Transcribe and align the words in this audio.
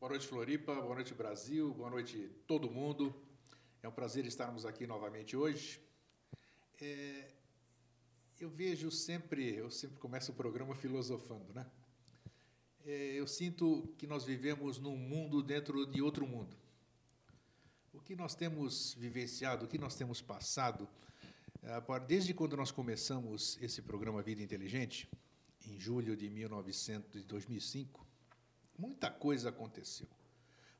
Boa 0.00 0.10
noite, 0.10 0.28
Floripa. 0.28 0.76
Boa 0.76 0.94
noite, 0.94 1.12
Brasil. 1.12 1.74
Boa 1.74 1.90
noite, 1.90 2.30
todo 2.46 2.70
mundo. 2.70 3.12
É 3.82 3.88
um 3.88 3.90
prazer 3.90 4.24
estarmos 4.26 4.64
aqui 4.64 4.86
novamente 4.86 5.36
hoje. 5.36 5.80
É, 6.80 7.32
eu 8.38 8.48
vejo 8.48 8.92
sempre, 8.92 9.56
eu 9.56 9.72
sempre 9.72 9.98
começo 9.98 10.30
o 10.30 10.34
programa 10.36 10.72
filosofando, 10.76 11.52
né? 11.52 11.66
É, 12.86 13.14
eu 13.14 13.26
sinto 13.26 13.92
que 13.98 14.06
nós 14.06 14.24
vivemos 14.24 14.78
num 14.78 14.96
mundo 14.96 15.42
dentro 15.42 15.84
de 15.84 16.00
outro 16.00 16.24
mundo. 16.24 16.56
O 17.92 18.00
que 18.00 18.14
nós 18.14 18.36
temos 18.36 18.94
vivenciado, 18.94 19.64
o 19.64 19.68
que 19.68 19.78
nós 19.78 19.96
temos 19.96 20.22
passado, 20.22 20.88
é, 21.60 22.00
desde 22.06 22.32
quando 22.32 22.56
nós 22.56 22.70
começamos 22.70 23.58
esse 23.60 23.82
programa 23.82 24.22
Vida 24.22 24.44
Inteligente, 24.44 25.08
em 25.66 25.76
julho 25.80 26.16
de 26.16 26.30
1900, 26.30 27.10
de 27.20 27.24
2005, 27.24 28.07
muita 28.78 29.10
coisa 29.10 29.48
aconteceu. 29.48 30.06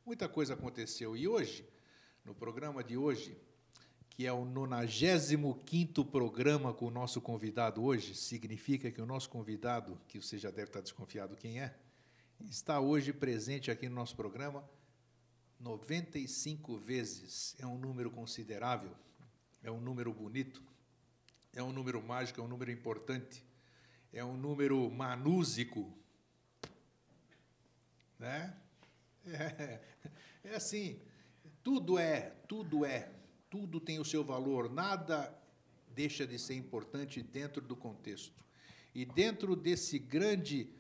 Muita 0.06 0.28
coisa 0.28 0.54
aconteceu. 0.54 1.16
E 1.16 1.26
hoje, 1.26 1.68
no 2.24 2.34
programa 2.34 2.82
de 2.82 2.96
hoje, 2.96 3.36
que 4.10 4.26
é 4.26 4.32
o 4.32 4.44
95 4.44 6.04
programa 6.06 6.72
com 6.72 6.86
o 6.86 6.90
nosso 6.90 7.20
convidado 7.20 7.82
hoje, 7.82 8.14
significa 8.14 8.90
que 8.90 9.02
o 9.02 9.06
nosso 9.06 9.28
convidado, 9.28 10.00
que 10.08 10.20
você 10.20 10.38
já 10.38 10.50
deve 10.50 10.70
estar 10.70 10.80
desconfiado 10.80 11.36
quem 11.36 11.60
é, 11.60 11.76
está 12.48 12.80
hoje 12.80 13.12
presente 13.12 13.70
aqui 13.70 13.88
no 13.88 13.96
nosso 13.96 14.14
programa 14.14 14.64
95 15.60 16.76
vezes. 16.78 17.56
É 17.58 17.66
um 17.66 17.76
número 17.76 18.10
considerável, 18.10 18.92
é 19.62 19.70
um 19.70 19.80
número 19.80 20.12
bonito, 20.12 20.62
é 21.52 21.62
um 21.62 21.72
número 21.72 22.02
mágico, 22.02 22.40
é 22.40 22.44
um 22.44 22.48
número 22.48 22.70
importante, 22.70 23.44
é 24.12 24.24
um 24.24 24.36
número 24.36 24.88
manúsico, 24.90 25.97
né? 28.18 28.56
É, 29.26 29.80
é 30.44 30.54
assim, 30.54 31.00
tudo 31.62 31.98
é, 31.98 32.32
tudo 32.48 32.84
é, 32.84 33.10
tudo 33.50 33.80
tem 33.80 33.98
o 33.98 34.04
seu 34.04 34.24
valor, 34.24 34.70
nada 34.70 35.34
deixa 35.94 36.26
de 36.26 36.38
ser 36.38 36.54
importante 36.54 37.22
dentro 37.22 37.60
do 37.60 37.74
contexto. 37.74 38.44
E 38.94 39.04
dentro 39.04 39.56
desse 39.56 39.98
grande, 39.98 40.70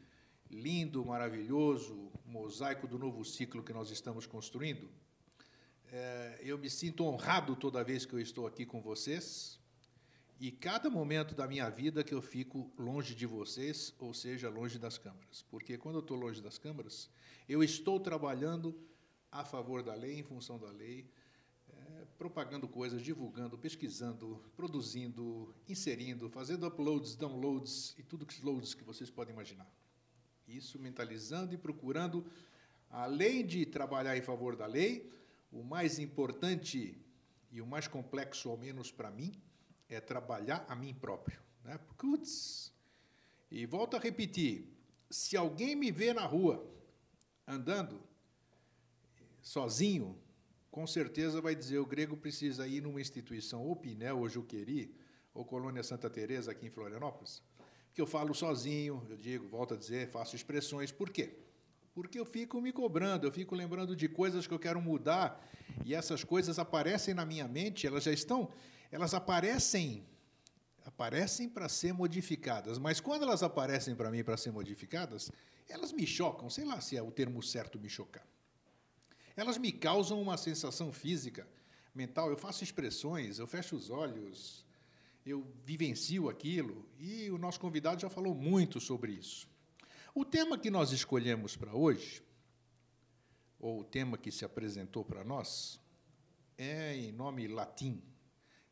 lindo, 0.50 1.04
maravilhoso 1.04 2.10
mosaico 2.26 2.86
do 2.86 2.98
novo 2.98 3.24
ciclo 3.24 3.62
que 3.62 3.72
nós 3.72 3.90
estamos 3.90 4.26
construindo, 4.26 4.88
é, 5.90 6.38
eu 6.42 6.58
me 6.58 6.68
sinto 6.68 7.04
honrado 7.04 7.56
toda 7.56 7.82
vez 7.82 8.04
que 8.04 8.12
eu 8.12 8.20
estou 8.20 8.46
aqui 8.46 8.66
com 8.66 8.80
vocês, 8.80 9.57
e 10.40 10.52
cada 10.52 10.88
momento 10.88 11.34
da 11.34 11.48
minha 11.48 11.68
vida 11.68 12.04
que 12.04 12.14
eu 12.14 12.22
fico 12.22 12.70
longe 12.78 13.12
de 13.12 13.26
vocês, 13.26 13.92
ou 13.98 14.14
seja, 14.14 14.48
longe 14.48 14.78
das 14.78 14.96
câmaras. 14.96 15.44
Porque 15.50 15.76
quando 15.76 15.96
eu 15.96 16.00
estou 16.00 16.16
longe 16.16 16.40
das 16.40 16.56
câmaras, 16.56 17.10
eu 17.48 17.62
estou 17.62 17.98
trabalhando 17.98 18.78
a 19.32 19.44
favor 19.44 19.82
da 19.82 19.94
lei, 19.94 20.16
em 20.16 20.22
função 20.22 20.56
da 20.56 20.70
lei, 20.70 21.10
é, 21.70 22.04
propagando 22.16 22.68
coisas, 22.68 23.02
divulgando, 23.02 23.58
pesquisando, 23.58 24.40
produzindo, 24.56 25.52
inserindo, 25.68 26.30
fazendo 26.30 26.66
uploads, 26.66 27.16
downloads 27.16 27.96
e 27.98 28.04
tudo 28.04 28.24
que 28.24 28.40
loads 28.44 28.74
que 28.74 28.84
vocês 28.84 29.10
podem 29.10 29.34
imaginar. 29.34 29.68
Isso 30.46 30.78
mentalizando 30.78 31.52
e 31.52 31.58
procurando, 31.58 32.24
além 32.88 33.44
de 33.44 33.66
trabalhar 33.66 34.16
em 34.16 34.22
favor 34.22 34.54
da 34.54 34.66
lei, 34.66 35.12
o 35.50 35.64
mais 35.64 35.98
importante 35.98 36.96
e 37.50 37.60
o 37.60 37.66
mais 37.66 37.88
complexo, 37.88 38.48
ao 38.48 38.56
menos 38.56 38.92
para 38.92 39.10
mim, 39.10 39.32
é 39.88 40.00
trabalhar 40.00 40.64
a 40.68 40.76
mim 40.76 40.94
próprio. 40.94 41.40
Né? 41.64 41.78
Putz. 41.96 42.72
E 43.50 43.64
volto 43.66 43.96
a 43.96 44.00
repetir: 44.00 44.68
se 45.10 45.36
alguém 45.36 45.74
me 45.74 45.90
vê 45.90 46.12
na 46.12 46.26
rua 46.26 46.64
andando 47.46 48.02
sozinho, 49.40 50.18
com 50.70 50.86
certeza 50.86 51.40
vai 51.40 51.54
dizer 51.54 51.78
o 51.78 51.86
grego 51.86 52.16
precisa 52.16 52.68
ir 52.68 52.82
numa 52.82 53.00
instituição 53.00 53.64
ou 53.64 53.74
Pinel 53.74 54.18
ou 54.18 54.28
Juqueri 54.28 54.94
ou 55.32 55.44
Colônia 55.44 55.82
Santa 55.82 56.10
Teresa 56.10 56.52
aqui 56.52 56.66
em 56.66 56.70
Florianópolis, 56.70 57.42
que 57.94 58.00
eu 58.00 58.06
falo 58.06 58.34
sozinho, 58.34 59.06
eu 59.08 59.16
digo, 59.16 59.48
volto 59.48 59.74
a 59.74 59.76
dizer, 59.76 60.10
faço 60.10 60.36
expressões. 60.36 60.92
Por 60.92 61.10
quê? 61.10 61.38
Porque 61.94 62.18
eu 62.18 62.24
fico 62.24 62.60
me 62.60 62.72
cobrando, 62.72 63.26
eu 63.26 63.32
fico 63.32 63.54
lembrando 63.54 63.96
de 63.96 64.08
coisas 64.08 64.46
que 64.46 64.54
eu 64.54 64.58
quero 64.58 64.80
mudar 64.80 65.44
e 65.84 65.94
essas 65.94 66.22
coisas 66.22 66.58
aparecem 66.58 67.14
na 67.14 67.24
minha 67.24 67.48
mente, 67.48 67.86
elas 67.86 68.04
já 68.04 68.12
estão 68.12 68.50
elas 68.90 69.14
aparecem 69.14 70.06
aparecem 70.84 71.48
para 71.48 71.68
ser 71.68 71.92
modificadas, 71.92 72.78
mas 72.78 72.98
quando 72.98 73.22
elas 73.22 73.42
aparecem 73.42 73.94
para 73.94 74.10
mim 74.10 74.24
para 74.24 74.38
ser 74.38 74.50
modificadas, 74.50 75.30
elas 75.68 75.92
me 75.92 76.06
chocam, 76.06 76.48
sei 76.48 76.64
lá 76.64 76.80
se 76.80 76.96
é 76.96 77.02
o 77.02 77.12
termo 77.12 77.42
certo 77.42 77.78
me 77.78 77.90
chocar. 77.90 78.26
Elas 79.36 79.58
me 79.58 79.70
causam 79.70 80.20
uma 80.20 80.36
sensação 80.36 80.90
física, 80.90 81.46
mental, 81.94 82.30
eu 82.30 82.36
faço 82.36 82.64
expressões, 82.64 83.38
eu 83.38 83.46
fecho 83.46 83.76
os 83.76 83.90
olhos, 83.90 84.64
eu 85.26 85.46
vivencio 85.64 86.28
aquilo, 86.28 86.88
e 86.98 87.30
o 87.30 87.38
nosso 87.38 87.60
convidado 87.60 88.00
já 88.00 88.08
falou 88.08 88.34
muito 88.34 88.80
sobre 88.80 89.12
isso. 89.12 89.46
O 90.14 90.24
tema 90.24 90.58
que 90.58 90.70
nós 90.70 90.90
escolhemos 90.90 91.54
para 91.54 91.74
hoje, 91.74 92.22
ou 93.60 93.80
o 93.80 93.84
tema 93.84 94.16
que 94.16 94.32
se 94.32 94.44
apresentou 94.44 95.04
para 95.04 95.22
nós, 95.22 95.78
é 96.56 96.96
em 96.96 97.12
nome 97.12 97.46
latim, 97.46 98.02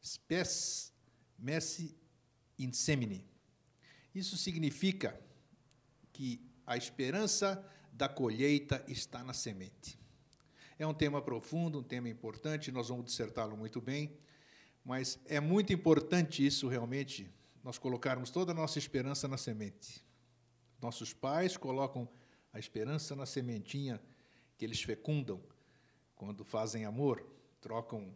spes 0.06 0.93
messi 1.37 1.97
in 2.59 2.72
semine. 2.72 3.27
Isso 4.15 4.37
significa 4.37 5.19
que 6.12 6.41
a 6.65 6.77
esperança 6.77 7.62
da 7.93 8.09
colheita 8.09 8.84
está 8.89 9.25
na 9.25 9.34
semente. 9.34 9.99
É 10.78 10.87
um 10.87 10.95
tema 10.95 11.21
profundo, 11.21 11.81
um 11.81 11.83
tema 11.83 12.09
importante, 12.09 12.71
nós 12.71 12.89
vamos 12.89 13.06
dissertá-lo 13.06 13.56
muito 13.56 13.81
bem, 13.81 14.16
mas 14.84 15.19
é 15.27 15.41
muito 15.41 15.72
importante 15.72 16.47
isso 16.47 16.69
realmente, 16.69 17.28
nós 17.65 17.77
colocarmos 17.77 18.31
toda 18.31 18.53
a 18.53 18.55
nossa 18.55 18.78
esperança 18.78 19.27
na 19.27 19.37
semente. 19.37 20.05
Nossos 20.81 21.12
pais 21.12 21.56
colocam 21.56 22.09
a 22.53 22.59
esperança 22.59 23.16
na 23.16 23.27
sementinha 23.27 24.00
que 24.56 24.65
eles 24.65 24.81
fecundam 24.83 25.43
quando 26.15 26.45
fazem 26.45 26.84
amor, 26.84 27.27
trocam 27.61 28.15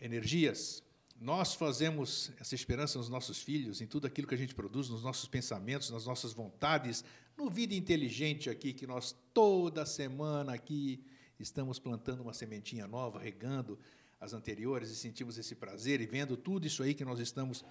energias. 0.00 0.82
Nós 1.20 1.54
fazemos 1.54 2.32
essa 2.40 2.54
esperança 2.54 2.98
nos 2.98 3.08
nossos 3.08 3.40
filhos, 3.40 3.80
em 3.80 3.86
tudo 3.86 4.06
aquilo 4.06 4.26
que 4.26 4.34
a 4.34 4.38
gente 4.38 4.54
produz, 4.54 4.88
nos 4.88 5.02
nossos 5.02 5.28
pensamentos, 5.28 5.90
nas 5.90 6.06
nossas 6.06 6.32
vontades, 6.32 7.04
no 7.36 7.48
Vida 7.48 7.74
Inteligente 7.74 8.50
aqui, 8.50 8.72
que 8.72 8.86
nós 8.86 9.14
toda 9.32 9.86
semana 9.86 10.54
aqui 10.54 11.04
estamos 11.38 11.78
plantando 11.78 12.22
uma 12.22 12.32
sementinha 12.32 12.86
nova, 12.86 13.18
regando 13.18 13.78
as 14.20 14.32
anteriores 14.32 14.90
e 14.90 14.96
sentimos 14.96 15.38
esse 15.38 15.54
prazer 15.54 16.00
e 16.00 16.06
vendo 16.06 16.36
tudo 16.36 16.66
isso 16.66 16.82
aí 16.82 16.94
que 16.94 17.04
nós 17.04 17.18
estamos 17.20 17.64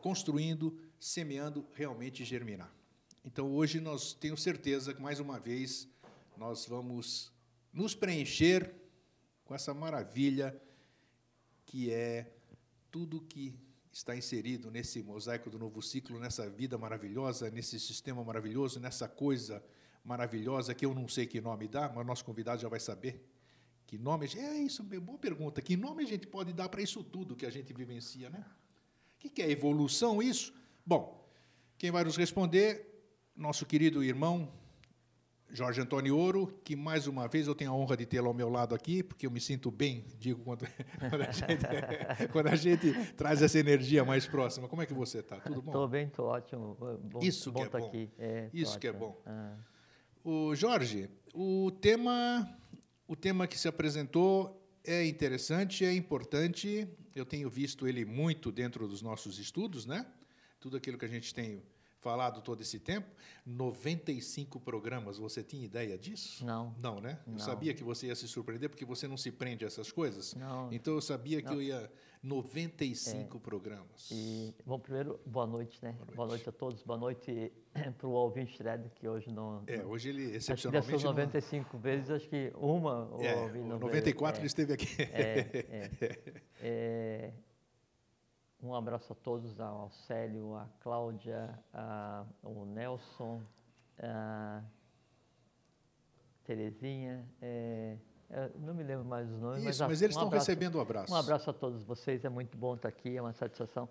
construindo, 0.00 0.78
semeando, 1.00 1.66
realmente 1.72 2.24
germinar. 2.24 2.72
Então, 3.24 3.50
hoje 3.50 3.80
nós 3.80 4.12
tenho 4.12 4.36
certeza 4.36 4.92
que, 4.92 5.00
mais 5.00 5.18
uma 5.18 5.38
vez, 5.40 5.88
nós 6.36 6.66
vamos 6.66 7.32
nos 7.72 7.94
preencher 7.94 8.74
com 9.44 9.54
essa 9.54 9.72
maravilha 9.72 10.54
que 11.66 11.90
é 11.90 12.32
tudo 12.90 13.20
que 13.20 13.58
está 13.92 14.16
inserido 14.16 14.70
nesse 14.70 15.02
mosaico 15.02 15.48
do 15.48 15.58
novo 15.58 15.80
ciclo, 15.80 16.18
nessa 16.18 16.48
vida 16.48 16.76
maravilhosa, 16.76 17.50
nesse 17.50 17.78
sistema 17.78 18.24
maravilhoso, 18.24 18.80
nessa 18.80 19.08
coisa 19.08 19.64
maravilhosa 20.04 20.74
que 20.74 20.84
eu 20.84 20.94
não 20.94 21.08
sei 21.08 21.26
que 21.26 21.40
nome 21.40 21.68
dá, 21.68 21.88
mas 21.88 22.06
nosso 22.06 22.24
convidado 22.24 22.60
já 22.60 22.68
vai 22.68 22.80
saber. 22.80 23.24
Que 23.86 23.98
nome? 23.98 24.26
É 24.36 24.56
isso, 24.58 24.82
boa 24.82 25.18
pergunta. 25.18 25.62
Que 25.62 25.76
nome 25.76 26.02
a 26.02 26.06
gente 26.06 26.26
pode 26.26 26.52
dar 26.52 26.68
para 26.68 26.82
isso 26.82 27.04
tudo 27.04 27.36
que 27.36 27.46
a 27.46 27.50
gente 27.50 27.72
vivencia, 27.72 28.30
né? 28.30 28.44
O 29.16 29.28
que 29.28 29.42
é 29.42 29.50
evolução 29.50 30.22
isso? 30.22 30.52
Bom, 30.84 31.26
quem 31.78 31.90
vai 31.90 32.04
nos 32.04 32.16
responder, 32.16 32.86
nosso 33.36 33.64
querido 33.64 34.02
irmão 34.02 34.52
Jorge 35.54 35.80
Antônio 35.80 36.16
Ouro, 36.16 36.52
que 36.64 36.74
mais 36.74 37.06
uma 37.06 37.28
vez 37.28 37.46
eu 37.46 37.54
tenho 37.54 37.70
a 37.70 37.74
honra 37.74 37.96
de 37.96 38.04
tê-lo 38.04 38.26
ao 38.26 38.34
meu 38.34 38.48
lado 38.48 38.74
aqui, 38.74 39.04
porque 39.04 39.24
eu 39.24 39.30
me 39.30 39.40
sinto 39.40 39.70
bem, 39.70 40.04
digo, 40.18 40.42
quando, 40.42 40.66
quando, 40.98 41.22
a, 41.22 41.30
gente, 41.30 42.26
quando 42.32 42.46
a, 42.48 42.56
gente, 42.56 43.12
traz 43.12 43.40
essa 43.40 43.56
energia 43.56 44.04
mais 44.04 44.26
próxima. 44.26 44.66
Como 44.66 44.82
é 44.82 44.86
que 44.86 44.92
você 44.92 45.20
está? 45.20 45.36
Tudo 45.36 45.62
bom? 45.62 45.70
Estou 45.70 45.88
bem, 45.88 46.06
estou 46.08 46.26
ótimo. 46.26 46.76
Bom, 47.04 47.20
Isso 47.22 47.52
bom 47.52 47.60
que 47.60 47.66
é 47.66 47.80
bom. 47.80 47.86
Aqui. 47.86 48.10
É, 48.18 48.50
Isso 48.52 48.72
ótimo. 48.72 48.80
que 48.80 48.86
é 48.88 48.92
bom. 48.92 49.22
Ah. 49.24 49.56
O 50.24 50.56
Jorge, 50.56 51.08
o 51.32 51.70
tema, 51.70 52.48
o 53.06 53.14
tema 53.14 53.46
que 53.46 53.56
se 53.56 53.68
apresentou 53.68 54.60
é 54.82 55.06
interessante, 55.06 55.84
é 55.84 55.94
importante. 55.94 56.88
Eu 57.14 57.24
tenho 57.24 57.48
visto 57.48 57.86
ele 57.86 58.04
muito 58.04 58.50
dentro 58.50 58.88
dos 58.88 59.02
nossos 59.02 59.38
estudos, 59.38 59.86
né? 59.86 60.04
Tudo 60.58 60.76
aquilo 60.76 60.98
que 60.98 61.04
a 61.04 61.08
gente 61.08 61.32
tem 61.32 61.62
falado 62.04 62.42
todo 62.42 62.60
esse 62.60 62.78
tempo, 62.78 63.08
95 63.46 64.60
programas, 64.60 65.16
você 65.16 65.42
tinha 65.42 65.64
ideia 65.64 65.96
disso? 65.96 66.44
Não. 66.44 66.74
Não, 66.78 67.00
né? 67.00 67.18
Não. 67.26 67.32
Eu 67.36 67.38
sabia 67.40 67.72
que 67.72 67.82
você 67.82 68.08
ia 68.08 68.14
se 68.14 68.28
surpreender, 68.28 68.68
porque 68.68 68.84
você 68.84 69.08
não 69.08 69.16
se 69.16 69.32
prende 69.32 69.64
a 69.64 69.68
essas 69.68 69.90
coisas. 69.90 70.34
Não. 70.34 70.70
Então 70.70 70.92
eu 70.92 71.00
sabia 71.00 71.40
que 71.40 71.48
Não. 71.48 71.54
eu 71.54 71.62
ia 71.62 71.90
95 72.22 73.40
programas. 73.40 74.10
E, 74.10 74.54
bom, 74.66 74.78
primeiro, 74.78 75.18
boa 75.24 75.46
noite, 75.46 75.78
né? 75.82 75.96
Boa 76.14 76.28
noite. 76.28 76.46
a 76.46 76.52
todos. 76.52 76.82
Boa 76.82 76.98
noite 76.98 77.50
para 77.96 78.06
o 78.06 78.10
ouvinte 78.10 78.54
Shred, 78.54 78.90
que 78.94 79.08
hoje 79.08 79.30
não... 79.32 79.62
É, 79.66 79.82
hoje 79.82 80.10
ele 80.10 80.22
Acho 80.24 80.30
que 80.30 80.36
excepcionalmente 80.36 80.86
dessas 80.92 81.04
não- 81.04 81.10
95 81.12 81.78
vezes, 81.78 82.10
acho 82.10 82.28
que 82.28 82.52
uma 82.54 83.06
o 83.16 83.22
É, 83.22 83.32
Alvin 83.32 83.60
não 83.60 83.78
veio. 83.78 83.80
94 83.80 84.40
ele 84.40 84.44
É. 84.44 84.46
esteve 84.46 84.72
aqui. 84.74 84.86
É, 85.00 85.90
é. 86.60 87.32
É, 88.64 88.66
um 88.66 88.74
abraço 88.74 89.12
a 89.12 89.16
todos, 89.16 89.58
ao 89.60 89.90
Célio, 89.90 90.54
a 90.56 90.66
Cláudia, 90.80 91.58
a, 91.72 92.24
o 92.42 92.64
Nelson, 92.64 93.42
a 94.02 94.62
Terezinha, 96.44 97.24
é, 97.42 97.96
eu 98.30 98.60
não 98.60 98.74
me 98.74 98.82
lembro 98.82 99.04
mais 99.04 99.30
os 99.30 99.38
nomes, 99.38 99.64
Isso, 99.64 99.84
a- 99.84 99.88
mas 99.88 100.00
eles 100.02 100.16
um 100.16 100.18
estão 100.18 100.28
abraço- 100.28 100.46
recebendo 100.50 100.74
o 100.76 100.80
abraço. 100.80 101.12
Um 101.12 101.16
abraço 101.16 101.50
a 101.50 101.52
todos 101.52 101.82
vocês, 101.84 102.24
é 102.24 102.28
muito 102.28 102.56
bom 102.56 102.74
estar 102.74 102.88
aqui, 102.88 103.16
é 103.16 103.20
uma 103.20 103.32
satisfação. 103.32 103.88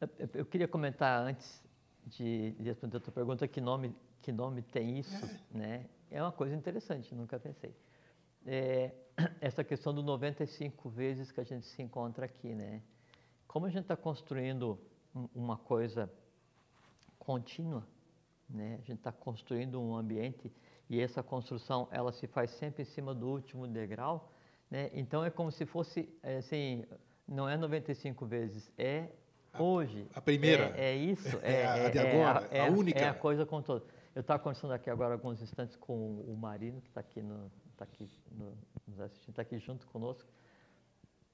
Eu, 0.00 0.08
eu- 0.18 0.28
eu 0.34 0.46
queria 0.46 0.68
comentar 0.68 1.20
antes 1.20 1.62
de, 2.06 2.52
de 2.52 2.64
responder 2.64 2.96
a 2.98 3.00
tua 3.00 3.12
pergunta 3.12 3.46
que 3.48 3.60
nome, 3.60 3.94
que 4.20 4.32
nome 4.32 4.62
tem 4.62 4.98
isso, 4.98 5.24
né? 5.50 5.86
É 6.10 6.20
uma 6.22 6.32
coisa 6.32 6.54
interessante, 6.54 7.14
nunca 7.14 7.38
pensei. 7.40 7.74
É, 8.46 8.92
essa 9.40 9.64
questão 9.64 9.94
do 9.94 10.02
95 10.02 10.88
vezes 10.90 11.30
que 11.32 11.40
a 11.40 11.44
gente 11.44 11.66
se 11.66 11.80
encontra 11.82 12.26
aqui, 12.26 12.54
né? 12.54 12.82
Como 13.54 13.66
a 13.66 13.70
gente 13.70 13.82
está 13.82 13.96
construindo 13.96 14.76
um- 15.14 15.28
uma 15.32 15.56
coisa 15.56 16.10
contínua, 17.20 17.86
né? 18.50 18.74
A 18.82 18.84
gente 18.84 18.98
está 18.98 19.12
construindo 19.12 19.80
um 19.80 19.94
ambiente 19.94 20.52
e 20.90 21.00
essa 21.00 21.22
construção 21.22 21.86
ela 21.92 22.10
se 22.10 22.26
faz 22.26 22.50
sempre 22.50 22.82
em 22.82 22.84
cima 22.84 23.14
do 23.14 23.28
último 23.28 23.68
degrau, 23.68 24.28
né? 24.68 24.90
Então 24.92 25.24
é 25.24 25.30
como 25.30 25.52
se 25.52 25.64
fosse 25.64 26.12
é, 26.20 26.38
assim, 26.38 26.84
não 27.28 27.48
é 27.48 27.56
95 27.56 28.26
vezes, 28.26 28.72
é 28.76 29.08
hoje. 29.56 30.08
a 30.12 30.20
primeira. 30.20 30.76
É, 30.76 30.86
é 30.86 30.96
isso. 30.96 31.38
É 31.40 31.52
É, 31.60 31.66
a 31.68 31.76
é- 31.78 31.90
de 31.90 31.98
é 31.98 32.10
agora, 32.12 32.48
a 32.50 32.56
é 32.56 32.68
única. 32.68 32.98
É 32.98 33.08
a 33.08 33.14
coisa 33.14 33.46
com 33.46 33.62
todo. 33.62 33.86
Eu 34.16 34.22
estava 34.22 34.40
conversando 34.42 34.72
aqui 34.72 34.90
agora 34.90 35.14
alguns 35.14 35.40
instantes 35.40 35.76
com 35.76 35.94
o 36.22 36.36
Marino 36.36 36.80
que 36.80 36.88
está 36.88 36.98
aqui 37.02 37.22
no, 37.22 37.48
tá 37.76 37.84
aqui 37.84 38.10
no, 38.32 38.58
nos 38.88 38.98
assistindo, 38.98 39.30
está 39.30 39.42
aqui 39.42 39.58
junto 39.58 39.86
conosco 39.86 40.28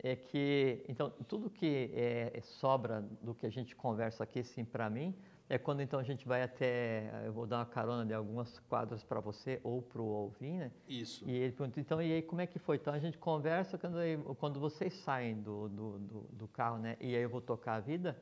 é 0.02 0.16
que 0.16 0.82
então 0.88 1.10
tudo 1.28 1.50
que 1.50 1.90
é, 1.94 2.32
é 2.34 2.40
sobra 2.40 3.02
do 3.22 3.34
que 3.34 3.46
a 3.46 3.50
gente 3.50 3.76
conversa 3.76 4.24
aqui 4.24 4.42
sim 4.42 4.64
para 4.64 4.88
mim 4.88 5.14
é 5.48 5.58
quando 5.58 5.82
então 5.82 5.98
a 6.00 6.02
gente 6.02 6.26
vai 6.26 6.42
até 6.42 7.10
eu 7.26 7.32
vou 7.32 7.46
dar 7.46 7.58
uma 7.58 7.66
carona 7.66 8.06
de 8.06 8.14
algumas 8.14 8.58
quadras 8.60 9.04
para 9.04 9.20
você 9.20 9.60
ou 9.62 9.82
para 9.82 10.00
o 10.00 10.06
ouvir 10.06 10.52
né 10.58 10.70
Isso. 10.88 11.28
e 11.28 11.32
ele 11.36 11.52
pergunta 11.52 11.78
então 11.80 12.00
e 12.00 12.12
aí 12.12 12.22
como 12.22 12.40
é 12.40 12.46
que 12.46 12.58
foi 12.58 12.76
então 12.76 12.94
a 12.94 12.98
gente 12.98 13.18
conversa 13.18 13.76
quando 13.76 13.96
quando 14.36 14.58
vocês 14.58 14.94
saem 14.94 15.34
do, 15.42 15.68
do, 15.68 15.98
do, 15.98 16.20
do 16.32 16.48
carro 16.48 16.78
né 16.78 16.96
e 17.00 17.14
aí 17.14 17.22
eu 17.22 17.28
vou 17.28 17.40
tocar 17.40 17.74
a 17.74 17.80
vida 17.80 18.16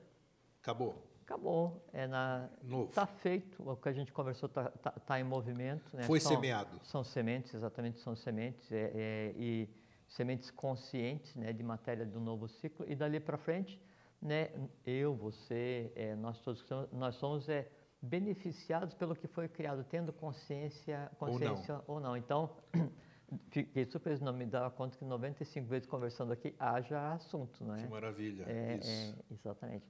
Acabou. 0.60 1.00
acabou 1.22 1.86
é 1.92 2.06
na 2.08 2.48
Novo. 2.62 2.90
tá 2.92 3.06
feito 3.06 3.62
o 3.70 3.76
que 3.76 3.88
a 3.88 3.92
gente 3.92 4.12
conversou 4.12 4.48
tá, 4.48 4.64
tá, 4.70 4.90
tá 4.90 5.20
em 5.20 5.24
movimento 5.24 5.96
né? 5.96 6.02
Foi 6.02 6.18
São- 6.18 6.32
semeado. 6.32 6.80
são 6.82 7.04
sementes, 7.04 7.54
exatamente, 7.54 8.00
são 8.00 8.16
sementes 8.16 8.70
é, 8.72 8.90
é, 8.94 9.34
e 9.36 9.68
sementes 10.08 10.50
conscientes, 10.50 11.34
né, 11.36 11.52
de 11.52 11.62
matéria 11.62 12.04
do 12.06 12.18
novo 12.18 12.48
ciclo. 12.48 12.84
E 12.88 12.94
dali 12.96 13.20
para 13.20 13.36
frente, 13.36 13.80
né, 14.20 14.48
eu, 14.84 15.14
você, 15.14 15.92
é, 15.94 16.14
nós 16.16 16.40
todos 16.40 16.60
somos- 16.62 16.90
nós 16.92 17.14
somos 17.16 17.48
é, 17.48 17.68
beneficiados 18.00 18.94
pelo 18.94 19.14
que 19.14 19.26
foi 19.28 19.48
criado, 19.48 19.84
tendo 19.84 20.12
consciência, 20.12 21.10
Ou 21.20 21.26
não. 21.28 21.32
consciência 21.38 21.80
ou 21.86 22.00
não. 22.00 22.16
Então, 22.16 22.50
fiquei 23.50 23.84
surpreso, 23.84 24.24
não 24.24 24.32
me 24.32 24.46
dava 24.46 24.70
conta 24.70 24.96
que 24.96 25.04
95 25.04 25.66
vezes 25.68 25.86
conversando 25.86 26.32
aqui 26.32 26.54
haja 26.58 27.12
assunto, 27.12 27.62
não 27.62 27.74
é? 27.74 27.82
Que 27.82 27.88
maravilha. 27.88 28.44
É, 28.48 28.76
Isso. 28.76 29.16
é, 29.30 29.34
exatamente. 29.34 29.86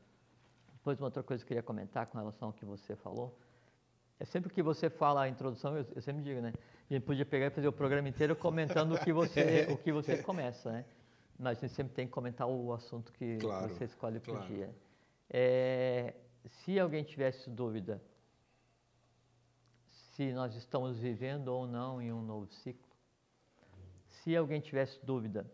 Depois, 0.75 0.99
uma 0.99 1.07
outra 1.07 1.23
coisa 1.23 1.43
que 1.45 1.47
eu 1.47 1.49
queria 1.49 1.63
comentar 1.63 2.07
com 2.07 2.19
relação 2.19 2.49
ao 2.49 2.53
que 2.55 2.65
você 2.65 2.97
falou. 2.97 3.39
É 4.21 4.25
sempre 4.25 4.53
que 4.53 4.63
você 4.63 4.91
fala 4.91 5.23
a 5.23 5.29
introdução, 5.29 5.77
eu, 5.77 5.87
eu 5.95 6.03
sempre 6.03 6.23
digo, 6.23 6.41
né? 6.41 6.53
A 6.91 6.95
gente 6.95 7.05
podia 7.05 7.27
pegar 7.27 7.47
e 7.47 7.51
fazer 7.51 7.69
o 7.69 7.73
programa 7.73 8.09
inteiro 8.09 8.35
comentando 8.35 8.95
o 8.95 8.99
que 8.99 9.13
você, 9.13 9.67
o 9.71 9.77
que 9.77 9.93
você 9.93 10.23
começa, 10.23 10.73
né? 10.73 10.85
Mas 11.39 11.59
a 11.59 11.61
gente 11.67 11.75
sempre 11.75 11.95
tem 11.95 12.07
que 12.07 12.13
comentar 12.13 12.49
o 12.49 12.73
assunto 12.73 13.13
que 13.13 13.37
Claro, 13.39 13.69
você 13.69 13.85
escolhe 13.85 14.19
para 14.19 14.33
o 14.33 14.37
claro. 14.37 14.53
dia. 14.53 14.75
É, 15.29 16.15
se 16.47 16.79
alguém 16.79 17.05
tivesse 17.05 17.51
dúvida 17.51 18.03
se 19.91 20.33
nós 20.33 20.55
estamos 20.57 20.99
vivendo 20.99 21.49
ou 21.49 21.67
não 21.67 22.03
em 22.03 22.13
um 22.13 22.23
novo 22.23 22.47
ciclo, 22.49 22.89
se 24.09 24.35
alguém 24.35 24.61
tivesse 24.61 24.99
dúvida 25.05 25.47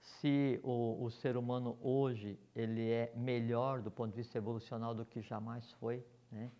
se 0.00 0.58
o, 0.62 1.04
o 1.04 1.10
ser 1.10 1.36
humano 1.36 1.76
hoje 1.82 2.38
ele 2.54 2.88
é 2.90 3.12
melhor 3.14 3.82
do 3.82 3.90
ponto 3.90 4.10
de 4.10 4.16
vista 4.16 4.38
evolucional 4.38 4.94
do 4.94 5.04
que 5.04 5.20
jamais 5.20 5.70
foi, 5.72 6.04
né? 6.30 6.50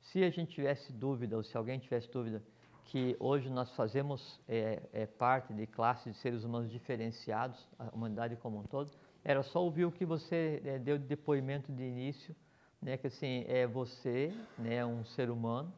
Se 0.00 0.22
a 0.24 0.30
gente 0.30 0.52
tivesse 0.52 0.92
dúvida 0.92 1.36
ou 1.36 1.42
se 1.42 1.56
alguém 1.56 1.78
tivesse 1.78 2.10
dúvida 2.10 2.42
que 2.90 3.16
hoje 3.20 3.48
nós 3.48 3.70
fazemos 3.76 4.40
é, 4.48 4.82
é, 4.92 5.06
parte 5.06 5.54
de 5.54 5.64
classes 5.64 6.12
de 6.12 6.18
seres 6.18 6.42
humanos 6.42 6.68
diferenciados, 6.68 7.68
a 7.78 7.84
humanidade 7.94 8.34
como 8.34 8.58
um 8.58 8.64
todo, 8.64 8.90
era 9.22 9.44
só 9.44 9.62
ouvir 9.62 9.84
o 9.84 9.92
que 9.92 10.04
você 10.04 10.60
é, 10.64 10.76
deu 10.76 10.98
de 10.98 11.04
depoimento 11.04 11.70
de 11.70 11.84
início, 11.84 12.34
né? 12.82 12.96
Que 12.96 13.06
assim 13.06 13.44
é 13.46 13.64
você, 13.64 14.34
né? 14.58 14.84
Um 14.84 15.04
ser 15.04 15.30
humano 15.30 15.72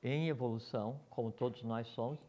em 0.00 0.28
evolução, 0.28 1.00
como 1.10 1.32
todos 1.32 1.60
nós 1.64 1.88
somos, 1.88 2.20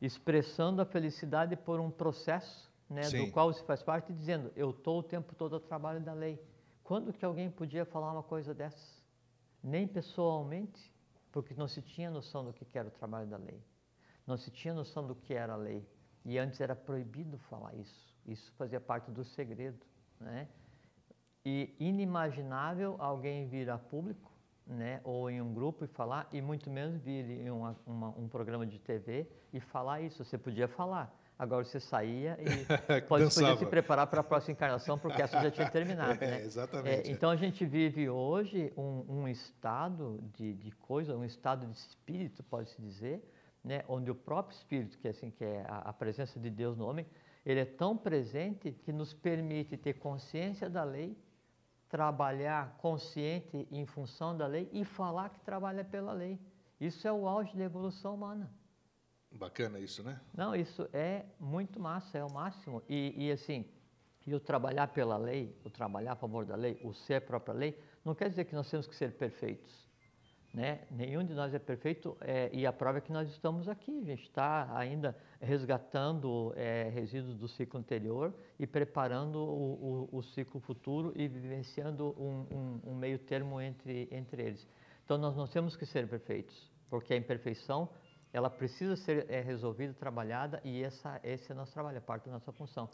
expressando 0.00 0.80
a 0.80 0.84
felicidade 0.84 1.56
por 1.56 1.80
um 1.80 1.90
processo 1.90 2.70
né, 2.88 3.02
do 3.10 3.32
qual 3.32 3.52
você 3.52 3.62
faz 3.64 3.82
parte, 3.82 4.12
dizendo, 4.12 4.52
eu 4.54 4.70
estou 4.70 5.00
o 5.00 5.02
tempo 5.02 5.34
todo 5.34 5.56
a 5.56 5.60
trabalho 5.60 6.00
da 6.00 6.12
lei. 6.12 6.40
Quando 6.84 7.12
que 7.12 7.24
alguém 7.24 7.50
podia 7.50 7.84
falar 7.84 8.12
uma 8.12 8.22
coisa 8.22 8.54
dessas? 8.54 9.02
Nem 9.62 9.86
pessoalmente, 9.86 10.92
porque 11.32 11.54
não 11.54 11.68
se 11.68 11.80
tinha 11.82 12.10
noção 12.10 12.44
do 12.44 12.52
que 12.52 12.78
era 12.78 12.88
o 12.88 12.90
trabalho 12.90 13.26
da 13.28 13.36
lei. 13.36 13.62
Não 14.26 14.36
se 14.36 14.50
tinha 14.50 14.74
noção 14.74 15.06
do 15.06 15.14
que 15.14 15.34
era 15.34 15.52
a 15.54 15.56
lei. 15.56 15.86
E 16.24 16.38
antes 16.38 16.60
era 16.60 16.76
proibido 16.76 17.38
falar 17.38 17.74
isso. 17.74 18.14
Isso 18.26 18.52
fazia 18.52 18.80
parte 18.80 19.10
do 19.10 19.24
segredo. 19.24 19.84
Né? 20.18 20.48
E 21.44 21.74
inimaginável 21.78 22.96
alguém 22.98 23.48
vir 23.48 23.70
a 23.70 23.78
público 23.78 24.30
né, 24.66 25.00
ou 25.02 25.28
em 25.28 25.40
um 25.40 25.52
grupo 25.52 25.84
e 25.84 25.88
falar, 25.88 26.28
e 26.32 26.40
muito 26.40 26.70
menos 26.70 27.00
vir 27.02 27.28
em 27.28 27.50
uma, 27.50 27.76
uma, 27.84 28.08
um 28.10 28.28
programa 28.28 28.64
de 28.64 28.78
TV 28.78 29.28
e 29.52 29.58
falar 29.58 30.00
isso. 30.00 30.24
Você 30.24 30.38
podia 30.38 30.68
falar. 30.68 31.12
Agora 31.40 31.64
você 31.64 31.80
saía 31.80 32.36
e 32.38 33.00
pode, 33.08 33.34
podia 33.34 33.56
se 33.56 33.64
preparar 33.64 34.06
para 34.08 34.20
a 34.20 34.22
próxima 34.22 34.52
encarnação, 34.52 34.98
porque 34.98 35.22
essa 35.22 35.40
já 35.40 35.50
tinha 35.50 35.70
terminado. 35.70 36.10
É, 36.20 36.32
né? 36.32 36.42
exatamente. 36.42 37.08
É, 37.08 37.10
então 37.10 37.30
a 37.30 37.36
gente 37.36 37.64
vive 37.64 38.10
hoje 38.10 38.70
um, 38.76 39.04
um 39.08 39.28
estado 39.28 40.22
de, 40.34 40.52
de 40.52 40.70
coisa, 40.72 41.16
um 41.16 41.24
estado 41.24 41.66
de 41.66 41.72
espírito, 41.72 42.42
pode-se 42.42 42.78
dizer, 42.82 43.26
né, 43.64 43.82
onde 43.88 44.10
o 44.10 44.14
próprio 44.14 44.54
espírito, 44.54 44.98
que 44.98 45.08
é, 45.08 45.12
assim, 45.12 45.30
que 45.30 45.42
é 45.42 45.64
a, 45.66 45.78
a 45.78 45.92
presença 45.94 46.38
de 46.38 46.50
Deus 46.50 46.76
no 46.76 46.86
homem, 46.86 47.06
ele 47.46 47.60
é 47.60 47.64
tão 47.64 47.96
presente 47.96 48.72
que 48.72 48.92
nos 48.92 49.14
permite 49.14 49.78
ter 49.78 49.94
consciência 49.94 50.68
da 50.68 50.84
lei, 50.84 51.16
trabalhar 51.88 52.76
consciente 52.76 53.66
em 53.72 53.86
função 53.86 54.36
da 54.36 54.46
lei 54.46 54.68
e 54.74 54.84
falar 54.84 55.30
que 55.30 55.40
trabalha 55.40 55.84
pela 55.84 56.12
lei. 56.12 56.38
Isso 56.78 57.08
é 57.08 57.12
o 57.12 57.26
auge 57.26 57.56
da 57.56 57.64
evolução 57.64 58.14
humana. 58.14 58.59
Bacana 59.32 59.78
isso, 59.78 60.02
né? 60.02 60.20
Não, 60.34 60.54
isso 60.54 60.88
é 60.92 61.24
muito 61.38 61.78
massa, 61.78 62.18
é 62.18 62.24
o 62.24 62.32
máximo. 62.32 62.82
E, 62.88 63.14
e 63.16 63.32
assim, 63.32 63.64
e 64.26 64.34
o 64.34 64.40
trabalhar 64.40 64.88
pela 64.88 65.16
lei, 65.16 65.56
o 65.64 65.70
trabalhar 65.70 66.12
a 66.12 66.16
favor 66.16 66.44
da 66.44 66.56
lei, 66.56 66.78
o 66.82 66.92
ser 66.92 67.14
a 67.14 67.20
própria 67.20 67.54
lei, 67.54 67.78
não 68.04 68.14
quer 68.14 68.28
dizer 68.28 68.44
que 68.44 68.54
nós 68.54 68.68
temos 68.70 68.86
que 68.86 68.94
ser 68.94 69.12
perfeitos. 69.12 69.88
Né? 70.52 70.80
Nenhum 70.90 71.24
de 71.24 71.32
nós 71.32 71.54
é 71.54 71.60
perfeito 71.60 72.16
é, 72.20 72.50
e 72.52 72.66
a 72.66 72.72
prova 72.72 72.98
é 72.98 73.00
que 73.00 73.12
nós 73.12 73.30
estamos 73.30 73.68
aqui. 73.68 74.00
A 74.00 74.04
gente 74.04 74.24
está 74.24 74.68
ainda 74.76 75.16
resgatando 75.40 76.52
é, 76.56 76.90
resíduos 76.92 77.36
do 77.36 77.46
ciclo 77.46 77.78
anterior 77.78 78.34
e 78.58 78.66
preparando 78.66 79.36
o, 79.38 80.08
o, 80.12 80.18
o 80.18 80.22
ciclo 80.22 80.60
futuro 80.60 81.12
e 81.14 81.28
vivenciando 81.28 82.16
um, 82.18 82.46
um, 82.52 82.80
um 82.90 82.94
meio 82.96 83.18
termo 83.18 83.60
entre, 83.60 84.08
entre 84.10 84.42
eles. 84.42 84.66
Então 85.04 85.16
nós 85.16 85.36
não 85.36 85.46
temos 85.46 85.76
que 85.76 85.86
ser 85.86 86.08
perfeitos, 86.08 86.70
porque 86.88 87.14
a 87.14 87.16
imperfeição 87.16 87.88
ela 88.32 88.48
precisa 88.48 88.96
ser 88.96 89.26
é, 89.28 89.40
resolvida, 89.40 89.92
trabalhada 89.94 90.60
e 90.64 90.82
essa, 90.82 91.20
esse 91.22 91.50
é 91.50 91.54
nosso 91.54 91.72
trabalho, 91.72 91.96
é 91.96 92.00
parte 92.00 92.26
da 92.26 92.32
nossa 92.32 92.52
função. 92.52 92.88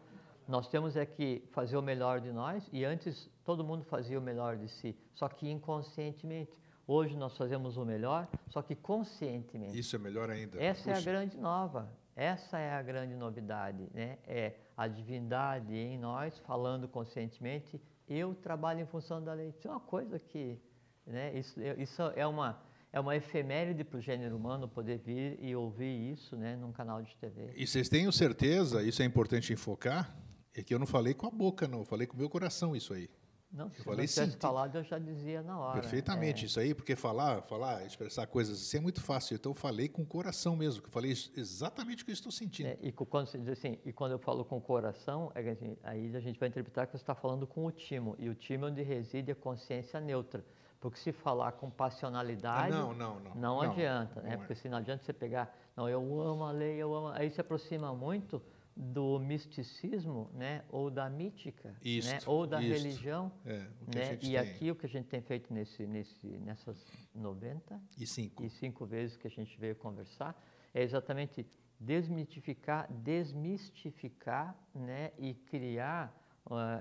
Nós 0.49 0.69
temos 0.69 0.97
é 0.97 1.05
que 1.05 1.43
fazer 1.51 1.77
o 1.77 1.83
melhor 1.83 2.21
de 2.21 2.33
nós 2.33 2.69
e 2.73 2.85
antes 2.85 3.29
todo 3.45 3.65
mundo 3.65 3.85
fazia 3.85 4.19
o 4.19 4.23
melhor 4.23 4.57
de 4.57 4.69
si, 4.69 4.97
só 5.13 5.29
que 5.29 5.51
inconscientemente. 5.51 6.53
Hoje 6.87 7.17
nós 7.17 7.37
fazemos 7.37 7.77
o 7.77 7.85
melhor, 7.85 8.29
só 8.49 8.63
que 8.63 8.77
conscientemente. 8.77 9.77
Isso 9.77 9.97
é 9.97 9.99
melhor 9.99 10.31
ainda. 10.31 10.63
Essa 10.63 10.91
é 10.91 10.93
a 10.93 10.97
Puxa. 10.97 11.11
grande 11.11 11.37
nova, 11.37 11.91
essa 12.15 12.59
é 12.59 12.73
a 12.73 12.81
grande 12.81 13.17
novidade, 13.17 13.89
né? 13.93 14.19
É 14.25 14.55
a 14.77 14.87
divindade 14.87 15.75
em 15.75 15.99
nós 15.99 16.39
falando 16.39 16.87
conscientemente. 16.87 17.81
Eu 18.09 18.35
trabalho 18.37 18.81
em 18.81 18.87
função 18.87 19.23
da 19.23 19.33
lei. 19.33 19.49
Isso 19.49 19.67
é 19.67 19.71
uma 19.71 19.81
coisa 19.81 20.19
que 20.19 20.59
Né? 21.05 21.39
Isso, 21.39 21.61
isso 21.79 22.03
é 22.17 22.27
uma 22.27 22.61
é 22.97 23.01
uma 23.01 23.15
efeméride 23.15 23.85
para 23.85 23.99
o 23.99 24.01
gênero 24.01 24.35
humano 24.35 24.67
poder 24.67 24.97
vir 24.97 25.39
e 25.43 25.55
ouvir 25.55 26.13
isso 26.15 26.35
né, 26.35 26.57
num 26.57 26.73
canal 26.73 27.03
de 27.03 27.15
TV. 27.19 27.53
E 27.55 27.67
vocês 27.67 27.91
tenham 27.91 28.11
certeza, 28.11 28.83
isso 28.83 29.03
é 29.03 29.05
importante 29.05 29.53
enfocar, 29.53 30.17
é 30.55 30.63
que 30.63 30.73
eu 30.73 30.79
não 30.79 30.87
falei 30.87 31.13
com 31.13 31.27
a 31.27 31.31
boca, 31.31 31.69
não, 31.69 31.81
eu 31.81 31.85
falei 31.85 32.07
com 32.07 32.15
o 32.15 32.19
meu 32.19 32.31
coração 32.31 32.75
isso 32.75 32.95
aí. 32.95 33.11
Não, 33.53 33.71
se 33.71 33.81
eu 33.81 33.85
falei, 33.85 34.07
tivesse 34.07 34.39
falado, 34.39 34.77
eu 34.77 34.83
já 34.83 34.99
dizia 34.99 35.43
na 35.43 35.59
hora. 35.59 35.79
Perfeitamente, 35.79 36.45
é. 36.45 36.47
isso 36.47 36.59
aí, 36.59 36.75
porque 36.75 36.97
falar, 36.97 37.43
falar, 37.43 37.85
expressar 37.85 38.27
coisas 38.29 38.63
assim 38.63 38.79
é 38.79 38.81
muito 38.81 39.03
fácil. 39.03 39.35
Então 39.35 39.53
eu 39.53 39.57
falei 39.57 39.91
com 39.91 40.01
o 40.01 40.07
coração 40.07 40.57
mesmo, 40.57 40.81
que 40.81 40.89
eu 40.89 40.93
falei 40.93 41.13
exatamente 41.37 42.03
o 42.03 42.07
que 42.07 42.13
eu 42.13 42.15
estou 42.15 42.33
sentindo. 42.33 42.69
É, 42.69 42.79
e 42.81 42.91
quando 42.93 43.27
você 43.27 43.37
diz 43.37 43.51
assim, 43.51 43.79
e 43.85 43.93
quando 43.93 44.13
eu 44.13 44.19
falo 44.19 44.43
com 44.43 44.57
o 44.57 44.61
coração, 44.61 45.31
é 45.35 45.47
assim, 45.51 45.77
aí 45.83 46.17
a 46.17 46.21
gente 46.21 46.41
vai 46.41 46.49
interpretar 46.49 46.87
que 46.87 46.93
você 46.93 47.03
está 47.03 47.15
falando 47.15 47.47
com 47.47 47.67
o 47.67 47.71
timo, 47.71 48.17
e 48.19 48.31
o 48.31 48.35
timo 48.35 48.65
é 48.65 48.71
onde 48.71 48.83
reside 48.83 49.33
a 49.33 49.35
consciência 49.35 50.01
neutra. 50.01 50.43
Porque 50.81 50.99
se 50.99 51.13
falar 51.13 51.53
com 51.53 51.71
passionalidade, 51.71 52.73
ah, 52.73 52.79
não, 52.79 52.95
não, 52.95 53.21
não, 53.21 53.35
não, 53.35 53.61
adianta, 53.61 54.21
né? 54.21 54.31
Não 54.31 54.39
Porque 54.39 54.53
é. 54.53 54.57
se 54.57 54.69
não 54.69 54.79
adianta 54.79 55.05
você 55.05 55.13
pegar, 55.13 55.57
não, 55.77 55.89
eu 55.89 56.21
amo 56.21 56.45
a 56.45 56.53
lei, 56.53 56.77
eu 56.77 56.95
amo, 56.95 57.09
aí 57.09 57.31
se 57.31 57.41
aproxima 57.41 57.95
muito 57.95 58.43
do 58.77 59.19
misticismo, 59.19 60.31
né, 60.35 60.63
ou 60.69 60.91
da 60.91 61.09
mítica, 61.09 61.75
isto, 61.83 62.11
né, 62.11 62.19
ou 62.27 62.47
da 62.47 62.61
isto. 62.61 62.73
religião, 62.73 63.33
é, 63.47 63.59
né? 63.59 64.15
E 64.15 64.19
tem. 64.19 64.37
aqui 64.37 64.71
o 64.71 64.77
que 64.77 64.85
a 64.85 64.89
gente 64.89 65.07
tem 65.07 65.23
feito 65.23 65.53
nesse, 65.53 65.87
nesse, 65.87 66.27
nessas 66.27 66.87
90 67.15 67.81
e 67.99 68.07
cinco. 68.07 68.45
e 68.45 68.51
cinco 68.51 68.85
vezes 68.85 69.17
que 69.17 69.27
a 69.27 69.31
gente 69.31 69.59
veio 69.59 69.75
conversar 69.77 70.39
é 70.75 70.83
exatamente 70.83 71.47
desmitificar, 71.81 72.87
desmistificar, 72.93 74.55
né, 74.75 75.13
e 75.19 75.33
criar 75.33 76.15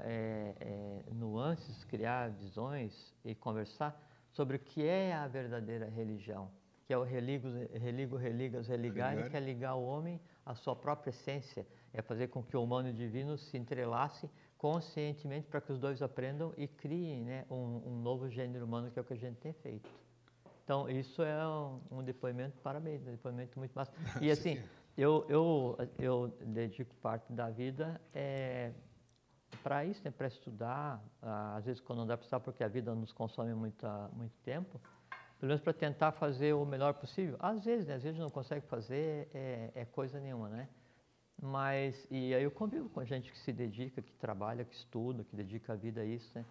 é, 0.03 0.55
é, 0.59 1.03
nuances, 1.13 1.83
criar 1.85 2.29
visões 2.29 3.13
e 3.23 3.33
conversar 3.33 3.99
sobre 4.31 4.57
o 4.57 4.59
que 4.59 4.85
é 4.85 5.13
a 5.13 5.27
verdadeira 5.27 5.89
religião, 5.89 6.51
que 6.85 6.93
é 6.93 6.97
o 6.97 7.03
religo, 7.03 7.47
religo 7.73 8.15
religas, 8.15 8.67
religar, 8.67 9.29
que 9.29 9.37
é 9.37 9.39
ligar 9.39 9.75
o 9.75 9.85
homem 9.85 10.19
à 10.45 10.53
sua 10.53 10.75
própria 10.75 11.09
essência, 11.09 11.65
é 11.93 12.01
fazer 12.01 12.27
com 12.27 12.43
que 12.43 12.55
o 12.55 12.63
humano 12.63 12.89
e 12.89 12.91
o 12.91 12.93
divino 12.93 13.37
se 13.37 13.57
entrelacem 13.57 14.29
conscientemente 14.57 15.47
para 15.47 15.61
que 15.61 15.71
os 15.71 15.79
dois 15.79 16.01
aprendam 16.01 16.53
e 16.57 16.67
criem 16.67 17.23
né, 17.23 17.45
um, 17.49 17.81
um, 17.85 18.01
novo 18.01 18.29
gênero 18.29 18.65
humano, 18.65 18.91
que 18.91 18.99
é 18.99 19.01
o 19.01 19.05
que 19.05 19.13
a 19.13 19.17
gente 19.17 19.37
tem 19.37 19.53
feito. 19.53 19.89
Então, 20.63 20.89
isso 20.89 21.21
é 21.21 21.47
um, 21.47 21.79
um 21.91 22.03
depoimento, 22.03 22.57
parabéns, 22.61 23.01
um 23.07 23.11
depoimento 23.11 23.57
muito 23.59 23.73
massa. 23.73 23.93
E 24.21 24.31
assim, 24.31 24.59
eu, 24.97 25.25
eu, 25.29 25.77
eu 25.99 26.33
dedico 26.41 26.95
parte 26.95 27.31
da 27.31 27.49
vida 27.49 28.01
é, 28.13 28.71
para 29.55 29.85
isso, 29.85 30.01
né, 30.03 30.11
para 30.11 30.27
estudar, 30.27 31.03
às 31.55 31.65
vezes 31.65 31.81
quando 31.81 31.99
não 31.99 32.07
dá 32.07 32.17
para 32.17 32.23
estudar 32.23 32.39
porque 32.39 32.63
a 32.63 32.67
vida 32.67 32.93
nos 32.93 33.11
consome 33.11 33.53
muita, 33.53 34.09
muito 34.13 34.35
tempo, 34.43 34.79
pelo 35.39 35.49
menos 35.49 35.61
para 35.61 35.73
tentar 35.73 36.11
fazer 36.11 36.53
o 36.53 36.65
melhor 36.65 36.93
possível. 36.93 37.35
Às 37.39 37.63
vezes, 37.65 37.87
né, 37.87 37.95
às 37.95 38.03
vezes 38.03 38.19
não 38.19 38.29
consegue 38.29 38.65
fazer 38.67 39.29
é, 39.33 39.71
é, 39.75 39.85
coisa 39.85 40.19
nenhuma, 40.19 40.49
né? 40.49 40.69
Mas, 41.41 42.07
e 42.09 42.33
aí 42.33 42.43
eu 42.43 42.51
convivo 42.51 42.89
com 42.89 43.03
gente 43.03 43.31
que 43.31 43.37
se 43.39 43.51
dedica, 43.51 44.01
que 44.01 44.13
trabalha, 44.13 44.63
que 44.63 44.73
estuda, 44.73 45.23
que 45.23 45.35
dedica 45.35 45.73
a 45.73 45.75
vida 45.75 46.01
a 46.01 46.05
isso, 46.05 46.31
né? 46.33 46.45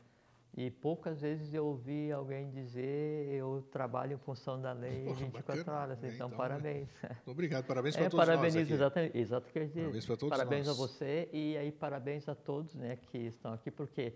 E 0.56 0.70
poucas 0.70 1.20
vezes 1.20 1.52
eu 1.52 1.66
ouvi 1.66 2.12
alguém 2.12 2.49
dizer 2.49 3.28
eu 3.28 3.66
trabalho 3.73 4.14
em 4.14 4.18
função 4.18 4.61
da 4.61 4.73
lei 4.73 5.12
24 5.12 5.58
bacana, 5.58 5.78
horas, 5.78 5.99
então, 5.99 6.11
então, 6.14 6.30
parabéns. 6.30 6.88
Obrigado, 7.26 7.64
parabéns 7.64 7.96
para 7.96 8.04
é, 8.04 8.08
todos 8.08 8.25
parabéns, 8.25 8.54
nós 8.54 8.62
aqui. 8.62 8.73
Exatamente, 8.73 9.18
exato 9.18 9.52
que 9.52 9.58
eu 9.58 9.66
dizer. 9.66 9.80
Parabéns 9.80 10.06
para 10.06 10.16
todos 10.16 10.38
Parabéns 10.38 10.66
nós. 10.68 10.76
a 10.76 10.80
você 10.80 11.28
e 11.32 11.56
aí 11.56 11.73
parabéns 11.73 12.28
a 12.28 12.37
todos 12.37 12.73
né, 12.76 12.96
que 12.96 13.18
estão 13.18 13.52
aqui, 13.52 13.68
porque 13.68 14.14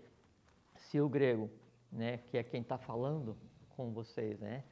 se 0.77 1.01
o 1.01 1.09
grego, 1.09 1.49
né, 1.91 2.19
que 2.29 2.37
é 2.37 2.43
quem 2.43 2.61
está 2.61 2.77
falando 2.77 3.35
com 3.75 3.91
vocês, 3.91 4.39
né, 4.39 4.63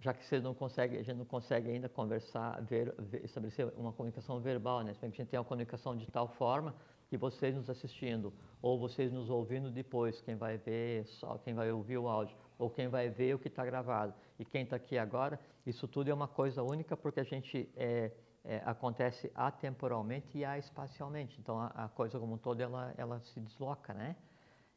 já 0.00 0.12
que 0.12 0.22
você 0.22 0.38
não 0.38 0.52
consegue, 0.52 0.98
a 0.98 1.02
gente 1.02 1.16
não 1.16 1.24
consegue 1.24 1.70
ainda 1.70 1.88
conversar, 1.88 2.62
ver, 2.62 2.94
ver, 2.98 3.24
estabelecer 3.24 3.72
uma 3.74 3.92
comunicação 3.92 4.38
verbal, 4.38 4.82
né? 4.82 4.94
A 5.00 5.06
gente 5.06 5.24
tem 5.24 5.38
uma 5.38 5.44
comunicação 5.44 5.96
de 5.96 6.06
tal 6.10 6.28
forma 6.28 6.74
que 7.08 7.16
vocês 7.16 7.54
nos 7.54 7.70
assistindo 7.70 8.32
ou 8.60 8.78
vocês 8.78 9.12
nos 9.12 9.30
ouvindo 9.30 9.70
depois, 9.70 10.20
quem 10.20 10.34
vai 10.34 10.58
ver 10.58 11.06
só, 11.06 11.38
quem 11.38 11.54
vai 11.54 11.70
ouvir 11.70 11.98
o 11.98 12.08
áudio 12.08 12.36
ou 12.58 12.70
quem 12.70 12.88
vai 12.88 13.08
ver 13.08 13.34
o 13.34 13.38
que 13.38 13.48
está 13.48 13.64
gravado 13.64 14.14
e 14.38 14.44
quem 14.44 14.62
está 14.62 14.76
aqui 14.76 14.98
agora, 14.98 15.38
isso 15.64 15.86
tudo 15.86 16.10
é 16.10 16.14
uma 16.14 16.28
coisa 16.28 16.62
única 16.62 16.96
porque 16.96 17.20
a 17.20 17.24
gente 17.24 17.68
é, 17.76 18.10
é, 18.44 18.62
acontece 18.64 19.30
atemporalmente 19.34 20.38
e 20.38 20.44
espacialmente. 20.58 21.38
Então 21.40 21.58
a, 21.58 21.66
a, 21.66 21.88
coisa 21.88 22.18
como 22.18 22.34
um 22.34 22.38
todo 22.38 22.60
ela, 22.60 22.94
ela 22.96 23.20
se 23.20 23.40
desloca, 23.40 23.92
né? 23.92 24.16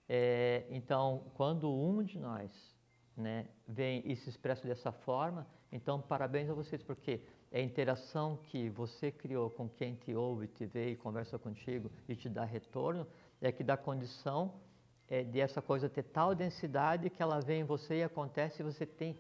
É, 0.08 0.66
então 0.70 1.24
quando 1.36 1.72
um 1.72 2.04
de 2.04 2.20
nós 2.20 2.52
né, 3.16 3.48
vem 3.68 4.02
e 4.06 4.16
se 4.16 4.30
expressa 4.30 4.68
dessa 4.68 4.92
forma, 4.92 5.48
então 5.72 6.02
parabéns 6.02 6.50
a 6.50 6.54
vocês 6.54 6.84
porque 6.84 7.22
é 7.52 7.60
a 7.60 7.64
interação 7.64 8.38
que 8.46 8.70
você 8.70 9.12
criou 9.12 9.50
com 9.50 9.68
quem 9.68 9.96
te 9.96 10.14
ouve, 10.14 10.48
te 10.48 10.66
vê 10.66 10.92
e 10.92 10.96
conversa 10.96 11.38
contigo 11.40 11.92
e 12.08 12.16
te 12.16 12.30
dá 12.30 12.44
retorno, 12.44 13.08
é 13.42 13.52
que 13.52 13.64
dá 13.64 13.76
condição 13.76 14.54
é, 15.08 15.24
de 15.24 15.40
essa 15.40 15.62
coisa 15.62 15.90
ter 15.90 16.04
tal 16.04 16.36
densidade 16.36 17.10
que 17.10 17.22
ela 17.22 17.40
vem 17.40 17.62
em 17.62 17.64
você 17.64 18.00
e 18.00 18.04
acontece 18.04 18.62
e 18.62 18.66
você 18.66 18.86
tem 18.86 19.18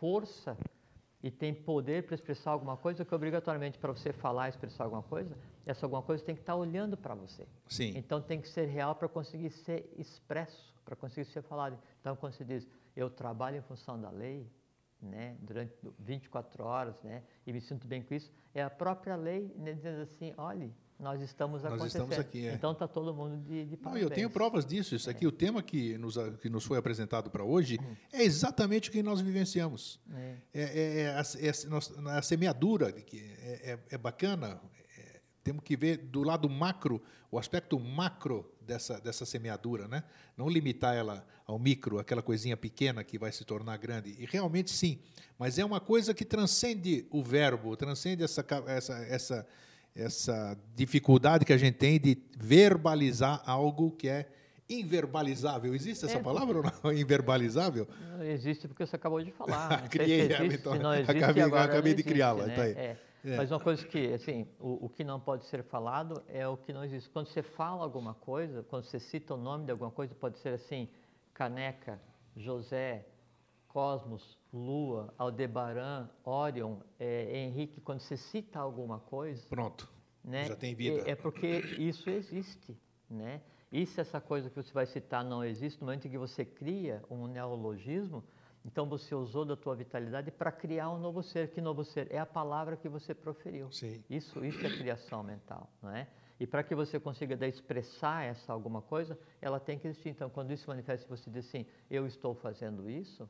força 0.00 0.56
e 1.22 1.30
tem 1.30 1.52
poder 1.52 2.04
para 2.04 2.14
expressar 2.14 2.52
alguma 2.52 2.76
coisa 2.76 3.04
que 3.04 3.14
obrigatoriamente 3.14 3.78
para 3.78 3.92
você 3.92 4.12
falar 4.12 4.46
e 4.46 4.50
expressar 4.50 4.84
alguma 4.84 5.02
coisa, 5.02 5.36
essa 5.66 5.84
alguma 5.84 6.02
coisa 6.02 6.24
tem 6.24 6.34
que 6.34 6.40
estar 6.40 6.54
olhando 6.54 6.96
para 6.96 7.14
você. 7.14 7.46
Sim. 7.68 7.92
Então 7.96 8.22
tem 8.22 8.40
que 8.40 8.48
ser 8.48 8.66
real 8.66 8.94
para 8.94 9.08
conseguir 9.08 9.50
ser 9.50 9.92
expresso, 9.98 10.72
para 10.84 10.94
conseguir 10.96 11.28
ser 11.30 11.42
falado. 11.42 11.78
Então 12.00 12.16
quando 12.16 12.34
você 12.34 12.44
diz, 12.44 12.66
eu 12.94 13.10
trabalho 13.10 13.58
em 13.58 13.62
função 13.62 14.00
da 14.00 14.10
lei, 14.10 14.46
né, 15.06 15.36
durante 15.40 15.72
24 15.98 16.64
horas, 16.64 17.02
né, 17.02 17.22
e 17.46 17.52
me 17.52 17.60
sinto 17.60 17.86
bem 17.86 18.02
com 18.02 18.14
isso, 18.14 18.30
é 18.54 18.62
a 18.62 18.70
própria 18.70 19.16
lei 19.16 19.52
né, 19.56 19.72
dizendo 19.72 20.02
assim, 20.02 20.34
olhe, 20.36 20.74
nós 20.98 21.20
estamos 21.20 21.62
nós 21.62 21.74
acontecendo. 21.74 22.02
Estamos 22.10 22.18
aqui, 22.18 22.46
é. 22.46 22.54
Então 22.54 22.72
está 22.72 22.88
todo 22.88 23.14
mundo 23.14 23.36
de, 23.42 23.66
de 23.66 23.78
Não, 23.82 23.96
eu 23.98 24.08
tenho 24.08 24.30
provas 24.30 24.64
disso. 24.64 24.94
Isso 24.94 25.10
aqui, 25.10 25.26
é. 25.26 25.28
o 25.28 25.32
tema 25.32 25.62
que 25.62 25.98
nos, 25.98 26.16
que 26.40 26.48
nos 26.48 26.64
foi 26.64 26.78
apresentado 26.78 27.30
para 27.30 27.44
hoje, 27.44 27.78
uhum. 27.78 27.96
é 28.12 28.22
exatamente 28.22 28.88
o 28.88 28.92
que 28.92 29.02
nós 29.02 29.20
vivenciamos. 29.20 30.00
É, 30.14 30.36
é, 30.54 30.62
é, 30.62 31.00
é 31.00 31.08
a, 31.10 31.22
é 32.14 32.18
a, 32.18 32.22
semeadura, 32.22 32.92
que 32.92 33.18
é, 33.18 33.78
é 33.90 33.98
bacana. 33.98 34.60
Temos 35.46 35.62
que 35.62 35.76
ver 35.76 35.98
do 35.98 36.24
lado 36.24 36.50
macro, 36.50 37.00
o 37.30 37.38
aspecto 37.38 37.78
macro 37.78 38.52
dessa, 38.60 39.00
dessa 39.00 39.24
semeadura, 39.24 39.86
né? 39.86 40.02
Não 40.36 40.48
limitar 40.48 40.96
ela 40.96 41.24
ao 41.46 41.56
micro, 41.56 42.00
aquela 42.00 42.20
coisinha 42.20 42.56
pequena 42.56 43.04
que 43.04 43.16
vai 43.16 43.30
se 43.30 43.44
tornar 43.44 43.76
grande. 43.76 44.16
E 44.18 44.26
realmente 44.26 44.72
sim, 44.72 44.98
mas 45.38 45.56
é 45.56 45.64
uma 45.64 45.78
coisa 45.78 46.12
que 46.12 46.24
transcende 46.24 47.06
o 47.12 47.22
verbo, 47.22 47.76
transcende 47.76 48.24
essa, 48.24 48.44
essa, 48.66 48.94
essa, 49.04 49.46
essa 49.94 50.58
dificuldade 50.74 51.44
que 51.44 51.52
a 51.52 51.56
gente 51.56 51.76
tem 51.76 52.00
de 52.00 52.18
verbalizar 52.36 53.40
algo 53.46 53.92
que 53.92 54.08
é 54.08 54.26
inverbalizável. 54.68 55.76
Existe 55.76 56.06
essa 56.06 56.18
é, 56.18 56.20
palavra 56.20 56.58
ou 56.58 56.64
não? 56.64 56.90
Inverbalizável? 56.92 57.86
Não 58.18 58.24
existe 58.24 58.66
porque 58.66 58.84
você 58.84 58.96
acabou 58.96 59.22
de 59.22 59.30
falar. 59.30 59.86
Criei 59.88 60.26
ela, 60.32 60.46
então. 60.46 60.72
acabei, 61.06 61.42
acabei 61.44 61.94
de 61.94 62.02
criá-la. 62.02 62.46
Né? 62.46 62.56
Tá 62.56 62.66
é. 62.66 62.96
É. 63.26 63.36
Mas 63.36 63.50
uma 63.50 63.58
coisa 63.58 63.84
que, 63.84 64.12
assim, 64.12 64.46
o, 64.60 64.86
o, 64.86 64.88
que 64.88 65.02
não 65.02 65.18
pode 65.18 65.46
ser 65.46 65.64
falado 65.64 66.22
é 66.28 66.46
o 66.46 66.56
que 66.56 66.72
não 66.72 66.84
existe. 66.84 67.10
Quando 67.10 67.26
você 67.26 67.42
fala 67.42 67.82
alguma 67.82 68.14
coisa, 68.14 68.62
quando 68.62 68.84
você 68.84 69.00
cita 69.00 69.34
o 69.34 69.36
nome 69.36 69.64
de 69.64 69.72
alguma 69.72 69.90
coisa, 69.90 70.14
pode 70.14 70.38
ser 70.38 70.50
assim, 70.50 70.88
Caneca, 71.34 72.00
José, 72.36 73.04
Cosmos, 73.66 74.38
Lua, 74.52 75.12
Aldebaran, 75.18 76.08
Orion, 76.24 76.76
é, 77.00 77.36
Henrique, 77.36 77.80
quando 77.80 77.98
você 77.98 78.16
cita 78.16 78.60
alguma 78.60 79.00
coisa... 79.00 79.44
Pronto, 79.48 79.90
né, 80.22 80.44
já 80.44 80.54
tem 80.54 80.76
vida. 80.76 81.02
É, 81.08 81.10
é 81.10 81.14
porque 81.16 81.58
isso 81.78 82.08
existe, 82.08 82.78
né? 83.10 83.42
E 83.72 83.84
se 83.84 84.00
essa 84.00 84.20
coisa 84.20 84.48
que 84.48 84.54
você 84.54 84.72
vai 84.72 84.86
citar 84.86 85.24
não 85.24 85.44
existe, 85.44 85.80
no 85.80 85.86
momento 85.86 86.06
em 86.06 86.10
que 86.10 86.18
você 86.18 86.44
cria 86.44 87.02
um 87.10 87.26
neologismo, 87.26 88.22
então 88.66 88.84
você 88.88 89.14
usou 89.14 89.44
da 89.44 89.56
tua 89.56 89.76
vitalidade 89.76 90.32
para 90.32 90.50
criar 90.50 90.90
um 90.90 90.98
novo 90.98 91.22
ser. 91.22 91.50
Que 91.50 91.60
novo 91.60 91.84
ser? 91.84 92.12
É 92.12 92.18
a 92.18 92.26
palavra 92.26 92.76
que 92.76 92.88
você 92.88 93.14
proferiu. 93.14 93.70
Sim. 93.70 94.02
Isso, 94.10 94.44
isso 94.44 94.66
é 94.66 94.70
criação 94.76 95.22
mental, 95.22 95.70
não 95.80 95.90
é? 95.90 96.08
E 96.38 96.46
para 96.46 96.64
que 96.64 96.74
você 96.74 96.98
consiga 96.98 97.36
daí, 97.36 97.48
expressar 97.48 98.24
essa 98.24 98.52
alguma 98.52 98.82
coisa, 98.82 99.16
ela 99.40 99.60
tem 99.60 99.78
que 99.78 99.86
existir. 99.86 100.08
Então, 100.08 100.28
quando 100.28 100.50
isso 100.50 100.64
se 100.64 100.68
manifesta, 100.68 101.06
você 101.08 101.30
diz 101.30 101.46
assim: 101.46 101.64
eu 101.88 102.08
estou 102.08 102.34
fazendo 102.34 102.90
isso, 102.90 103.28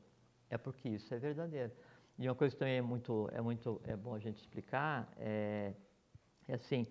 é 0.48 0.56
porque 0.56 0.88
isso 0.88 1.12
é 1.12 1.18
verdadeiro. 1.18 1.70
E 2.18 2.26
uma 2.26 2.34
coisa 2.34 2.54
que 2.54 2.58
também 2.58 2.78
é 2.78 2.82
muito, 2.82 3.28
é 3.30 3.42
muito, 3.42 3.80
é 3.84 3.94
bom 3.94 4.14
a 4.14 4.18
gente 4.18 4.38
explicar 4.38 5.12
é, 5.18 5.74
é 6.48 6.54
assim, 6.54 6.86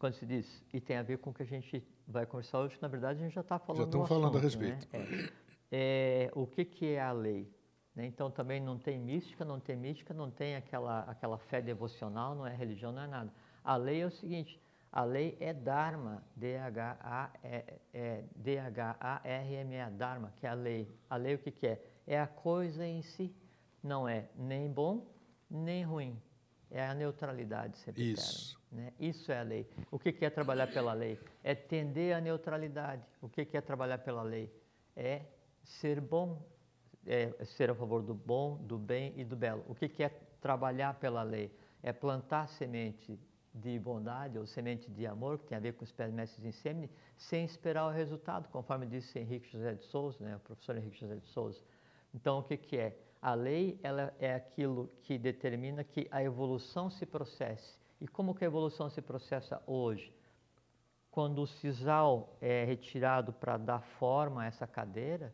quando 0.00 0.14
se 0.14 0.26
diz 0.26 0.64
e 0.72 0.80
tem 0.80 0.96
a 0.96 1.02
ver 1.02 1.18
com 1.18 1.30
o 1.30 1.32
que 1.32 1.44
a 1.44 1.46
gente 1.46 1.86
vai 2.08 2.26
conversar 2.26 2.58
hoje, 2.58 2.76
na 2.82 2.88
verdade 2.88 3.20
a 3.20 3.22
gente 3.22 3.34
já 3.34 3.40
está 3.40 3.56
falando. 3.56 3.82
Já 3.82 3.84
estamos 3.84 4.08
falando 4.08 4.36
a 4.36 4.40
respeito. 4.40 4.88
Né? 4.92 5.28
É, 5.70 6.24
é, 6.26 6.30
o 6.34 6.44
que 6.44 6.64
que 6.64 6.86
é 6.86 7.00
a 7.00 7.12
lei? 7.12 7.53
Né? 7.94 8.06
Então 8.06 8.30
também 8.30 8.60
não 8.60 8.78
tem 8.78 8.98
mística, 8.98 9.44
não 9.44 9.60
tem 9.60 9.76
mística, 9.76 10.12
não 10.14 10.30
tem 10.30 10.56
aquela, 10.56 11.00
aquela 11.00 11.38
fé 11.38 11.60
devocional, 11.62 12.34
não 12.34 12.46
é 12.46 12.54
religião, 12.54 12.92
não 12.92 13.02
é 13.02 13.06
nada. 13.06 13.32
A 13.62 13.76
lei 13.76 14.00
é 14.02 14.06
o 14.06 14.10
seguinte, 14.10 14.60
a 14.90 15.04
lei 15.04 15.36
é 15.40 15.52
Dharma, 15.52 16.22
D-H-A-R-M-A, 16.36 16.70
Dharma, 19.90 20.32
que 20.36 20.46
é 20.46 20.50
a 20.50 20.54
lei. 20.54 20.88
A 21.10 21.16
lei 21.16 21.34
o 21.34 21.38
que, 21.38 21.50
que 21.50 21.66
é? 21.66 21.82
é 22.06 22.20
a 22.20 22.26
coisa 22.26 22.86
em 22.86 23.02
si. 23.02 23.34
Não 23.82 24.08
é 24.08 24.28
nem 24.36 24.70
bom 24.70 25.14
nem 25.50 25.84
ruim. 25.84 26.20
É 26.70 26.84
a 26.84 26.94
neutralidade 26.94 27.78
sempre 27.78 28.12
Isso. 28.12 28.60
Né? 28.72 28.92
Isso 28.98 29.30
é 29.30 29.38
a 29.38 29.42
lei. 29.42 29.68
O 29.90 29.98
que 29.98 30.24
é 30.24 30.30
trabalhar 30.30 30.66
pela 30.66 30.92
lei? 30.92 31.18
É 31.42 31.54
tender 31.54 32.16
à 32.16 32.20
neutralidade. 32.20 33.06
O 33.20 33.28
que 33.28 33.48
é 33.56 33.60
trabalhar 33.60 33.98
pela 33.98 34.22
lei? 34.22 34.52
É 34.96 35.22
ser 35.62 36.00
bom, 36.00 36.42
é 37.06 37.44
ser 37.44 37.70
a 37.70 37.74
favor 37.74 38.02
do 38.02 38.14
bom, 38.14 38.56
do 38.56 38.78
bem 38.78 39.12
e 39.16 39.24
do 39.24 39.36
belo. 39.36 39.64
O 39.68 39.74
que 39.74 40.02
é 40.02 40.08
trabalhar 40.40 40.94
pela 40.94 41.22
lei? 41.22 41.50
É 41.82 41.92
plantar 41.92 42.48
semente 42.48 43.18
de 43.54 43.78
bondade 43.78 44.36
ou 44.36 44.46
semente 44.46 44.90
de 44.90 45.06
amor, 45.06 45.38
que 45.38 45.46
tem 45.46 45.56
a 45.56 45.60
ver 45.60 45.74
com 45.74 45.84
os 45.84 45.92
pés 45.92 46.12
mestres 46.12 46.44
em 46.44 46.50
sêmen, 46.50 46.90
sem 47.16 47.44
esperar 47.44 47.86
o 47.86 47.90
resultado, 47.90 48.48
conforme 48.48 48.84
disse 48.84 49.18
Henrique 49.18 49.48
José 49.48 49.74
de 49.74 49.84
Souza, 49.84 50.24
né, 50.24 50.34
o 50.34 50.40
professor 50.40 50.76
Henrique 50.76 50.98
José 50.98 51.16
de 51.16 51.26
Souza. 51.28 51.62
Então, 52.12 52.40
o 52.40 52.42
que, 52.42 52.56
que 52.56 52.76
é? 52.76 52.98
A 53.22 53.34
lei 53.34 53.78
ela 53.82 54.12
é 54.18 54.34
aquilo 54.34 54.90
que 55.02 55.16
determina 55.16 55.84
que 55.84 56.08
a 56.10 56.22
evolução 56.22 56.90
se 56.90 57.06
processe. 57.06 57.78
E 58.00 58.08
como 58.08 58.34
que 58.34 58.44
a 58.44 58.46
evolução 58.46 58.90
se 58.90 59.00
processa 59.00 59.62
hoje? 59.66 60.12
Quando 61.10 61.42
o 61.42 61.46
sisal 61.46 62.36
é 62.40 62.64
retirado 62.64 63.32
para 63.32 63.56
dar 63.56 63.80
forma 63.80 64.42
a 64.42 64.46
essa 64.46 64.66
cadeira, 64.66 65.32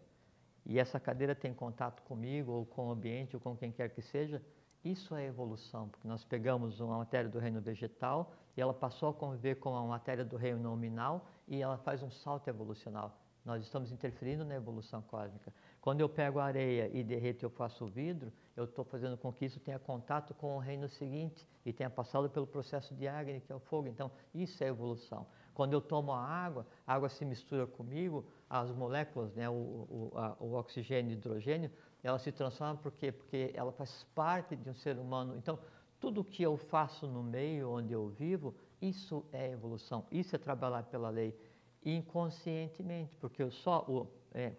e 0.70 0.78
essa 0.78 1.00
cadeira 1.00 1.34
tem 1.34 1.52
contato 1.52 2.00
comigo, 2.04 2.52
ou 2.52 2.64
com 2.64 2.86
o 2.86 2.90
ambiente, 2.92 3.34
ou 3.34 3.40
com 3.40 3.56
quem 3.56 3.72
quer 3.72 3.90
que 3.90 4.00
seja, 4.00 4.40
isso 4.84 5.16
é 5.16 5.26
evolução, 5.26 5.88
porque 5.88 6.06
nós 6.06 6.24
pegamos 6.24 6.78
uma 6.78 6.98
matéria 6.98 7.28
do 7.28 7.40
reino 7.40 7.60
vegetal 7.60 8.32
e 8.56 8.60
ela 8.60 8.72
passou 8.72 9.08
a 9.08 9.12
conviver 9.12 9.56
com 9.56 9.74
a 9.74 9.84
matéria 9.84 10.24
do 10.24 10.36
reino 10.36 10.60
nominal 10.60 11.26
e 11.48 11.60
ela 11.60 11.76
faz 11.76 12.04
um 12.04 12.10
salto 12.10 12.46
evolucional. 12.46 13.18
Nós 13.44 13.64
estamos 13.64 13.90
interferindo 13.90 14.44
na 14.44 14.54
evolução 14.54 15.02
cósmica. 15.02 15.52
Quando 15.80 16.02
eu 16.02 16.08
pego 16.08 16.38
a 16.38 16.44
areia 16.44 16.88
e 16.92 17.02
derreto 17.02 17.44
e 17.44 17.46
eu 17.46 17.50
faço 17.50 17.86
o 17.86 17.88
vidro, 17.88 18.32
eu 18.56 18.62
estou 18.62 18.84
fazendo 18.84 19.16
com 19.16 19.32
que 19.32 19.46
isso 19.46 19.58
tenha 19.58 19.78
contato 19.78 20.34
com 20.34 20.56
o 20.56 20.60
reino 20.60 20.88
seguinte 20.88 21.48
e 21.66 21.72
tenha 21.72 21.90
passado 21.90 22.30
pelo 22.30 22.46
processo 22.46 22.94
de 22.94 23.08
Agni, 23.08 23.40
que 23.40 23.50
é 23.50 23.56
o 23.56 23.60
fogo. 23.60 23.88
Então, 23.88 24.08
isso 24.32 24.62
é 24.62 24.68
evolução. 24.68 25.26
Quando 25.52 25.72
eu 25.72 25.80
tomo 25.80 26.12
a 26.12 26.22
água, 26.22 26.66
a 26.86 26.94
água 26.94 27.08
se 27.08 27.24
mistura 27.24 27.66
comigo, 27.66 28.24
as 28.50 28.72
moléculas, 28.72 29.32
né, 29.36 29.48
o, 29.48 29.52
o, 29.52 30.12
a, 30.16 30.36
o 30.40 30.54
oxigênio 30.54 31.12
e 31.12 31.14
o 31.14 31.18
hidrogênio, 31.18 31.70
ela 32.02 32.18
se 32.18 32.32
transforma 32.32 32.76
por 32.76 32.90
quê? 32.90 33.12
Porque 33.12 33.52
ela 33.54 33.70
faz 33.70 34.04
parte 34.12 34.56
de 34.56 34.68
um 34.68 34.74
ser 34.74 34.98
humano. 34.98 35.36
Então, 35.36 35.56
tudo 36.00 36.24
que 36.24 36.42
eu 36.42 36.56
faço 36.56 37.06
no 37.06 37.22
meio 37.22 37.70
onde 37.70 37.92
eu 37.92 38.08
vivo, 38.08 38.52
isso 38.82 39.24
é 39.32 39.52
evolução, 39.52 40.04
isso 40.10 40.34
é 40.34 40.38
trabalhar 40.38 40.82
pela 40.82 41.10
lei 41.10 41.38
inconscientemente, 41.84 43.16
porque 43.18 43.40
eu 43.40 43.52
só 43.52 43.84
o, 43.88 44.06
é, 44.34 44.52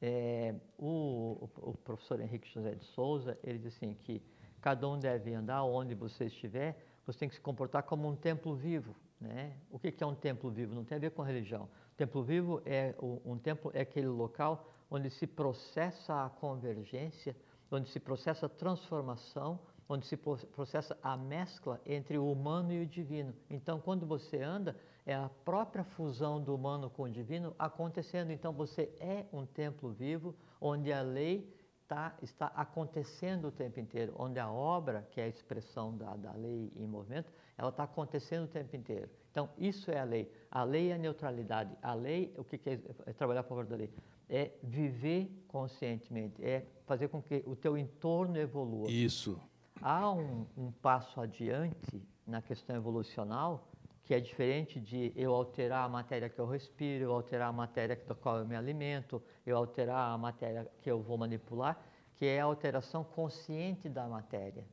é, 0.00 0.54
o, 0.78 1.50
o, 1.58 1.74
professor 1.84 2.18
Henrique 2.20 2.48
José 2.48 2.74
de 2.74 2.84
Souza, 2.84 3.38
ele 3.44 3.58
diz 3.58 3.76
assim 3.76 3.94
que 3.94 4.22
cada 4.60 4.88
um 4.88 4.98
deve 4.98 5.34
andar 5.34 5.64
onde 5.64 5.94
você 5.94 6.24
estiver, 6.24 6.82
você 7.04 7.18
tem 7.18 7.28
que 7.28 7.34
se 7.34 7.40
comportar 7.40 7.82
como 7.82 8.08
um 8.08 8.16
templo 8.16 8.54
vivo, 8.54 8.94
né? 9.20 9.56
O 9.70 9.78
que 9.78 9.94
é 10.02 10.06
um 10.06 10.14
templo 10.14 10.50
vivo? 10.50 10.74
Não 10.74 10.84
tem 10.84 10.96
a 10.96 11.00
ver 11.00 11.10
com 11.10 11.22
religião. 11.22 11.68
Templo 12.00 12.22
vivo 12.22 12.62
é 12.64 12.94
um 12.98 13.36
templo 13.36 13.70
é 13.74 13.82
aquele 13.82 14.06
local 14.06 14.66
onde 14.90 15.10
se 15.10 15.26
processa 15.26 16.24
a 16.24 16.30
convergência, 16.30 17.36
onde 17.70 17.90
se 17.90 18.00
processa 18.00 18.46
a 18.46 18.48
transformação, 18.48 19.60
onde 19.86 20.06
se 20.06 20.16
processa 20.16 20.96
a 21.02 21.14
mescla 21.14 21.78
entre 21.84 22.16
o 22.16 22.32
humano 22.32 22.72
e 22.72 22.80
o 22.80 22.86
divino. 22.86 23.34
Então, 23.50 23.78
quando 23.78 24.06
você 24.06 24.40
anda, 24.42 24.74
é 25.04 25.14
a 25.14 25.28
própria 25.44 25.84
fusão 25.84 26.42
do 26.42 26.54
humano 26.54 26.88
com 26.88 27.02
o 27.02 27.10
divino 27.10 27.54
acontecendo. 27.58 28.30
Então, 28.30 28.50
você 28.50 28.90
é 28.98 29.26
um 29.30 29.44
templo 29.44 29.90
vivo, 29.90 30.34
onde 30.58 30.90
a 30.90 31.02
lei 31.02 31.54
tá, 31.86 32.16
está 32.22 32.46
acontecendo 32.46 33.48
o 33.48 33.52
tempo 33.52 33.78
inteiro, 33.78 34.14
onde 34.18 34.40
a 34.40 34.50
obra, 34.50 35.06
que 35.10 35.20
é 35.20 35.24
a 35.24 35.28
expressão 35.28 35.94
da, 35.94 36.16
da 36.16 36.32
lei 36.32 36.72
em 36.74 36.86
movimento, 36.86 37.30
ela 37.58 37.68
está 37.68 37.82
acontecendo 37.82 38.44
o 38.44 38.48
tempo 38.48 38.74
inteiro. 38.74 39.19
Então, 39.30 39.48
isso 39.58 39.90
é 39.90 39.98
a 39.98 40.04
lei. 40.04 40.30
A 40.50 40.64
lei 40.64 40.90
é 40.90 40.94
a 40.94 40.98
neutralidade. 40.98 41.76
A 41.82 41.94
lei, 41.94 42.34
o 42.36 42.44
que 42.44 42.56
é, 42.68 42.78
é 43.06 43.12
trabalhar 43.12 43.40
a 43.40 43.44
favor 43.44 43.64
da 43.64 43.76
lei? 43.76 43.90
é 44.30 44.52
viver 44.62 45.28
conscientemente, 45.48 46.42
é 46.42 46.64
fazer 46.86 47.08
com 47.08 47.20
que 47.20 47.42
o 47.44 47.56
teu 47.56 47.76
entorno 47.76 48.38
evolua. 48.38 48.88
Isso. 48.88 49.40
Há 49.82 50.10
um, 50.12 50.46
um 50.56 50.70
passo 50.70 51.20
adiante 51.20 52.00
na 52.24 52.40
questão 52.40 52.76
evolucional 52.76 53.66
que 54.04 54.14
é 54.14 54.20
diferente 54.20 54.80
de 54.80 55.12
eu 55.16 55.34
alterar 55.34 55.84
a 55.84 55.88
matéria 55.88 56.28
que 56.28 56.38
eu 56.38 56.46
respiro, 56.46 57.04
eu 57.04 57.12
alterar 57.12 57.48
a 57.48 57.52
matéria 57.52 57.96
da 57.96 58.14
qual 58.14 58.38
eu 58.38 58.46
me 58.46 58.56
alimento, 58.56 59.22
eu 59.44 59.56
alterar 59.56 60.12
a 60.12 60.18
matéria 60.18 60.70
que 60.80 60.90
eu 60.90 61.00
vou 61.00 61.16
manipular, 61.16 61.80
que 62.16 62.24
é 62.26 62.40
a 62.40 62.44
alteração 62.44 63.04
consciente 63.04 63.88
da 63.88 64.06
matéria. 64.06 64.64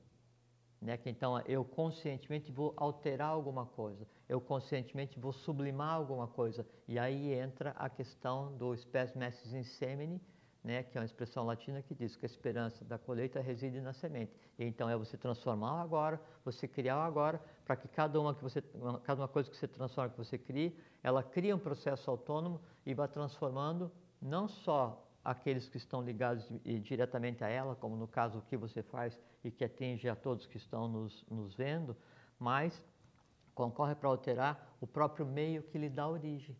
Né? 0.81 0.95
Que 0.97 1.09
então 1.09 1.39
eu 1.41 1.65
conscientemente 1.65 2.51
vou 2.51 2.73
alterar 2.77 3.29
alguma 3.29 3.65
coisa, 3.65 4.07
eu 4.29 4.39
conscientemente 4.39 5.19
vou 5.19 5.33
sublimar 5.33 5.93
alguma 5.93 6.27
coisa. 6.27 6.65
E 6.87 6.99
aí 6.99 7.33
entra 7.33 7.71
a 7.71 7.89
questão 7.89 8.55
do 8.57 8.73
spes 8.75 9.13
mestres 9.15 9.53
in 9.53 9.63
semine, 9.63 10.21
né? 10.63 10.83
que 10.83 10.97
é 10.97 11.01
uma 11.01 11.05
expressão 11.05 11.45
latina 11.45 11.81
que 11.81 11.95
diz 11.95 12.15
que 12.15 12.25
a 12.25 12.27
esperança 12.27 12.85
da 12.85 12.97
colheita 12.97 13.41
reside 13.41 13.81
na 13.81 13.93
semente. 13.93 14.33
E 14.59 14.65
então 14.65 14.89
é 14.89 14.95
você 14.95 15.17
transformar 15.17 15.75
o 15.75 15.79
agora, 15.79 16.21
você 16.45 16.67
criar 16.67 16.97
o 16.97 17.01
agora, 17.01 17.41
para 17.65 17.75
que 17.75 17.87
cada 17.87 18.19
uma, 18.19 18.35
que 18.35 18.43
você, 18.43 18.61
cada 19.03 19.21
uma 19.21 19.27
coisa 19.27 19.49
que 19.49 19.57
você 19.57 19.67
transforma, 19.67 20.11
que 20.11 20.17
você 20.17 20.37
crie, 20.37 20.77
ela 21.01 21.23
cria 21.23 21.55
um 21.55 21.59
processo 21.59 22.11
autônomo 22.11 22.61
e 22.85 22.93
vai 22.93 23.07
transformando 23.07 23.91
não 24.21 24.47
só 24.47 25.06
aqueles 25.27 25.67
que 25.67 25.75
estão 25.75 26.01
ligados 26.01 26.49
diretamente 26.81 27.43
a 27.43 27.49
ela, 27.49 27.75
como 27.75 27.97
no 27.97 28.07
caso 28.07 28.39
o 28.39 28.41
que 28.43 28.55
você 28.55 28.81
faz 28.81 29.19
e 29.43 29.51
que 29.51 29.65
atinge 29.65 30.07
a 30.07 30.15
todos 30.15 30.45
que 30.45 30.55
estão 30.55 30.87
nos, 30.87 31.25
nos 31.29 31.53
vendo, 31.53 31.97
mas 32.39 32.81
concorre 33.53 33.93
para 33.93 34.07
alterar 34.07 34.77
o 34.79 34.87
próprio 34.87 35.25
meio 35.25 35.63
que 35.63 35.77
lhe 35.77 35.89
dá 35.89 36.07
origem. 36.07 36.55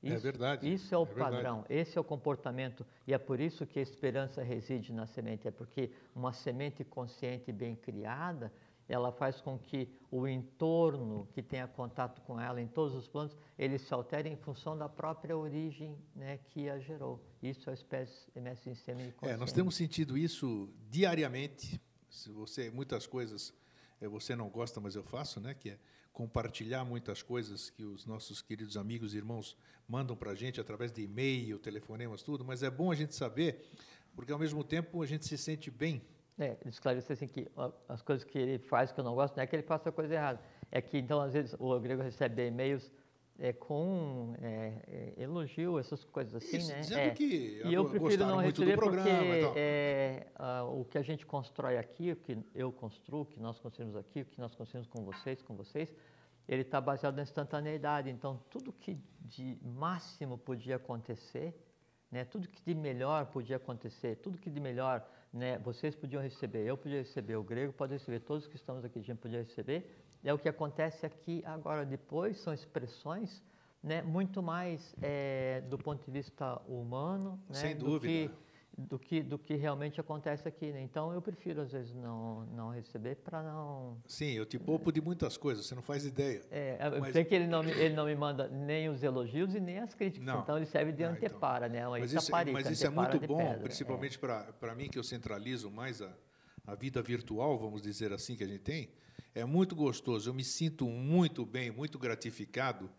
É 0.00 0.06
isso, 0.06 0.16
é 0.16 0.18
verdade. 0.20 0.72
Isso 0.72 0.94
é 0.94 0.98
o 0.98 1.02
é 1.02 1.06
padrão, 1.06 1.56
verdade. 1.62 1.74
esse 1.74 1.98
é 1.98 2.00
o 2.00 2.04
comportamento. 2.04 2.86
E 3.04 3.12
é 3.12 3.18
por 3.18 3.40
isso 3.40 3.66
que 3.66 3.80
a 3.80 3.82
esperança 3.82 4.44
reside 4.44 4.92
na 4.92 5.06
semente. 5.06 5.48
É 5.48 5.50
porque 5.50 5.90
uma 6.14 6.32
semente 6.32 6.84
consciente 6.84 7.50
e 7.50 7.52
bem 7.52 7.74
criada, 7.74 8.52
ela 8.92 9.12
faz 9.12 9.40
com 9.40 9.56
que 9.56 9.88
o 10.10 10.26
entorno 10.26 11.28
que 11.32 11.40
tenha 11.42 11.68
contato 11.68 12.20
com 12.22 12.40
ela 12.40 12.60
em 12.60 12.66
todos 12.66 12.94
os 12.94 13.06
planos, 13.06 13.36
ele 13.56 13.78
se 13.78 13.94
altere 13.94 14.28
em 14.28 14.36
função 14.36 14.76
da 14.76 14.88
própria 14.88 15.36
origem 15.36 15.96
né, 16.14 16.38
que 16.38 16.68
a 16.68 16.78
gerou. 16.78 17.24
Isso 17.40 17.70
é 17.70 17.72
a 17.72 17.74
espécie 17.74 18.28
MS 18.34 18.68
em 18.68 18.74
semi 18.74 19.14
É, 19.22 19.36
nós 19.36 19.52
temos 19.52 19.76
sentido 19.76 20.18
isso 20.18 20.68
diariamente. 20.90 21.80
Se 22.08 22.30
você 22.30 22.70
muitas 22.70 23.06
coisas 23.06 23.54
é, 24.00 24.08
você 24.08 24.34
não 24.34 24.48
gosta, 24.48 24.80
mas 24.80 24.96
eu 24.96 25.04
faço, 25.04 25.40
né? 25.40 25.54
Que 25.54 25.70
é 25.70 25.78
compartilhar 26.12 26.84
muitas 26.84 27.22
coisas 27.22 27.70
que 27.70 27.84
os 27.84 28.04
nossos 28.04 28.42
queridos 28.42 28.76
amigos 28.76 29.14
e 29.14 29.18
irmãos 29.18 29.56
mandam 29.86 30.16
para 30.16 30.32
a 30.32 30.34
gente 30.34 30.60
através 30.60 30.90
de 30.90 31.02
e-mail, 31.02 31.58
telefonemas, 31.58 32.22
tudo. 32.22 32.44
Mas 32.44 32.64
é 32.64 32.70
bom 32.70 32.90
a 32.90 32.94
gente 32.94 33.14
saber, 33.14 33.64
porque 34.16 34.32
ao 34.32 34.38
mesmo 34.38 34.64
tempo 34.64 35.00
a 35.00 35.06
gente 35.06 35.26
se 35.26 35.38
sente 35.38 35.70
bem 35.70 36.02
é, 36.40 36.56
esclarecer 36.66 37.14
assim 37.14 37.26
que 37.26 37.46
as 37.88 38.02
coisas 38.02 38.24
que 38.24 38.38
ele 38.38 38.58
faz 38.58 38.90
que 38.92 39.00
eu 39.00 39.04
não 39.04 39.14
gosto 39.14 39.36
não 39.36 39.44
é 39.44 39.46
que 39.46 39.54
ele 39.54 39.62
faça 39.62 39.92
coisa 39.92 40.14
errada, 40.14 40.40
é 40.70 40.80
que 40.80 40.98
então 40.98 41.20
às 41.20 41.32
vezes 41.32 41.54
o 41.58 41.78
grego 41.78 42.02
recebe 42.02 42.46
e-mails 42.46 42.90
é, 43.40 43.54
com 43.54 44.34
é, 44.42 45.14
é, 45.16 45.22
elogio, 45.22 45.78
essas 45.78 46.04
coisas 46.04 46.34
assim, 46.34 46.58
Isso, 46.58 46.70
né? 46.70 46.80
Dizendo 46.80 47.00
é. 47.00 47.10
que 47.10 47.62
e 47.64 47.72
eu 47.72 47.88
prefiro 47.88 48.26
não 48.26 48.36
receber 48.36 48.76
programa, 48.76 49.06
porque 49.08 49.52
é, 49.56 50.26
o 50.70 50.84
que 50.84 50.98
a 50.98 51.02
gente 51.02 51.24
constrói 51.24 51.78
aqui, 51.78 52.12
o 52.12 52.16
que 52.16 52.38
eu 52.54 52.70
construo, 52.70 53.22
o 53.22 53.26
que 53.26 53.40
nós 53.40 53.58
construímos 53.58 53.96
aqui, 53.96 54.20
o 54.20 54.26
que 54.26 54.38
nós 54.38 54.54
construímos 54.54 54.86
com 54.86 55.02
vocês, 55.02 55.40
com 55.40 55.56
vocês, 55.56 55.90
ele 56.46 56.62
está 56.62 56.80
baseado 56.80 57.16
na 57.16 57.22
instantaneidade. 57.22 58.10
Então, 58.10 58.38
tudo 58.50 58.72
que 58.72 58.98
de 59.20 59.56
máximo 59.62 60.36
podia 60.36 60.76
acontecer, 60.76 61.54
né? 62.10 62.26
Tudo 62.26 62.46
que 62.46 62.62
de 62.62 62.74
melhor 62.74 63.26
podia 63.26 63.56
acontecer, 63.56 64.16
tudo 64.16 64.36
que 64.36 64.50
de 64.50 64.60
melhor 64.60 65.02
né, 65.32 65.58
vocês 65.58 65.94
podiam 65.94 66.22
receber, 66.22 66.66
eu 66.66 66.76
podia 66.76 66.98
receber, 66.98 67.36
o 67.36 67.42
grego 67.42 67.72
pode 67.72 67.92
receber, 67.92 68.20
todos 68.20 68.46
que 68.46 68.56
estamos 68.56 68.84
aqui, 68.84 68.98
a 68.98 69.02
gente 69.02 69.18
podia 69.18 69.38
receber. 69.38 69.88
É 70.22 70.34
o 70.34 70.38
que 70.38 70.48
acontece 70.48 71.06
aqui 71.06 71.42
agora. 71.46 71.84
Depois 71.84 72.38
são 72.38 72.52
expressões 72.52 73.42
né, 73.82 74.02
muito 74.02 74.42
mais 74.42 74.94
é, 75.00 75.62
do 75.62 75.78
ponto 75.78 76.04
de 76.04 76.10
vista 76.10 76.60
humano 76.68 77.40
né, 77.48 77.54
Sem 77.54 77.76
dúvida. 77.76 77.98
Do 77.98 78.00
que, 78.00 78.30
do 78.88 78.98
que, 78.98 79.22
do 79.22 79.38
que 79.38 79.54
realmente 79.54 80.00
acontece 80.00 80.46
aqui. 80.46 80.72
Né? 80.72 80.80
Então, 80.82 81.12
eu 81.12 81.20
prefiro, 81.20 81.60
às 81.60 81.72
vezes, 81.72 81.94
não, 81.94 82.46
não 82.46 82.70
receber 82.70 83.16
para 83.16 83.42
não... 83.42 84.00
Sim, 84.06 84.32
eu 84.32 84.46
te 84.46 84.58
poupo 84.58 84.90
de 84.90 85.00
muitas 85.00 85.36
coisas, 85.36 85.66
você 85.66 85.74
não 85.74 85.82
faz 85.82 86.04
ideia. 86.04 86.42
É, 86.50 86.78
mas... 86.98 87.12
sei 87.12 87.24
que 87.24 87.34
ele 87.34 87.46
não, 87.46 87.62
me, 87.62 87.70
ele 87.70 87.94
não 87.94 88.06
me 88.06 88.14
manda 88.14 88.48
nem 88.48 88.88
os 88.88 89.02
elogios 89.02 89.54
e 89.54 89.60
nem 89.60 89.78
as 89.78 89.94
críticas, 89.94 90.26
não. 90.26 90.40
então 90.40 90.56
ele 90.56 90.66
serve 90.66 90.92
de 90.92 91.04
ah, 91.04 91.10
antepara, 91.10 91.66
então. 91.66 91.78
né? 91.78 91.88
Uma 91.88 91.98
mas 91.98 92.12
isso, 92.12 92.30
mas 92.30 92.70
isso 92.70 92.86
é 92.86 92.90
muito 92.90 93.20
bom, 93.26 93.36
pedra, 93.36 93.62
principalmente 93.62 94.18
é. 94.22 94.52
para 94.52 94.74
mim, 94.74 94.88
que 94.88 94.98
eu 94.98 95.04
centralizo 95.04 95.70
mais 95.70 96.00
a, 96.00 96.12
a 96.66 96.74
vida 96.74 97.02
virtual, 97.02 97.58
vamos 97.58 97.82
dizer 97.82 98.12
assim, 98.12 98.36
que 98.36 98.44
a 98.44 98.46
gente 98.46 98.62
tem. 98.62 98.90
É 99.34 99.44
muito 99.44 99.76
gostoso, 99.76 100.28
eu 100.28 100.34
me 100.34 100.44
sinto 100.44 100.86
muito 100.86 101.44
bem, 101.44 101.70
muito 101.70 101.98
gratificado 101.98 102.90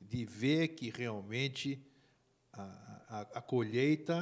de 0.00 0.24
ver 0.24 0.68
que 0.68 0.90
realmente 0.90 1.84
a, 2.52 2.85
a, 3.08 3.20
a 3.20 3.40
colheita 3.40 4.16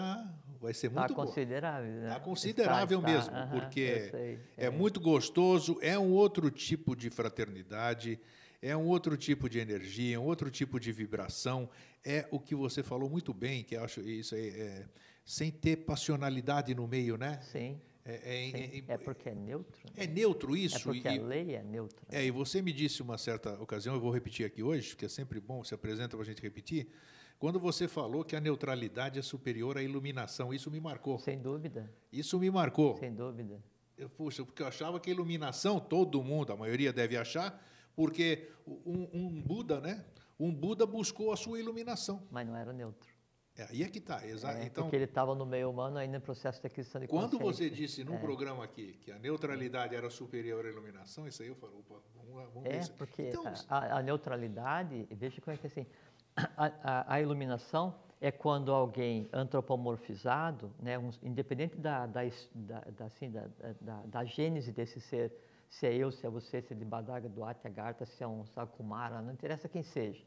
vai 0.61 0.75
ser 0.75 0.89
Está 0.89 1.01
muito 1.01 1.15
boa. 1.15 1.27
considerável, 1.27 1.91
né? 1.91 2.09
Está 2.09 2.21
considerável 2.21 2.99
Está, 2.99 3.11
está, 3.19 3.31
mesmo, 3.33 3.37
aham, 3.37 3.61
porque 3.61 4.11
sei, 4.11 4.41
é 4.57 4.71
muito 4.71 5.01
gostoso, 5.01 5.79
é 5.81 5.99
um 5.99 6.11
outro 6.13 6.51
tipo 6.51 6.95
de 6.95 7.11
fraternidade, 7.11 8.19
é 8.61 8.77
um 8.77 8.87
outro 8.87 9.17
tipo 9.17 9.49
de 9.49 9.59
energia, 9.59 10.21
um 10.21 10.25
outro 10.25 10.51
tipo 10.51 10.79
de 10.79 10.93
vibração. 10.93 11.69
É 12.05 12.27
o 12.31 12.39
que 12.39 12.55
você 12.55 12.83
falou 12.83 13.09
muito 13.09 13.33
bem, 13.33 13.63
que 13.65 13.75
eu 13.77 13.85
acho 13.85 14.01
isso 14.03 14.35
aí, 14.35 14.49
é, 14.51 14.87
sem 15.25 15.51
ter 15.51 15.77
passionalidade 15.77 16.75
no 16.75 16.87
meio, 16.87 17.17
né? 17.17 17.41
Sim, 17.43 17.81
É, 18.07 18.13
é- 18.17 18.51
sim. 18.51 18.85
é- 18.89 18.93
É 18.95 18.99
porque 18.99 19.31
é 19.31 19.35
neutro. 19.35 19.81
né? 19.97 20.05
é 20.05 20.07
neutro 20.07 20.55
É 20.55 20.59
isso. 20.61 20.83
porque 20.91 21.09
e, 21.09 21.19
a 21.19 21.23
lei 21.23 21.55
é 21.55 21.63
neutra. 21.63 22.05
é, 22.11 22.23
e 22.27 22.31
você 22.31 22.61
me 22.61 22.71
disse 22.71 23.01
uma 23.01 23.17
certa 23.17 23.55
ocasião, 23.63 23.95
eu 23.95 24.01
vou 24.01 24.11
repetir 24.11 24.45
aqui 24.45 24.63
hoje, 24.63 24.91
porque 24.91 25.07
é 25.07 25.09
sempre 25.09 25.41
bom, 25.41 25.65
se 25.65 25.75
apresenta 25.75 26.15
para 26.15 26.21
a 26.21 26.27
gente 26.27 26.43
repetir, 26.43 26.87
quando 27.39 27.59
você 27.61 27.87
falou 27.89 28.25
que 28.25 28.35
a 28.37 28.41
neutralidade 28.41 29.19
é 29.19 29.23
superior 29.23 29.77
à 29.77 29.83
iluminação, 29.83 30.53
isso 30.55 30.71
me 30.71 30.81
marcou. 30.81 31.19
Sem 31.19 31.39
dúvida, 31.39 31.93
Isso 32.13 32.39
me 32.39 32.51
marcou. 32.51 32.97
sem 32.97 33.13
dúvida. 33.15 33.63
Eu, 33.97 34.09
puxa, 34.09 34.45
porque 34.45 34.63
eu 34.63 34.67
achava 34.67 34.99
que 34.99 35.11
a 35.11 35.13
iluminação, 35.13 35.79
todo 35.79 36.23
mundo, 36.23 36.53
a 36.53 36.57
maioria 36.57 36.93
deve 36.93 37.17
achar, 37.17 37.63
porque 37.95 38.49
um, 38.67 39.09
um 39.13 39.43
Buda, 39.43 39.81
né? 39.81 40.05
Um 40.39 40.53
Buda 40.53 40.85
buscou 40.85 41.33
a 41.33 41.37
sua 41.37 41.61
iluminação. 41.61 42.23
Mas 42.31 42.47
não 42.47 42.57
era 42.57 42.73
neutro. 42.73 43.13
É, 43.57 43.69
aí 43.71 43.85
é 43.85 43.89
que 43.89 43.99
está. 43.99 44.21
É, 44.27 44.33
então, 44.65 44.83
porque 44.85 44.97
ele 44.97 45.05
estava 45.05 45.33
no 45.33 45.47
meio 45.47 45.71
humano 45.71 45.97
ainda 45.97 46.17
em 46.17 46.21
processo 46.21 46.61
de 46.61 46.67
aquisição 46.67 47.01
de 47.01 47.07
quando 47.07 47.39
você 47.39 47.71
disse 47.71 48.03
num 48.03 48.17
É. 48.17 48.19
programa 48.19 48.65
aqui 48.65 48.95
que 49.01 49.13
a 49.13 49.19
neutralidade 49.21 49.95
era 49.95 50.11
superior 50.11 50.67
à 50.67 50.69
iluminação, 50.69 51.29
isso 51.29 51.41
aí 51.41 51.49
eu 51.51 51.55
falo, 51.55 51.79
opa, 51.79 52.01
vamos 52.17 52.35
lá, 52.35 52.47
vamos 52.47 52.65
ver 52.65 52.75
É, 52.75 52.79
isso. 52.81 52.93
porque 52.95 53.23
Então, 53.29 53.45
a, 53.69 53.79
a- 53.79 53.99
a 53.99 54.03
neutralidade, 54.03 55.07
veja 55.13 55.41
como 55.41 55.55
é 55.55 55.57
que 55.57 55.69
assim, 55.69 55.87
a, 56.37 57.15
a- 57.15 57.21
iluminação 57.21 57.95
é 58.21 58.31
quando 58.31 58.73
alguém 58.73 59.29
antropomorfizado, 59.33 60.73
né, 60.81 60.99
um- 60.99 61.11
independente 61.23 61.77
da, 61.77 62.07
da, 62.07 62.23
da, 62.97 63.05
assim, 63.05 63.31
da, 63.31 64.25
gênese 64.25 64.73
desse 64.73 65.01
ser, 65.01 65.33
se 65.69 65.87
é 65.87 65.95
eu, 65.95 66.11
se 66.11 66.27
é 66.27 66.31
você, 66.31 66.63
se 66.63 66.73
é 66.73 66.77
de 66.77 66.85
Badaga, 66.85 67.29
Duarte, 67.29 67.67
Agartha, 67.67 68.07
se 68.07 68.23
é 68.23 68.27
um 68.27 68.45
Sakumara, 68.47 69.21
não 69.21 69.33
interessa 69.33 69.69
quem 69.69 69.83
seja, 69.83 70.25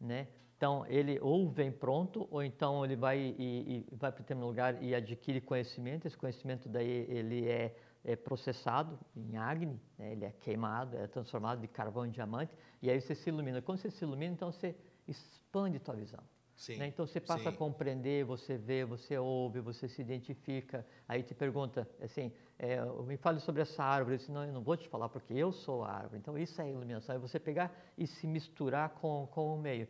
né? 0.00 0.28
Então, 0.56 0.84
ele 0.88 1.20
ou 1.20 1.48
vem 1.48 1.70
pronto, 1.70 2.26
ou 2.32 2.42
então 2.42 2.84
ele 2.84 2.96
vai 2.96 3.16
e, 3.38 3.86
e 3.88 3.94
vai 3.94 4.10
para 4.10 4.20
determinado 4.22 4.48
lugar 4.48 4.82
e 4.82 4.92
adquire 4.92 5.40
conhecimento. 5.40 6.06
Esse 6.08 6.16
conhecimento 6.16 6.68
daí 6.68 7.06
ele 7.08 7.48
é, 7.48 7.76
é 8.04 8.16
processado 8.16 8.98
em 9.16 9.36
Agni, 9.36 9.80
né? 9.96 10.10
ele 10.12 10.24
é 10.24 10.32
queimado, 10.32 10.96
é 10.96 11.06
transformado 11.06 11.60
de 11.60 11.68
carvão 11.68 12.04
em 12.04 12.10
diamante, 12.10 12.56
e 12.82 12.90
aí 12.90 13.00
você 13.00 13.14
se 13.14 13.28
ilumina. 13.30 13.62
Quando 13.62 13.78
você 13.78 13.88
se 13.88 14.04
ilumina, 14.04 14.32
então 14.34 14.50
você 14.50 14.74
expande 15.08 15.78
tua 15.78 15.96
visão. 15.96 16.22
sim, 16.54 16.76
né? 16.76 16.86
Então 16.88 17.06
você 17.06 17.20
passa 17.20 17.48
a 17.48 17.52
sim. 17.52 17.58
compreender, 17.58 18.24
você 18.24 18.56
vê, 18.56 18.84
você 18.84 19.16
ouve, 19.18 19.60
você 19.60 19.88
se 19.88 20.00
identifica. 20.02 20.84
Aí 21.08 21.22
te 21.22 21.34
pergunta 21.34 21.88
assim, 22.00 22.32
é, 22.58 22.84
me 23.04 23.16
fale 23.16 23.40
sobre 23.40 23.62
essa 23.62 23.82
árvore. 23.82 24.14
Eu 24.14 24.18
disse, 24.18 24.32
não, 24.32 24.44
eu 24.44 24.52
não 24.52 24.62
vou 24.62 24.76
te 24.76 24.88
falar 24.88 25.08
porque 25.08 25.32
eu 25.34 25.52
sou 25.52 25.84
a 25.84 25.92
árvore. 25.92 26.18
Então 26.18 26.36
isso 26.36 26.60
é 26.60 26.68
iluminação, 26.70 27.14
é 27.14 27.18
você 27.18 27.38
pegar 27.38 27.72
e 27.96 28.06
se 28.06 28.26
misturar 28.26 28.90
com, 28.90 29.28
com 29.30 29.54
o 29.54 29.58
meio. 29.58 29.88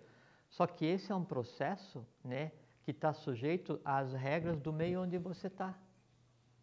Só 0.50 0.66
que 0.66 0.84
esse 0.86 1.10
é 1.12 1.14
um 1.14 1.24
processo 1.24 2.06
né, 2.24 2.52
que 2.82 2.90
está 2.90 3.12
sujeito 3.12 3.80
às 3.84 4.12
regras 4.12 4.58
do 4.60 4.72
meio 4.72 5.02
onde 5.02 5.18
você 5.18 5.46
está. 5.48 5.78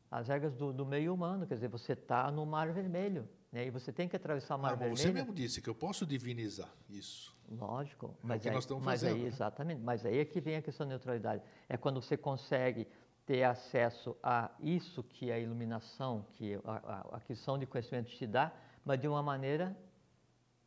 As 0.09 0.27
regras 0.27 0.53
do, 0.55 0.71
do 0.71 0.85
meio 0.85 1.13
humano, 1.13 1.45
quer 1.45 1.55
dizer, 1.55 1.67
você 1.67 1.93
está 1.93 2.31
no 2.31 2.45
Mar 2.45 2.71
Vermelho. 2.71 3.27
Né, 3.51 3.67
e 3.67 3.69
você 3.69 3.91
tem 3.91 4.07
que 4.07 4.15
atravessar 4.15 4.55
o 4.55 4.59
Mar 4.59 4.73
Ah, 4.73 4.75
Vermelho. 4.75 4.97
você 4.97 5.11
mesmo 5.11 5.33
disse 5.33 5.61
que 5.61 5.69
eu 5.69 5.75
posso 5.75 6.05
divinizar 6.05 6.73
isso. 6.89 7.34
Lógico, 7.49 8.07
É 8.07 8.09
o 8.09 8.15
mas, 8.23 8.41
que 8.41 8.47
aí, 8.49 8.53
nós 8.55 8.63
estamos 8.63 8.83
mas 8.83 9.01
fazendo, 9.01 9.15
aí 9.17 9.21
né? 9.23 9.27
exatamente, 9.27 9.81
mas 9.81 10.05
aí 10.05 10.17
é 10.19 10.25
que 10.25 10.41
vem 10.41 10.55
a 10.57 10.61
questão 10.61 10.85
da 10.85 10.91
neutralidade. 10.91 11.43
É 11.69 11.77
quando 11.77 12.01
você 12.01 12.17
consegue 12.17 12.87
ter 13.25 13.43
acesso 13.43 14.15
a 14.21 14.51
isso 14.59 15.03
que 15.03 15.31
a 15.31 15.39
iluminação, 15.39 16.25
que 16.33 16.59
a, 16.65 16.71
a, 17.13 17.17
aquisição 17.17 17.57
de 17.57 17.65
conhecimento 17.65 18.09
te 18.11 18.25
dá, 18.27 18.51
mas 18.83 18.99
de 18.99 19.07
uma 19.07 19.21
maneira 19.23 19.75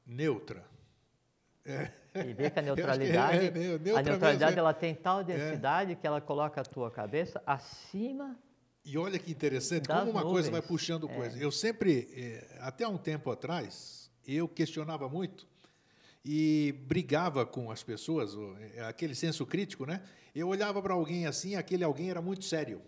Neutra. 0.06 0.64
e 2.14 2.32
ver 2.32 2.50
que 2.50 2.58
a 2.58 2.62
Eu 2.66 2.72
acho 2.72 2.98
que 2.98 3.06
é, 3.06 3.12
neutralidade, 3.22 3.44
é, 3.44 3.48
a 3.48 3.78
neutra 3.78 4.02
neutralidade 4.02 4.38
mesmo, 4.38 4.56
é. 4.56 4.58
ela 4.58 4.74
tem 4.74 4.94
tal 4.94 5.22
densidade 5.22 5.96
que 5.96 6.06
ela 6.06 6.20
coloca 6.20 6.60
a 6.60 6.64
tua 6.64 6.90
cabeça 6.90 7.42
acima 7.46 8.36
E 8.84 8.96
olha 8.96 9.18
que 9.18 9.30
interessante, 9.30 9.86
como 9.86 10.10
uma 10.10 10.22
coisa 10.22 10.50
vai 10.50 10.60
nuvens. 10.60 10.66
puxando 10.66 11.08
É. 11.10 11.14
coisa. 11.14 11.38
Eu 11.38 11.50
sempre, 11.52 12.08
eh, 12.16 12.56
até 12.60 12.88
um 12.88 12.96
tempo 12.96 13.30
atrás, 13.30 14.10
eu 14.26 14.48
questionava 14.48 15.08
muito 15.08 15.46
e 16.24 16.74
brigava 16.86 17.46
com 17.46 17.70
as 17.70 17.82
pessoas, 17.82 18.34
eh, 18.74 18.82
aquele 18.84 19.14
senso 19.14 19.46
crítico, 19.46 19.86
né? 19.86 20.02
Eu 20.34 20.48
olhava 20.48 20.82
para 20.82 20.94
alguém 20.94 21.26
assim, 21.26 21.54
aquele 21.54 21.84
alguém 21.84 22.10
era 22.10 22.20
muito 22.20 22.44
sério. 22.44 22.82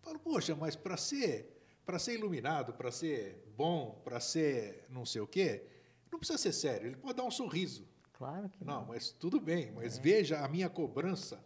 Falo, 0.00 0.18
poxa, 0.18 0.54
mas 0.56 0.74
para 0.74 0.96
ser, 0.96 1.62
para 1.86 1.98
ser 1.98 2.14
iluminado, 2.14 2.72
para 2.74 2.90
ser 2.90 3.44
bom, 3.56 4.00
para 4.04 4.18
ser 4.20 4.84
não 4.88 5.04
sei 5.06 5.20
o 5.20 5.26
quê, 5.26 5.64
não 6.10 6.18
precisa 6.18 6.38
ser 6.38 6.52
sério. 6.52 6.88
Ele 6.88 6.96
pode 6.96 7.14
dar 7.16 7.24
um 7.24 7.30
sorriso. 7.30 7.86
claro 8.12 8.48
que 8.48 8.64
Não, 8.64 8.84
mas 8.86 9.10
tudo 9.12 9.40
bem. 9.40 9.70
Mas 9.72 9.98
É. 9.98 10.00
veja 10.02 10.38
a 10.44 10.48
minha 10.48 10.68
cobrança. 10.68 11.44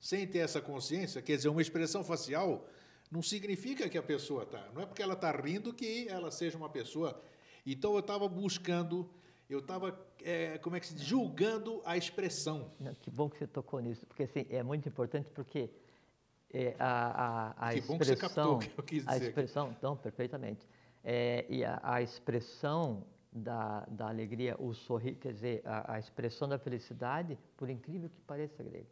Sem 0.00 0.26
ter 0.26 0.38
essa 0.38 0.60
consciência, 0.60 1.20
quer 1.20 1.34
dizer, 1.36 1.48
uma 1.48 1.60
expressão 1.60 2.04
facial 2.04 2.68
não 3.10 3.20
significa 3.22 3.88
que 3.88 3.98
a 3.98 4.02
pessoa 4.02 4.44
está. 4.44 4.70
Não 4.72 4.82
é 4.82 4.86
porque 4.86 5.02
ela 5.02 5.14
está 5.14 5.32
rindo 5.32 5.72
que 5.74 6.06
ela 6.08 6.30
seja 6.30 6.56
uma 6.56 6.68
pessoa. 6.68 7.20
Então 7.66 7.94
eu 7.94 7.98
estava 8.00 8.28
buscando, 8.28 9.10
eu 9.48 9.60
estava, 9.60 9.92
como 10.62 10.76
é 10.76 10.80
que 10.80 10.86
se 10.86 10.94
diz? 10.94 11.04
Julgando 11.04 11.80
a 11.84 11.96
expressão. 11.96 12.70
Não, 12.78 12.94
que 12.94 13.10
bom 13.10 13.28
que 13.30 13.38
você 13.38 13.46
tocou 13.46 13.80
nisso, 13.80 14.06
porque 14.06 14.24
assim, 14.24 14.46
é 14.50 14.62
muito 14.62 14.88
importante 14.88 15.30
porque 15.30 15.70
é, 16.52 16.74
a, 16.78 17.52
a, 17.58 17.68
a 17.68 17.72
Que 17.72 17.80
bom 17.82 17.98
que 17.98 18.04
você 18.04 18.16
captou 18.16 18.54
expressão, 18.54 18.56
o 18.56 18.58
que 18.58 18.78
eu 18.78 18.84
quis 18.84 19.06
a 19.08 19.12
dizer. 19.12 19.28
expressão, 19.28 19.70
então, 19.76 19.96
perfeitamente, 19.96 20.66
É, 21.04 21.46
e 21.48 21.64
a, 21.64 21.80
a 21.82 22.02
expressão 22.02 23.04
da, 23.32 23.86
da 23.86 24.08
alegria, 24.08 24.56
o 24.58 24.74
sorrir, 24.74 25.14
quer 25.14 25.32
dizer, 25.32 25.62
a, 25.64 25.94
a 25.94 25.98
expressão 25.98 26.48
da 26.48 26.58
felicidade, 26.58 27.38
por 27.56 27.70
incrível 27.70 28.08
que 28.10 28.20
pareça, 28.22 28.62
grego, 28.62 28.88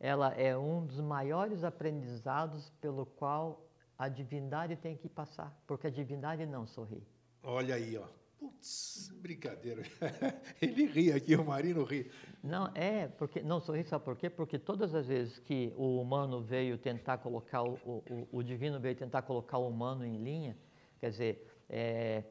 ela 0.00 0.32
é 0.34 0.56
um 0.56 0.84
dos 0.84 1.00
maiores 1.00 1.62
aprendizados 1.64 2.70
pelo 2.80 3.06
qual 3.06 3.64
a 3.96 4.08
divindade 4.08 4.76
tem 4.76 4.96
que 4.96 5.08
passar, 5.08 5.56
porque 5.66 5.86
a 5.86 5.90
divindade 5.90 6.44
não 6.44 6.66
sorri. 6.66 7.02
Olha 7.42 7.76
aí, 7.76 7.96
ó. 7.96 8.06
Putz, 8.44 9.10
brincadeira. 9.22 9.82
Ele 10.60 10.84
ri 10.84 11.10
aqui, 11.10 11.34
o 11.34 11.42
Marino 11.42 11.82
ri. 11.82 12.10
Não, 12.42 12.70
é, 12.74 13.08
porque 13.08 13.42
não 13.42 13.58
sorri, 13.58 13.84
sabe 13.84 14.04
por 14.04 14.18
quê? 14.18 14.28
Porque 14.28 14.58
todas 14.58 14.94
as 14.94 15.06
vezes 15.06 15.38
que 15.38 15.72
o 15.78 15.98
humano 15.98 16.42
veio 16.42 16.76
tentar 16.76 17.16
colocar, 17.16 17.62
o, 17.62 17.78
o, 17.86 18.28
o 18.30 18.42
divino 18.42 18.78
veio 18.78 18.94
tentar 18.94 19.22
colocar 19.22 19.56
o 19.56 19.66
humano 19.66 20.04
em 20.04 20.22
linha, 20.22 20.58
quer 21.00 21.08
dizer, 21.08 21.64
é, 21.70 22.22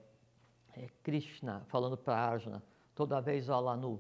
é 0.77 0.87
Krishna 1.01 1.65
falando 1.67 1.97
para 1.97 2.15
Arjuna, 2.15 2.61
toda 2.93 3.19
vez 3.19 3.49
ó 3.49 3.59
Lanu, 3.59 3.99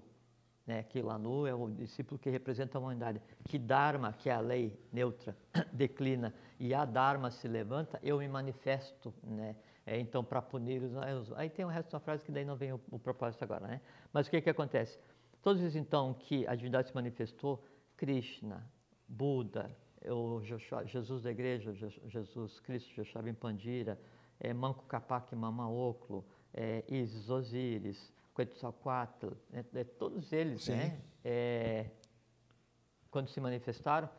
né, 0.67 0.83
que 0.83 1.01
Lanu 1.01 1.47
é 1.47 1.55
o 1.55 1.67
discípulo 1.67 2.19
que 2.19 2.29
representa 2.29 2.77
a 2.77 2.81
humanidade, 2.81 3.19
que 3.45 3.57
Dharma, 3.57 4.13
que 4.13 4.29
é 4.29 4.33
a 4.33 4.39
lei 4.39 4.79
neutra, 4.91 5.35
declina 5.73 6.31
e 6.59 6.75
a 6.75 6.85
Dharma 6.85 7.31
se 7.31 7.47
levanta, 7.47 7.99
eu 8.03 8.19
me 8.19 8.27
manifesto, 8.27 9.11
né? 9.23 9.55
É, 9.85 9.99
então, 9.99 10.23
para 10.23 10.41
punir 10.41 10.81
os, 10.81 10.95
aí 10.97 11.13
os- 11.13 11.31
Aí 11.33 11.49
tem 11.49 11.65
o 11.65 11.67
resto 11.67 11.91
da 11.91 11.99
frase 11.99 12.23
que 12.23 12.31
daí 12.31 12.45
não 12.45 12.55
vem 12.55 12.71
o, 12.73 12.79
o 12.91 12.97
propósito 12.97 13.43
agora, 13.43 13.67
né? 13.67 13.81
Mas 14.13 14.27
o 14.27 14.29
que 14.29 14.39
que 14.41 14.49
acontece? 14.49 14.97
As 15.45 15.59
vezes, 15.59 15.75
então, 15.75 16.13
que 16.13 16.47
a 16.47 16.55
divindade 16.55 16.87
se 16.87 16.95
manifestou, 16.95 17.61
Krishna, 17.97 18.65
Buda, 19.07 19.75
o 20.05 20.39
Joshua- 20.41 20.85
Jesus 20.85 21.21
da 21.23 21.31
igreja, 21.31 21.73
Je- 21.73 22.01
Jesus 22.07 22.59
Cristo, 22.61 22.93
Joshua 22.95 23.21
Pandira, 23.33 23.99
é, 24.39 24.53
Manco 24.53 24.85
Capac 24.85 25.35
Mamaoclo, 25.35 26.25
é, 26.53 26.83
Isis 26.87 27.29
Osíris, 27.29 28.11
Quetzalcoatl, 28.33 29.33
né, 29.49 29.65
é, 29.75 29.83
todos 29.83 30.31
eles, 30.31 30.63
Sim. 30.63 30.71
né, 30.77 31.01
é, 31.25 31.89
quando 33.11 33.27
se 33.27 33.39
manifestaram, 33.41 34.09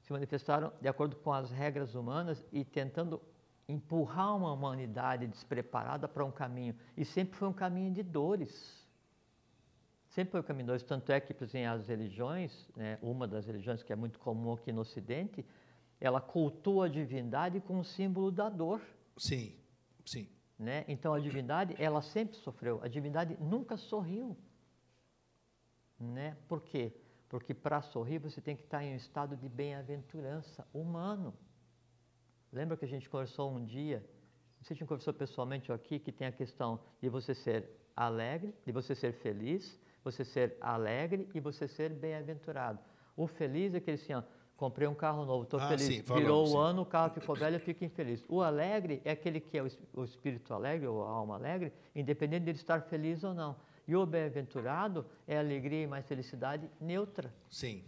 se 0.00 0.12
manifestaram 0.12 0.72
de 0.80 0.88
acordo 0.88 1.14
com 1.16 1.32
as 1.32 1.50
regras 1.50 1.94
humanas 1.94 2.44
e 2.50 2.64
tentando 2.64 3.20
empurrar 3.68 4.34
uma 4.34 4.50
humanidade 4.50 5.26
despreparada 5.26 6.08
para 6.08 6.24
um 6.24 6.30
caminho. 6.30 6.74
E 6.96 7.04
sempre 7.04 7.36
foi 7.36 7.46
um 7.46 7.52
caminho 7.52 7.92
de 7.92 8.02
dores. 8.02 8.86
Sempre 10.08 10.32
foi 10.32 10.40
um 10.40 10.42
caminho 10.42 10.64
de 10.64 10.68
dores. 10.68 10.82
Tanto 10.82 11.12
é 11.12 11.20
que, 11.20 11.34
por 11.34 11.44
exemplo, 11.44 11.74
as 11.74 11.86
religiões, 11.86 12.68
né, 12.74 12.98
uma 13.02 13.28
das 13.28 13.46
religiões 13.46 13.82
que 13.82 13.92
é 13.92 13.96
muito 13.96 14.18
comum 14.18 14.54
aqui 14.54 14.72
no 14.72 14.80
Ocidente, 14.80 15.44
ela 16.00 16.20
cultua 16.20 16.86
a 16.86 16.88
divindade 16.88 17.60
com 17.60 17.78
o 17.78 17.84
símbolo 17.84 18.30
da 18.30 18.48
dor. 18.48 18.80
Sim, 19.18 19.54
sim. 20.04 20.28
Né? 20.58 20.84
Então 20.88 21.12
a 21.12 21.20
divindade, 21.20 21.76
ela 21.78 22.00
sempre 22.00 22.36
sofreu. 22.38 22.80
A 22.82 22.88
divindade 22.88 23.36
nunca 23.38 23.76
sorriu. 23.76 24.36
Né? 26.00 26.36
Por 26.48 26.62
quê? 26.62 26.92
Porque 27.28 27.52
para 27.52 27.82
sorrir 27.82 28.18
você 28.18 28.40
tem 28.40 28.56
que 28.56 28.62
estar 28.62 28.82
em 28.82 28.94
um 28.94 28.96
estado 28.96 29.36
de 29.36 29.48
bem-aventurança 29.48 30.66
humano. 30.72 31.34
Lembra 32.52 32.76
que 32.76 32.84
a 32.84 32.88
gente 32.88 33.08
conversou 33.08 33.50
um 33.50 33.64
dia, 33.64 34.04
você 34.60 34.74
tinha 34.74 34.86
conversou 34.86 35.12
pessoalmente 35.14 35.70
aqui, 35.72 35.98
que 35.98 36.10
tem 36.10 36.26
a 36.26 36.32
questão 36.32 36.80
de 37.00 37.08
você 37.08 37.34
ser 37.34 37.68
alegre, 37.94 38.54
de 38.64 38.72
você 38.72 38.94
ser 38.94 39.12
feliz, 39.12 39.78
você 40.02 40.24
ser 40.24 40.56
alegre 40.60 41.28
e 41.34 41.40
você 41.40 41.68
ser 41.68 41.90
bem-aventurado. 41.90 42.78
O 43.16 43.26
feliz 43.26 43.74
é 43.74 43.78
aquele 43.78 43.96
assim, 43.96 44.14
ó, 44.14 44.22
comprei 44.56 44.88
um 44.88 44.94
carro 44.94 45.24
novo, 45.24 45.44
estou 45.44 45.60
Ah, 45.60 45.68
feliz. 45.68 45.82
sim, 45.86 46.02
falamos, 46.02 46.24
Virou 46.26 46.46
sim. 46.46 46.54
o 46.54 46.58
ano, 46.58 46.82
o 46.82 46.86
carro 46.86 47.12
ficou 47.12 47.34
velho, 47.34 47.56
eu 47.56 47.60
fico 47.60 47.84
infeliz. 47.84 48.24
O 48.28 48.40
alegre 48.42 49.02
é 49.04 49.10
aquele 49.10 49.40
que 49.40 49.58
é 49.58 49.62
o 49.94 50.04
espírito 50.04 50.54
alegre 50.54 50.86
ou 50.86 51.04
a 51.04 51.08
alma 51.10 51.34
alegre, 51.36 51.72
independente 51.94 52.44
de 52.44 52.50
ele 52.50 52.58
estar 52.58 52.80
feliz 52.82 53.22
ou 53.24 53.34
não. 53.34 53.56
E 53.86 53.94
o 53.96 54.04
bem-aventurado 54.06 55.06
é 55.26 55.38
alegria 55.38 55.82
e 55.82 55.86
mais 55.86 56.06
felicidade 56.06 56.68
neutra. 56.80 57.32
Sim. 57.48 57.84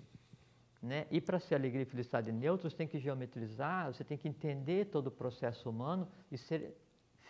Né? 0.83 1.07
E 1.11 1.21
para 1.21 1.39
ser 1.39 1.55
alegria 1.55 1.83
e 1.83 1.87
felicidade 1.87 2.33
neutra, 2.33 2.69
você 2.69 2.77
tem 2.77 2.89
que 2.89 2.99
geometrizar, 2.99 3.93
você 3.93 4.03
tem 4.03 4.17
que 4.17 4.27
entender 4.27 4.87
todo 4.87 5.09
o 5.09 5.11
processo 5.11 5.69
humano 5.69 6.09
e 6.33 6.39
ser 6.39 6.75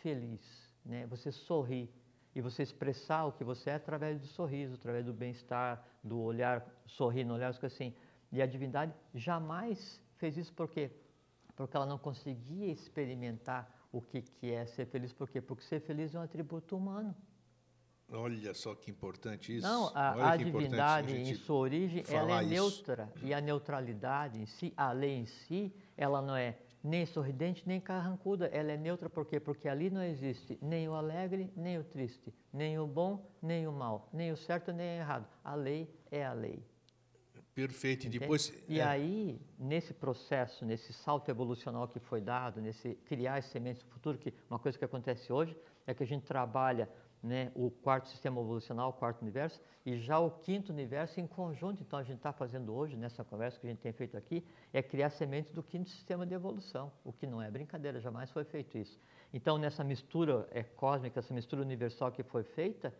feliz. 0.02 0.40
Né? 0.84 1.06
Você 1.06 1.32
sorrir 1.32 1.90
e 2.34 2.40
você 2.40 2.62
expressar 2.62 3.24
o 3.24 3.32
que 3.32 3.42
você 3.42 3.70
é 3.70 3.74
através 3.74 4.20
do 4.20 4.26
sorriso, 4.26 4.74
através 4.74 5.04
do 5.04 5.12
bem-estar, 5.12 5.84
do 6.02 6.20
olhar, 6.20 6.64
sorrir 6.86 7.24
no 7.24 7.34
olhar, 7.34 7.52
assim. 7.62 7.92
E 8.30 8.40
a 8.40 8.46
divindade 8.46 8.94
jamais 9.12 10.00
fez 10.16 10.36
isso 10.36 10.52
por 10.52 10.68
quê? 10.68 10.92
Porque 11.56 11.76
ela 11.76 11.86
não 11.86 11.98
conseguia 11.98 12.70
experimentar 12.72 13.68
o 13.90 14.00
que, 14.00 14.22
que 14.22 14.52
é 14.52 14.64
ser 14.66 14.86
feliz. 14.86 15.12
Por 15.12 15.28
quê? 15.28 15.40
Porque 15.40 15.64
ser 15.64 15.80
feliz 15.80 16.14
é 16.14 16.18
um 16.20 16.22
atributo 16.22 16.76
humano. 16.76 17.14
Olha 18.12 18.52
só 18.54 18.74
que 18.74 18.90
importante 18.90 19.56
isso. 19.56 19.66
Não, 19.66 19.90
a, 19.94 20.32
a 20.32 20.36
divindade 20.36 21.12
a 21.12 21.18
em 21.18 21.34
sua 21.34 21.56
origem, 21.56 22.04
ela 22.08 22.40
é 22.40 22.44
isso. 22.44 22.50
neutra. 22.50 23.12
E 23.22 23.32
a 23.32 23.40
neutralidade 23.40 24.40
em 24.40 24.46
si, 24.46 24.72
a 24.76 24.90
lei 24.92 25.16
em 25.16 25.26
si, 25.26 25.72
ela 25.96 26.20
não 26.20 26.34
é 26.34 26.56
nem 26.82 27.06
sorridente, 27.06 27.62
nem 27.66 27.80
carrancuda. 27.80 28.46
Ela 28.46 28.72
é 28.72 28.76
neutra 28.76 29.08
por 29.08 29.26
quê? 29.26 29.38
Porque 29.38 29.68
ali 29.68 29.90
não 29.90 30.02
existe 30.02 30.58
nem 30.60 30.88
o 30.88 30.94
alegre, 30.94 31.52
nem 31.56 31.78
o 31.78 31.84
triste, 31.84 32.34
nem 32.52 32.78
o 32.78 32.86
bom, 32.86 33.30
nem 33.40 33.66
o 33.68 33.72
mal, 33.72 34.08
nem 34.12 34.32
o 34.32 34.36
certo, 34.36 34.72
nem 34.72 34.98
o 34.98 35.00
errado. 35.00 35.26
A 35.44 35.54
lei 35.54 35.88
é 36.10 36.24
a 36.24 36.32
lei. 36.32 36.64
Perfeito. 37.54 38.04
E 38.04 38.08
entende? 38.08 38.18
depois. 38.20 38.52
E 38.68 38.80
é, 38.80 38.84
aí, 38.84 39.40
nesse 39.58 39.92
processo, 39.92 40.64
nesse 40.64 40.92
salto 40.92 41.30
evolucional 41.30 41.86
que 41.86 42.00
foi 42.00 42.20
dado, 42.20 42.60
nesse 42.60 42.94
criar 43.04 43.36
as 43.36 43.46
sementes 43.46 43.82
do 43.82 43.88
futuro, 43.90 44.18
que 44.18 44.32
uma 44.48 44.58
coisa 44.58 44.78
que 44.78 44.84
acontece 44.84 45.32
hoje 45.32 45.56
é 45.86 45.92
que 45.92 46.02
a 46.02 46.06
gente 46.06 46.24
trabalha 46.24 46.88
né, 47.22 47.52
o 47.54 47.70
quarto 47.70 48.08
sistema 48.08 48.40
evolucional, 48.40 48.90
o 48.90 48.92
quarto 48.92 49.22
universo, 49.22 49.60
e 49.84 49.98
já 49.98 50.18
o 50.18 50.30
quinto 50.30 50.72
universo 50.72 51.20
em 51.20 51.26
conjunto. 51.26 51.82
Então, 51.82 51.98
a 51.98 52.02
gente 52.02 52.16
está 52.16 52.32
fazendo 52.32 52.74
hoje, 52.74 52.96
nessa 52.96 53.22
conversa 53.24 53.58
que 53.58 53.66
a 53.66 53.70
gente 53.70 53.80
tem 53.80 53.92
feito 53.92 54.16
aqui, 54.16 54.44
é 54.72 54.82
criar 54.82 55.10
sementes 55.10 55.52
do 55.52 55.62
quinto 55.62 55.88
sistema 55.88 56.26
de 56.26 56.34
evolução, 56.34 56.90
o 57.04 57.12
que 57.12 57.26
não 57.26 57.42
é 57.42 57.50
brincadeira, 57.50 58.00
jamais 58.00 58.30
foi 58.30 58.44
feito 58.44 58.78
isso. 58.78 58.98
Então, 59.32 59.58
nessa 59.58 59.84
mistura 59.84 60.48
é, 60.50 60.62
cósmica, 60.62 61.20
essa 61.20 61.34
mistura 61.34 61.62
universal 61.62 62.10
que 62.10 62.22
foi 62.22 62.42
feita, 62.42 62.92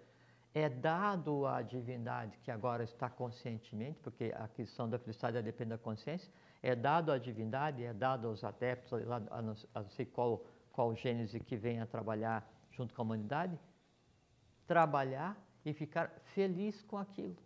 é 0.54 0.68
dado 0.68 1.46
à 1.46 1.62
divindade 1.62 2.36
que 2.42 2.50
agora 2.50 2.82
está 2.82 3.08
conscientemente, 3.08 4.00
porque 4.00 4.32
a 4.36 4.44
aquisição 4.44 4.88
da 4.88 4.98
felicidade 4.98 5.40
depende 5.42 5.70
da 5.70 5.78
consciência, 5.78 6.30
é 6.62 6.74
dado 6.74 7.12
à 7.12 7.18
divindade, 7.18 7.84
é 7.84 7.92
dado 7.92 8.28
aos 8.28 8.42
adeptos, 8.42 9.00
a 9.30 9.42
não, 9.42 9.54
sei 9.90 10.04
qual, 10.04 10.44
qual 10.72 10.94
gênese 10.94 11.38
que 11.40 11.56
venha 11.56 11.86
trabalhar 11.86 12.48
junto 12.72 12.94
com 12.94 13.02
a 13.02 13.04
humanidade, 13.04 13.58
trabalhar 14.70 15.36
e 15.64 15.74
ficar 15.74 16.12
feliz 16.32 16.80
com 16.82 16.96
aquilo. 16.96 17.36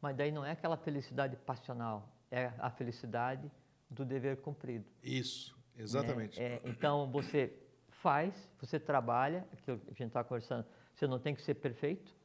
Mas 0.00 0.16
daí 0.16 0.32
não 0.32 0.42
é 0.42 0.52
aquela 0.52 0.78
felicidade 0.78 1.36
passional, 1.36 2.08
é 2.30 2.50
a 2.58 2.70
felicidade 2.70 3.52
do 3.90 4.06
dever 4.06 4.38
cumprido. 4.38 4.86
Isso, 5.02 5.54
né? 5.76 5.82
exatamente. 5.82 6.40
É, 6.40 6.62
então 6.64 7.12
você 7.12 7.52
faz, 7.90 8.50
você 8.58 8.80
trabalha, 8.80 9.46
aquilo 9.52 9.80
que 9.80 9.90
a 9.90 9.92
gente 9.92 10.06
está 10.06 10.24
conversando, 10.24 10.64
você 10.94 11.06
não 11.06 11.18
tem 11.18 11.34
que 11.34 11.42
ser 11.42 11.56
perfeito, 11.56 12.16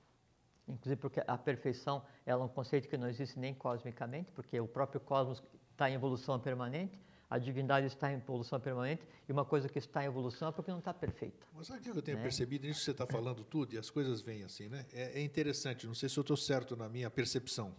inclusive 0.65 1.01
porque 1.01 1.21
a 1.27 1.37
perfeição 1.37 2.05
é 2.25 2.33
um 2.33 2.47
conceito 2.47 2.87
que 2.87 2.95
não 2.95 3.09
existe 3.09 3.37
nem 3.37 3.53
cosmicamente, 3.53 4.31
porque 4.31 4.57
o 4.61 4.67
próprio 4.67 5.01
cosmos 5.01 5.43
está 5.71 5.89
em 5.89 5.95
evolução 5.95 6.39
permanente, 6.39 6.97
a 7.29 7.37
divindade 7.37 7.87
está 7.87 8.11
em 8.11 8.15
evolução 8.15 8.59
permanente, 8.59 9.05
e 9.27 9.31
uma 9.31 9.43
coisa 9.43 9.67
que 9.67 9.77
está 9.77 10.03
em 10.03 10.07
evolução 10.07 10.49
é 10.49 10.51
porque 10.51 10.71
não 10.71 10.79
está 10.79 10.93
perfeita. 10.93 11.45
Mas 11.53 11.67
sabe 11.67 11.79
o 11.79 11.83
que 11.83 11.97
eu 11.97 12.01
tenho 12.01 12.17
né? 12.17 12.23
percebido 12.23 12.65
nisso 12.65 12.79
que 12.79 12.85
você 12.85 12.91
está 12.91 13.05
falando 13.05 13.43
tudo 13.43 13.75
e 13.75 13.77
as 13.77 13.89
coisas 13.89 14.21
vêm 14.21 14.43
assim, 14.43 14.69
né? 14.69 14.85
É, 14.93 15.19
é 15.19 15.21
interessante, 15.21 15.85
não 15.85 15.93
sei 15.93 16.07
se 16.07 16.17
eu 16.17 16.21
estou 16.21 16.37
certo 16.37 16.75
na 16.77 16.87
minha 16.87 17.09
percepção. 17.09 17.75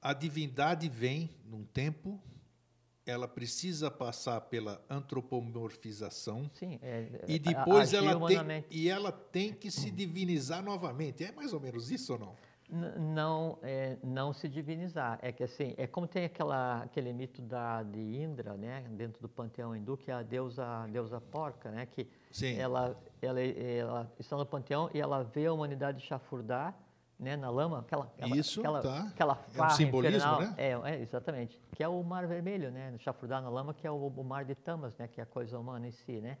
A 0.00 0.12
divindade 0.14 0.88
vem 0.88 1.30
num 1.44 1.64
tempo, 1.64 2.20
ela 3.04 3.26
precisa 3.26 3.90
passar 3.90 4.40
pela 4.42 4.82
antropomorfização 4.88 6.50
Sim, 6.54 6.78
é, 6.82 7.24
e 7.26 7.36
é, 7.36 7.38
depois 7.38 7.92
ela 7.92 8.18
tem 8.28 8.64
e 8.70 8.88
ela 8.88 9.10
tem 9.10 9.52
que 9.52 9.70
se 9.70 9.90
divinizar 9.90 10.62
novamente. 10.62 11.24
É 11.24 11.32
mais 11.32 11.52
ou 11.52 11.60
menos 11.60 11.90
isso 11.90 12.12
ou 12.12 12.18
não? 12.18 12.36
Não 12.70 13.58
é, 13.62 13.96
não 14.04 14.30
se 14.30 14.46
divinizar 14.46 15.18
é 15.22 15.32
que 15.32 15.42
assim 15.42 15.74
é 15.78 15.86
como 15.86 16.06
tem 16.06 16.26
aquela 16.26 16.82
aquele 16.82 17.10
mito 17.14 17.40
da 17.40 17.82
de 17.82 17.98
Indra 17.98 18.58
né 18.58 18.84
dentro 18.90 19.22
do 19.22 19.28
panteão 19.28 19.74
hindu 19.74 19.96
que 19.96 20.10
é 20.10 20.14
a 20.14 20.22
deusa 20.22 20.66
a 20.66 20.86
deusa 20.86 21.18
porca 21.18 21.70
né 21.70 21.86
que 21.86 22.06
Sim. 22.30 22.58
ela 22.58 22.94
ela 23.22 23.40
ela 23.40 24.12
está 24.18 24.36
no 24.36 24.44
panteão 24.44 24.90
e 24.92 25.00
ela 25.00 25.22
vê 25.24 25.46
a 25.46 25.52
humanidade 25.52 26.02
chafurdar 26.04 26.74
né 27.18 27.38
na 27.38 27.48
lama 27.48 27.78
aquela 27.80 28.04
aquela 28.04 28.36
Isso, 28.36 28.60
aquela, 28.60 28.82
tá. 28.82 28.98
aquela 29.14 29.32
É 29.32 29.36
um 29.50 29.54
farra 29.54 29.70
simbolismo, 29.70 30.16
infernal. 30.18 30.40
né? 30.42 30.54
é, 30.58 30.70
é 30.94 31.00
exatamente 31.00 31.58
que 31.74 31.82
é 31.82 31.88
o 31.88 32.02
mar 32.02 32.26
vermelho 32.26 32.70
né 32.70 32.92
chafurdar 32.98 33.40
na 33.40 33.48
lama 33.48 33.72
que 33.72 33.86
é 33.86 33.90
o, 33.90 33.96
o 34.08 34.22
mar 34.24 34.44
de 34.44 34.54
tamas 34.54 34.94
né 34.98 35.08
que 35.08 35.20
é 35.20 35.22
a 35.22 35.26
coisa 35.26 35.58
humana 35.58 35.88
em 35.88 35.92
si 35.92 36.20
né 36.20 36.36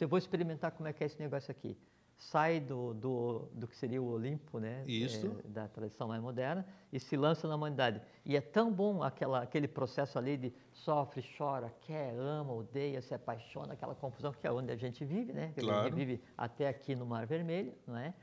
eu 0.00 0.08
vou 0.08 0.18
experimentar 0.18 0.70
como 0.70 0.88
é 0.88 0.92
que 0.92 1.02
é 1.02 1.06
esse 1.06 1.18
negócio 1.18 1.50
aqui 1.50 1.76
sai 2.18 2.60
do, 2.60 2.94
do, 2.94 3.48
do 3.52 3.66
que 3.68 3.76
seria 3.76 4.00
o 4.00 4.06
Olimpo, 4.10 4.58
né? 4.58 4.82
Isso. 4.86 5.38
É, 5.44 5.48
da 5.48 5.68
tradição 5.68 6.08
mais 6.08 6.20
moderna, 6.22 6.66
e 6.92 6.98
se 6.98 7.16
lança 7.16 7.46
na 7.46 7.54
humanidade. 7.56 8.00
E 8.24 8.36
é 8.36 8.40
tão 8.40 8.72
bom 8.72 9.02
aquela, 9.02 9.42
aquele 9.42 9.68
processo 9.68 10.18
ali 10.18 10.36
de 10.36 10.52
sofre, 10.72 11.22
chora, 11.36 11.72
quer, 11.82 12.14
ama, 12.18 12.52
odeia, 12.52 13.02
se 13.02 13.14
apaixona, 13.14 13.74
aquela 13.74 13.94
confusão 13.94 14.32
que 14.32 14.46
é 14.46 14.52
onde 14.52 14.72
a 14.72 14.76
gente 14.76 15.04
vive, 15.04 15.32
né? 15.32 15.52
Que 15.52 15.60
A 15.60 15.62
Claro. 15.62 15.84
gente 15.84 15.94
vive 15.94 16.22
até 16.36 16.68
aqui 16.68 16.94
no 16.94 17.04
Mar 17.04 17.26
Vermelho, 17.26 17.74
não 17.86 17.96
é? 17.98 18.14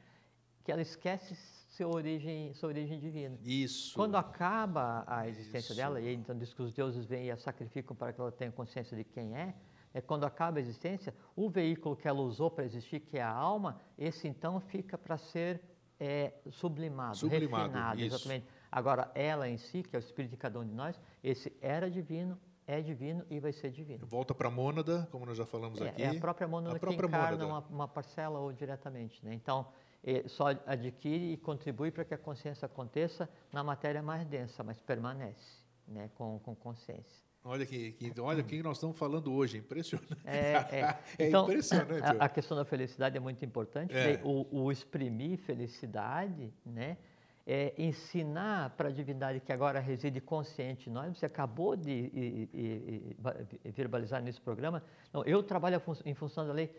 Que 0.64 0.72
ela 0.72 0.82
esquece 0.82 1.36
sua 1.70 1.88
origem, 1.94 2.54
sua 2.54 2.70
origem 2.70 3.00
divina. 3.00 3.38
Isso. 3.44 3.94
Quando 3.96 4.16
acaba 4.16 5.04
a 5.06 5.28
existência 5.28 5.74
Isso. 5.74 5.76
dela, 5.76 6.00
e 6.00 6.14
então 6.14 6.36
diz 6.38 6.54
que 6.54 6.62
os 6.62 6.74
deuses 6.74 7.06
vêm 7.06 7.26
e 7.26 7.32
a 7.32 7.38
sacrificam 7.38 7.96
para 7.96 8.12
que 8.14 8.20
ela 8.22 8.32
tenha 8.32 8.52
consciência 8.52 8.96
de 8.96 9.04
quem 9.04 9.36
é, 9.36 9.54
é 9.94 10.02
quando 10.02 10.26
acaba 10.26 10.58
a 10.58 10.62
existência, 10.62 11.14
o 11.36 11.50
veículo 11.50 11.96
que 11.96 12.08
ela 12.08 12.22
usou 12.22 12.50
para 12.50 12.66
existir, 12.66 13.00
que 13.02 13.18
é 13.18 13.22
a 13.22 13.32
alma, 13.32 13.80
esse 13.98 14.28
então 14.28 14.60
fica 14.60 14.98
para 14.98 15.18
ser 15.18 15.62
é, 16.00 16.34
sublimado, 16.52 17.18
Sublimado, 17.18 17.64
refinado, 17.66 18.02
isso. 18.02 18.16
exatamente. 18.16 18.48
Agora, 18.72 19.12
ela 19.14 19.48
em 19.48 19.58
si, 19.58 19.84
que 19.84 19.96
é 19.96 20.00
o 20.00 20.02
espírito 20.02 20.32
de 20.32 20.38
cada 20.38 20.60
um 20.60 20.66
de 20.66 20.74
nós, 20.74 21.00
esse 21.24 21.56
era 21.62 21.90
divino, 21.90 22.38
é 22.66 22.82
divino 22.82 23.24
e 23.30 23.40
vai 23.40 23.54
ser 23.54 23.70
divino. 23.72 24.06
Volta 24.06 24.34
para 24.34 24.48
a 24.48 24.52
mônada, 24.52 25.08
como 25.12 25.26
nós 25.26 25.38
já 25.38 25.46
falamos 25.46 25.80
É, 25.80 25.90
aqui. 25.90 26.02
é 26.02 26.10
a 26.10 26.20
própria 26.20 26.48
mônada 26.48 26.76
A 26.76 26.80
própria 26.80 27.00
que 27.00 27.16
encarna 27.16 27.46
uma, 27.46 27.60
uma 27.70 27.88
parcela 27.88 28.40
ou 28.40 28.52
diretamente. 28.52 29.24
Né? 29.24 29.34
Então, 29.34 29.68
eh, 30.04 30.24
só 30.28 30.48
adquire 30.66 31.34
e 31.34 31.38
contribui 31.38 31.92
para 31.92 32.04
que 32.04 32.14
a 32.14 32.18
consciência 32.18 32.66
aconteça 32.66 33.30
na 33.52 33.64
matéria 33.64 34.02
mais 34.02 34.26
densa, 34.26 34.64
mas 34.64 34.80
permanece 34.82 35.62
né? 35.88 36.10
com, 36.16 36.40
com 36.40 36.56
consciência. 36.56 37.23
Olha 37.46 37.66
que, 37.66 37.92
que- 37.94 38.22
olha 38.22 38.42
o 38.42 38.46
que 38.46 38.64
nós 38.64 38.78
estamos 38.78 38.98
falando 38.98 39.34
hoje, 39.34 39.58
impressionante. 39.58 40.16
É, 40.26 40.54
é. 40.80 41.00
É 41.20 41.28
Então, 41.28 41.44
impressionante. 41.44 42.02
A, 42.20 42.26
a 42.26 42.30
questão 42.30 42.56
da 42.56 42.64
felicidade 42.64 43.18
é 43.18 43.20
muito 43.20 43.44
importante. 43.44 43.94
É. 43.94 44.14
né? 44.18 44.22
O, 44.24 44.48
o 44.64 44.72
exprimir 44.72 45.38
felicidade, 45.40 46.54
né? 46.66 46.98
É 47.46 47.74
ensinar 47.78 48.70
para 48.78 48.88
a 48.88 48.92
divindade 48.92 49.42
que 49.42 49.52
agora 49.52 49.78
reside 49.82 50.22
consciente 50.22 50.90
em 50.90 50.94
nós. 50.94 51.18
Você 51.18 51.26
acabou 51.26 51.76
de 51.76 51.92
e- 51.92 52.50
e- 52.54 53.18
e- 53.66 53.72
verbalizar 53.72 54.22
nesse 54.24 54.40
programa. 54.40 54.82
Não, 55.12 55.26
eu 55.26 55.44
trabalho 55.44 55.78
fun- 55.82 55.98
em 56.06 56.14
função 56.14 56.48
da 56.48 56.54
lei. 56.54 56.74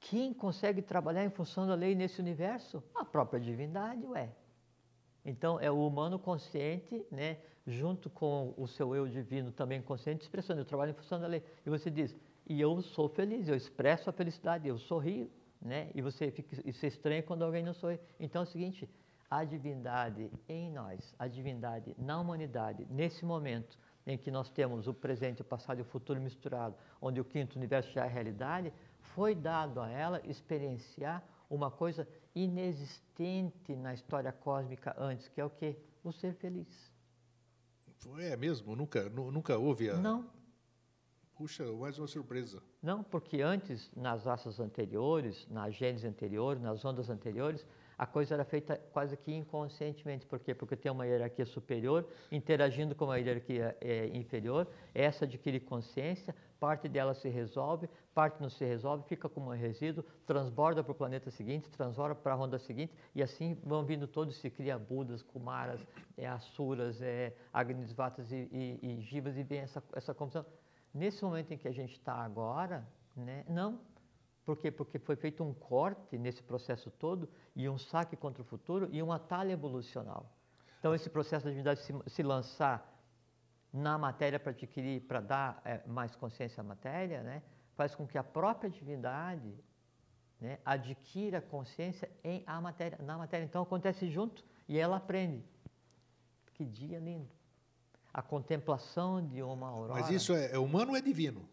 Quem 0.00 0.34
consegue 0.34 0.82
trabalhar 0.82 1.24
em 1.24 1.30
função 1.30 1.64
da 1.68 1.76
lei 1.76 1.94
nesse 1.94 2.20
universo? 2.20 2.82
A 2.96 3.04
própria 3.04 3.38
divindade, 3.38 4.04
ué. 4.06 4.30
Então, 5.24 5.60
é 5.60 5.70
o 5.70 5.86
humano 5.86 6.18
consciente, 6.18 7.06
né, 7.08 7.36
junto 7.66 8.10
com 8.10 8.54
o 8.56 8.66
seu 8.66 8.94
eu 8.94 9.06
divino 9.06 9.52
também 9.52 9.80
consciente, 9.80 10.22
expressando, 10.22 10.60
eu 10.60 10.64
trabalho 10.64 10.90
em 10.90 10.94
função 10.94 11.20
da 11.20 11.26
lei. 11.26 11.42
E 11.64 11.70
você 11.70 11.90
diz, 11.90 12.14
e 12.46 12.60
eu 12.60 12.80
sou 12.82 13.08
feliz, 13.08 13.48
eu 13.48 13.56
expresso 13.56 14.10
a 14.10 14.12
felicidade, 14.12 14.66
eu 14.66 14.78
sorrio, 14.78 15.30
né? 15.60 15.90
E 15.94 16.02
você 16.02 16.30
fica 16.30 16.56
e 16.64 16.72
se 16.72 16.86
estranha 16.86 17.22
quando 17.22 17.44
alguém 17.44 17.62
não 17.62 17.72
sorri. 17.72 18.00
Então 18.18 18.42
é 18.42 18.44
o 18.44 18.48
seguinte, 18.48 18.88
a 19.30 19.44
divindade 19.44 20.30
em 20.48 20.70
nós, 20.70 21.14
a 21.18 21.26
divindade 21.26 21.94
na 21.98 22.20
humanidade, 22.20 22.86
nesse 22.90 23.24
momento 23.24 23.78
em 24.06 24.18
que 24.18 24.30
nós 24.30 24.50
temos 24.50 24.88
o 24.88 24.92
presente, 24.92 25.42
o 25.42 25.44
passado 25.44 25.78
e 25.78 25.82
o 25.82 25.84
futuro 25.84 26.20
misturado, 26.20 26.74
onde 27.00 27.20
o 27.20 27.24
quinto 27.24 27.56
universo 27.56 27.90
já 27.92 28.04
é 28.04 28.08
realidade, 28.08 28.72
foi 28.98 29.34
dado 29.34 29.80
a 29.80 29.88
ela 29.88 30.20
experienciar 30.26 31.22
uma 31.48 31.70
coisa 31.70 32.08
inexistente 32.34 33.76
na 33.76 33.94
história 33.94 34.32
cósmica 34.32 34.94
antes, 34.98 35.28
que 35.28 35.40
é 35.40 35.44
o 35.44 35.50
quê? 35.50 35.76
O 36.02 36.12
ser 36.12 36.34
feliz. 36.34 36.91
É 38.18 38.36
mesmo? 38.36 38.74
Nunca, 38.76 39.08
nu- 39.08 39.30
nunca 39.30 39.56
houve 39.58 39.88
a. 39.90 39.94
Não, 39.96 40.24
Puxa, 41.34 41.64
mais 41.72 41.98
uma 41.98 42.06
surpresa. 42.06 42.62
não, 42.82 43.02
porque 43.02 43.40
antes, 43.40 43.90
nas 43.96 44.24
raças 44.24 44.60
anteriores, 44.60 45.46
na 45.50 45.70
gênese 45.70 46.06
anterior, 46.06 46.60
nas 46.60 46.84
ondas 46.84 47.08
anteriores, 47.10 47.66
a 47.98 48.06
coisa 48.06 48.34
era 48.34 48.44
feita 48.44 48.76
quase 48.92 49.16
que 49.16 49.32
inconscientemente. 49.32 50.24
Por 50.26 50.38
quê? 50.38 50.54
Porque 50.54 50.76
tem 50.76 50.92
uma 50.92 51.06
hierarquia 51.06 51.46
superior 51.46 52.06
interagindo 52.30 52.94
com 52.94 53.06
uma 53.06 53.18
hierarquia 53.18 53.76
é, 53.80 54.06
inferior, 54.08 54.68
essa 54.94 55.24
adquire 55.24 55.58
consciência, 55.58 56.34
parte 56.62 56.88
dela 56.88 57.12
se 57.12 57.28
resolve, 57.28 57.90
parte 58.14 58.40
não 58.40 58.48
se 58.48 58.64
resolve, 58.64 59.02
fica 59.08 59.28
como 59.28 59.50
um 59.50 59.56
resíduo, 59.56 60.04
transborda 60.24 60.80
para 60.80 60.92
o 60.92 60.94
planeta 60.94 61.28
seguinte, 61.28 61.68
transborda 61.68 62.14
para 62.14 62.34
a 62.34 62.36
ronda 62.36 62.56
seguinte, 62.56 62.94
e 63.16 63.20
assim 63.20 63.58
vão 63.64 63.84
vindo 63.84 64.06
todos, 64.06 64.36
se 64.36 64.48
cria 64.48 64.78
Budas, 64.78 65.24
Kumaras, 65.24 65.84
é, 66.16 66.24
Asuras, 66.28 67.02
é, 67.02 67.34
Agnisvatas 67.52 68.30
e, 68.30 68.48
e, 68.52 68.78
e 68.80 69.00
Jivas, 69.00 69.36
e 69.36 69.42
vem 69.42 69.58
essa, 69.58 69.82
essa 69.92 70.14
confusão. 70.14 70.46
Nesse 70.94 71.24
momento 71.24 71.52
em 71.52 71.58
que 71.58 71.66
a 71.66 71.72
gente 71.72 71.94
está 71.94 72.14
agora, 72.14 72.86
né, 73.16 73.44
não, 73.48 73.80
por 74.44 74.56
quê? 74.56 74.70
Porque 74.70 75.00
foi 75.00 75.16
feito 75.16 75.42
um 75.42 75.52
corte 75.52 76.16
nesse 76.16 76.44
processo 76.44 76.92
todo 76.92 77.28
e 77.56 77.68
um 77.68 77.76
saque 77.76 78.14
contra 78.14 78.40
o 78.40 78.44
futuro 78.44 78.88
e 78.92 79.02
um 79.02 79.10
atalho 79.10 79.50
evolucional. 79.50 80.30
Então, 80.78 80.94
esse 80.94 81.10
processo 81.10 81.44
da 81.44 81.50
divindade 81.50 81.80
se, 81.80 81.92
se 82.06 82.22
lançar 82.22 82.91
na 83.72 83.96
matéria 83.96 84.38
para 84.38 84.50
adquirir, 84.50 85.00
para 85.02 85.20
dar 85.20 85.62
é, 85.64 85.80
mais 85.86 86.14
consciência 86.14 86.60
à 86.60 86.64
matéria, 86.64 87.22
né, 87.22 87.42
faz 87.74 87.94
com 87.94 88.06
que 88.06 88.18
a 88.18 88.22
própria 88.22 88.68
divindade 88.68 89.54
né, 90.40 90.58
adquira 90.64 91.40
consciência 91.40 92.10
em 92.22 92.42
a 92.46 92.60
matéria, 92.60 92.98
na 93.02 93.16
matéria. 93.16 93.44
Então, 93.44 93.62
acontece 93.62 94.10
junto 94.10 94.44
e 94.68 94.78
ela 94.78 94.96
aprende. 94.96 95.44
Que 96.54 96.64
dia 96.64 96.98
lindo! 96.98 97.28
A 98.12 98.20
contemplação 98.20 99.26
de 99.26 99.42
uma 99.42 99.68
aurora. 99.68 99.94
Mas 99.94 100.10
isso 100.10 100.34
é, 100.34 100.52
é 100.52 100.58
humano 100.58 100.90
ou 100.90 100.96
é 100.96 101.00
divino? 101.00 101.48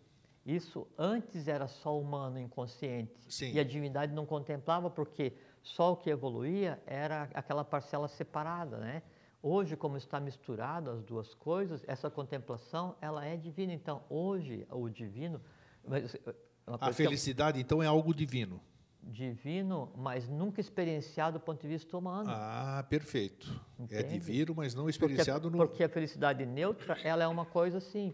Isso 0.46 0.88
antes 0.98 1.48
era 1.48 1.68
só 1.68 1.98
humano 1.98 2.40
inconsciente. 2.40 3.14
Sim. 3.30 3.54
E 3.54 3.60
a 3.60 3.64
divindade 3.64 4.14
não 4.14 4.26
contemplava 4.26 4.90
porque 4.90 5.38
só 5.62 5.94
o 5.94 5.96
que 5.96 6.10
evoluía 6.10 6.82
era 6.86 7.30
aquela 7.34 7.64
parcela 7.64 8.08
separada, 8.08 8.78
né? 8.78 9.04
Hoje, 9.42 9.76
como 9.78 9.96
está 9.96 10.20
misturado 10.20 10.90
as 10.90 11.02
duas 11.04 11.34
coisas, 11.34 11.82
essa 11.88 12.10
contemplação 12.10 12.96
ela 13.02 13.26
é 13.26 13.38
divina. 13.38 13.74
Então, 13.74 14.04
hoje 14.10 14.68
o 14.70 14.90
divino, 14.90 15.42
mas, 15.88 16.16
eh, 16.16 16.36
a 16.68 16.92
felicidade 16.92 17.60
então 17.60 17.82
é 17.82 17.88
algo 17.88 18.14
divino. 18.14 18.62
Divino, 19.02 19.92
mas 19.96 20.28
nunca 20.28 20.60
experienciado 20.60 21.40
do 21.40 21.42
ponto 21.42 21.62
de 21.62 21.68
vista 21.70 21.98
humano. 21.98 22.30
Ah, 22.30 22.86
perfeito. 22.90 23.48
É 23.80 23.84
Entende? 23.84 24.04
É 24.04 24.08
divino, 24.08 24.54
mas 24.54 24.76
não 24.76 24.90
experienciado 24.90 25.44
porque, 25.44 25.58
no. 25.58 25.68
Porque 25.68 25.84
a 25.86 25.90
felicidade 25.90 26.46
neutra, 26.46 26.98
ela 27.02 27.24
é 27.24 27.28
uma 27.28 27.46
coisa 27.46 27.78
assim 27.78 28.14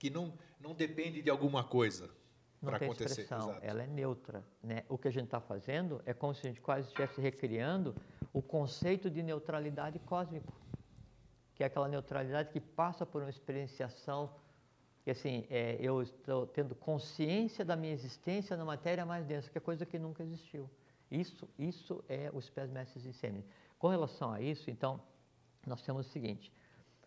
que 0.00 0.08
não, 0.08 0.32
não 0.58 0.74
depende 0.74 1.20
de 1.20 1.28
alguma 1.28 1.62
coisa 1.62 2.10
para 2.60 2.78
acontecer. 2.78 3.22
Expressão, 3.22 3.58
ela 3.60 3.82
é 3.82 3.86
neutra. 3.86 4.42
Né? 4.62 4.82
O 4.88 4.96
que 4.96 5.06
a 5.06 5.10
gente 5.10 5.24
está 5.24 5.40
fazendo 5.40 6.00
é 6.06 6.14
como 6.14 6.34
se 6.34 6.46
a 6.46 6.50
gente 6.50 6.60
quase 6.60 6.88
estivesse 6.88 7.20
recriando 7.20 7.94
o 8.32 8.40
conceito 8.40 9.10
de 9.10 9.22
neutralidade 9.22 9.98
cósmico, 10.00 10.52
que 11.54 11.62
é 11.62 11.66
aquela 11.66 11.88
neutralidade 11.88 12.50
que 12.50 12.60
passa 12.60 13.04
por 13.04 13.22
uma 13.22 13.30
experienciação 13.30 14.30
que 15.02 15.10
assim, 15.10 15.46
é, 15.48 15.76
eu 15.80 16.02
estou 16.02 16.46
tendo 16.46 16.74
consciência 16.74 17.64
da 17.64 17.74
minha 17.74 17.92
existência 17.92 18.56
na 18.56 18.64
matéria 18.64 19.06
mais 19.06 19.24
densa, 19.24 19.50
que 19.50 19.56
é 19.56 19.60
coisa 19.60 19.86
que 19.86 19.98
nunca 19.98 20.22
existiu. 20.22 20.68
Isso, 21.10 21.48
isso 21.58 22.04
é 22.08 22.30
os 22.32 22.50
pés 22.50 22.70
mestres 22.70 23.02
de 23.02 23.12
sêmen. 23.12 23.44
Com 23.78 23.88
relação 23.88 24.32
a 24.32 24.40
isso, 24.40 24.70
então, 24.70 25.00
nós 25.66 25.82
temos 25.82 26.06
o 26.06 26.10
seguinte: 26.10 26.52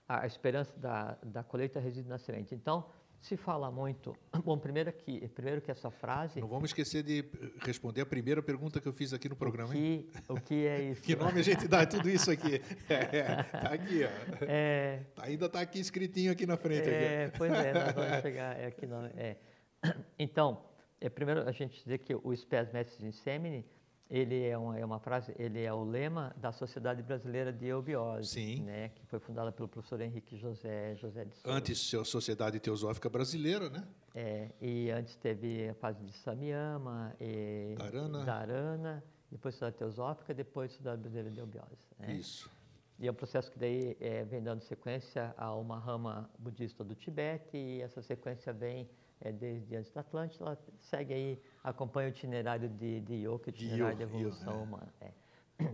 a 0.07 0.25
esperança 0.25 0.75
da, 0.77 1.17
da 1.23 1.43
colheita 1.43 1.79
reside 1.79 2.09
na 2.09 2.17
semente. 2.17 2.53
Então, 2.53 2.86
se 3.23 3.38
fala 3.38 3.71
muito. 3.71 4.15
Bom, 4.43 4.57
primeiro 4.57 4.91
que, 4.91 5.27
primeiro 5.29 5.62
que 5.62 5.71
essa 5.71 5.89
frase. 5.89 6.41
Não 6.41 6.47
vamos 6.47 6.69
esquecer 6.69 7.01
de 7.01 7.23
responder 7.62 8.01
a 8.01 8.05
primeira 8.05 8.43
pergunta 8.43 8.81
que 8.81 8.88
eu 8.88 8.91
fiz 8.91 9.13
aqui 9.13 9.29
no 9.29 9.36
programa. 9.36 9.69
O 9.69 9.73
que, 9.73 10.09
o 10.27 10.41
que 10.41 10.67
é 10.67 10.81
isso? 10.91 11.01
que 11.01 11.15
nome 11.15 11.39
a 11.39 11.43
gente 11.43 11.65
dá 11.67 11.86
tudo 11.86 12.09
isso 12.09 12.29
aqui? 12.29 12.62
É, 12.89 12.93
é, 13.17 13.43
tá 13.43 13.69
aqui, 13.69 14.03
ó. 14.03 14.45
É, 14.45 15.03
ainda 15.17 15.45
está 15.45 15.62
aqui 15.62 15.79
escritinho 15.79 16.33
aqui 16.33 16.45
na 16.45 16.57
frente. 16.57 16.89
É, 16.89 17.25
aqui. 17.25 17.38
pois 17.38 17.51
é, 17.53 17.73
nós 17.73 17.93
vamos 17.93 18.17
chegar 18.21 18.59
é 18.59 18.65
aqui. 18.65 18.86
Não, 18.86 19.05
é. 19.05 19.38
Então, 20.19 20.63
é, 20.99 21.09
primeiro 21.09 21.47
a 21.47 21.51
gente 21.51 21.81
dizer 21.81 21.99
que 21.99 22.13
o 22.13 22.36
Spes 22.36 22.71
Mestres 22.71 23.03
in 23.03 23.12
Semine 23.12 23.65
ele 24.13 24.43
é 24.45 24.56
uma, 24.56 24.78
é 24.78 24.86
uma 24.86 24.99
frase, 24.99 25.34
ele 25.39 25.63
é 25.63 25.73
o 25.73 25.84
lema 25.84 26.36
da 26.38 26.52
Sociedade 26.52 27.02
Brasileira 27.02 27.52
de 27.52 27.65
Eubiose, 27.65 28.30
Sim. 28.30 28.62
né, 28.62 28.89
que 28.89 29.04
foi 29.08 29.19
fundada 29.19 29.52
pelo 29.52 29.67
professor 29.67 29.99
Henrique 29.99 30.38
José 30.38 30.95
José 30.97 31.26
de 31.26 31.36
Souza. 31.36 31.58
Antes 31.58 31.80
Sociedade 31.80 32.60
Teosófica 32.60 33.10
Brasileira, 33.10 33.71
né? 33.71 33.84
É, 34.13 34.49
e 34.62 34.91
antes 34.91 35.15
teve 35.15 35.67
a 35.67 35.73
fase 35.73 36.04
de 36.06 36.13
Samyama 36.13 37.12
e 37.19 37.73
Darana, 37.76 38.23
Darana 38.23 39.04
depois 39.32 39.56
Sociedade 39.56 39.78
Teosófica, 39.78 40.32
depois 40.32 40.71
Sociedade 40.71 41.02
Brasileira 41.02 41.32
de 41.32 41.39
Eubiose. 41.39 41.88
Né? 41.97 42.13
Isso. 42.13 42.52
E 42.99 43.08
é 43.08 43.12
um 43.12 43.15
processo 43.15 43.52
que 43.52 43.58
daí 43.58 43.97
é, 43.99 44.23
vem 44.26 44.43
dando 44.43 44.62
sequência 44.62 45.34
a 45.36 45.56
uma 45.56 45.80
rama 45.80 46.30
budista 46.38 46.84
do 46.84 46.93
Tibete 46.93 47.58
e 47.58 47.82
essa 47.82 48.04
sequência 48.04 48.54
vem 48.54 48.88
é, 49.23 49.31
desde 49.31 49.75
antes 49.75 49.91
da 49.91 50.01
Atlântida, 50.01 50.43
ela 50.43 50.59
segue 50.81 51.13
aí, 51.13 51.41
acompanha 51.63 52.09
o 52.09 52.12
itinerário 52.12 52.67
de, 52.67 52.99
de 52.99 53.13
Yoga, 53.25 53.47
o 53.47 53.49
itinerário 53.49 53.97
de, 53.97 54.05
de 54.05 54.12
evolução 54.12 54.53
Yoga, 54.53 54.63
humana. 54.63 54.93
É. 54.99 55.12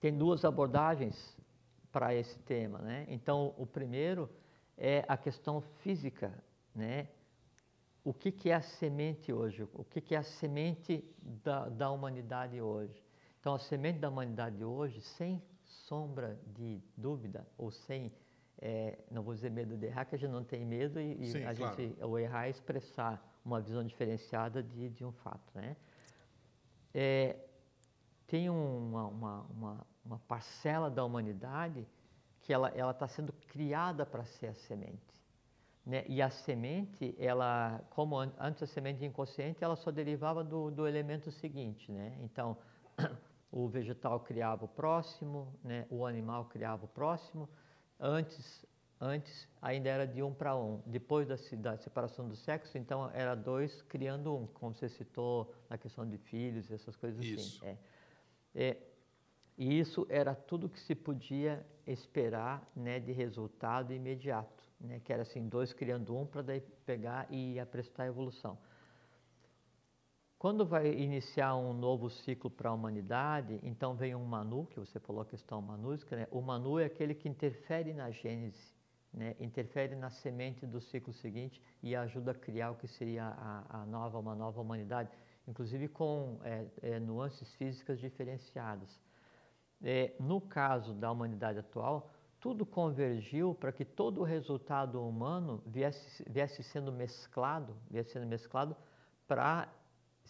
Tem 0.00 0.16
duas 0.16 0.44
abordagens 0.44 1.36
para 1.90 2.14
esse 2.14 2.38
tema, 2.40 2.78
né? 2.78 3.04
Então, 3.08 3.52
o 3.58 3.66
primeiro 3.66 4.30
é 4.78 5.04
a 5.08 5.16
questão 5.16 5.60
física, 5.82 6.32
né? 6.72 7.08
O 8.04 8.14
que, 8.14 8.30
que 8.30 8.48
é 8.48 8.54
a 8.54 8.62
semente 8.62 9.32
hoje? 9.32 9.68
O 9.74 9.84
que, 9.84 10.00
que 10.00 10.14
é 10.14 10.18
a 10.18 10.22
semente 10.22 11.04
da, 11.44 11.68
da 11.68 11.90
humanidade 11.90 12.60
hoje? 12.60 13.04
Então, 13.40 13.54
a 13.54 13.58
semente 13.58 13.98
da 13.98 14.08
humanidade 14.08 14.64
hoje, 14.64 15.00
sem 15.00 15.42
sombra 15.64 16.38
de 16.46 16.80
dúvida 16.96 17.46
ou 17.58 17.70
sem 17.72 18.12
é, 18.60 18.98
não 19.10 19.22
vou 19.22 19.34
dizer 19.34 19.50
medo 19.50 19.76
de 19.76 19.86
errar, 19.86 20.04
que 20.04 20.14
a 20.14 20.18
gente 20.18 20.30
não 20.30 20.44
tem 20.44 20.66
medo 20.66 21.00
e, 21.00 21.26
Sim, 21.26 21.44
a 21.44 21.54
claro. 21.54 21.76
gente, 21.76 22.04
o 22.04 22.18
errar 22.18 22.46
é 22.46 22.50
expressar 22.50 23.40
uma 23.42 23.60
visão 23.60 23.82
diferenciada 23.82 24.62
de, 24.62 24.90
de 24.90 25.04
um 25.04 25.12
fato, 25.12 25.50
né? 25.54 25.76
É, 26.92 27.36
tem 28.26 28.50
uma, 28.50 29.06
uma, 29.06 29.40
uma, 29.42 29.86
uma, 30.04 30.18
parcela 30.20 30.90
da 30.90 31.04
humanidade 31.04 31.86
que 32.40 32.52
ela 32.52 32.68
ela 32.70 32.90
está 32.90 33.08
sendo 33.08 33.32
criada 33.32 34.04
para 34.04 34.24
ser 34.24 34.48
a 34.48 34.54
semente, 34.54 35.22
né? 35.86 36.04
E 36.06 36.20
a 36.20 36.28
semente, 36.28 37.14
ela, 37.18 37.80
como 37.90 38.18
antes 38.18 38.62
a 38.62 38.66
semente 38.66 39.04
inconsciente, 39.04 39.64
ela 39.64 39.76
só 39.76 39.90
derivava 39.90 40.44
do, 40.44 40.70
do 40.70 40.86
elemento 40.86 41.30
seguinte, 41.30 41.90
né? 41.90 42.18
Então, 42.20 42.58
o 43.50 43.68
vegetal 43.68 44.20
criava 44.20 44.66
o 44.66 44.68
próximo, 44.68 45.58
né? 45.64 45.86
O 45.88 46.04
animal 46.04 46.44
criava 46.44 46.84
o 46.84 46.88
próximo 46.88 47.48
Antes, 48.00 48.64
antes 48.98 49.46
ainda 49.60 49.90
era 49.90 50.06
de 50.06 50.22
um 50.22 50.32
para 50.32 50.56
um. 50.56 50.80
Depois 50.86 51.28
da, 51.28 51.36
da, 51.58 51.76
separação 51.76 52.26
do 52.26 52.34
sexo, 52.34 52.78
então 52.78 53.10
era 53.12 53.34
dois 53.34 53.82
criando 53.82 54.34
um, 54.34 54.46
como 54.46 54.74
você 54.74 54.88
citou 54.88 55.54
na 55.68 55.76
questão 55.76 56.08
de 56.08 56.16
filhos, 56.16 56.70
essas 56.70 56.96
coisas 56.96 57.20
assim. 57.20 57.34
isso. 57.34 57.64
assim. 57.64 57.78
É. 58.54 58.70
É, 58.70 58.76
e 59.56 59.78
isso 59.78 60.06
era 60.08 60.34
tudo 60.34 60.68
que 60.68 60.80
se 60.80 60.94
podia 60.94 61.64
esperar 61.86 62.66
né, 62.74 62.98
de 62.98 63.12
resultado 63.12 63.92
imediato, 63.92 64.64
né, 64.80 65.00
que 65.04 65.12
era 65.12 65.22
assim, 65.22 65.46
dois 65.46 65.72
criando 65.74 66.16
um 66.16 66.24
para 66.24 66.40
daí 66.40 66.60
pegar 66.86 67.26
e 67.30 67.60
aprestar 67.60 68.06
a 68.06 68.08
evolução. 68.08 68.56
Quando 70.40 70.64
vai 70.64 70.90
iniciar 70.90 71.54
um 71.54 71.74
novo 71.74 72.08
ciclo 72.08 72.48
para 72.48 72.70
a 72.70 72.72
humanidade, 72.72 73.60
então 73.62 73.94
vem 73.94 74.14
um 74.14 74.24
Manu, 74.24 74.64
que 74.64 74.80
você 74.80 74.98
falou 74.98 75.20
a 75.20 75.26
questão 75.26 75.60
manúsica, 75.60 76.16
né? 76.16 76.26
o 76.30 76.40
Manu 76.40 76.78
é 76.78 76.86
aquele 76.86 77.14
que 77.14 77.28
interfere 77.28 77.92
na 77.92 78.10
gênese, 78.10 78.74
né? 79.12 79.36
interfere 79.38 79.94
na 79.94 80.08
semente 80.08 80.66
do 80.66 80.80
ciclo 80.80 81.12
seguinte 81.12 81.60
e 81.82 81.94
ajuda 81.94 82.30
a 82.30 82.34
criar 82.34 82.70
o 82.70 82.76
que 82.76 82.88
seria 82.88 83.24
a, 83.36 83.82
a 83.82 83.84
nova, 83.84 84.18
uma 84.18 84.34
nova 84.34 84.62
humanidade, 84.62 85.10
inclusive 85.46 85.88
com 85.88 86.40
é, 86.42 86.64
é, 86.80 86.98
nuances 86.98 87.54
físicas 87.56 88.00
diferenciadas. 88.00 88.98
É, 89.82 90.14
no 90.18 90.40
caso 90.40 90.94
da 90.94 91.12
humanidade 91.12 91.58
atual, 91.58 92.10
tudo 92.40 92.64
convergiu 92.64 93.54
para 93.54 93.72
que 93.72 93.84
todo 93.84 94.22
o 94.22 94.24
resultado 94.24 95.06
humano 95.06 95.62
viesse, 95.66 96.24
viesse 96.26 96.62
sendo 96.62 96.90
mesclado, 96.90 97.76
viesse 97.90 98.12
sendo 98.12 98.26
mesclado 98.26 98.74
para 99.28 99.68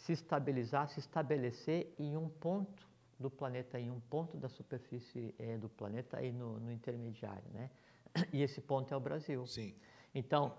se 0.01 0.12
estabilizar, 0.12 0.88
se 0.88 0.98
estabelecer 0.98 1.94
em 1.98 2.16
um 2.16 2.28
ponto 2.28 2.88
do 3.18 3.30
planeta, 3.30 3.78
em 3.78 3.90
um 3.90 4.01
ponto 4.01 4.36
da 4.36 4.48
superfície 4.48 5.34
é, 5.38 5.59
do 5.59 5.68
planeta, 5.68 6.18
aí 6.18 6.32
no, 6.32 6.59
no, 6.59 6.72
intermediário, 6.72 7.44
né? 7.53 7.70
E 8.32 8.42
esse 8.42 8.61
ponto 8.61 8.92
é 8.92 8.96
o 8.96 9.01
Brasil. 9.01 9.46
Sim. 9.46 9.74
Então, 10.14 10.55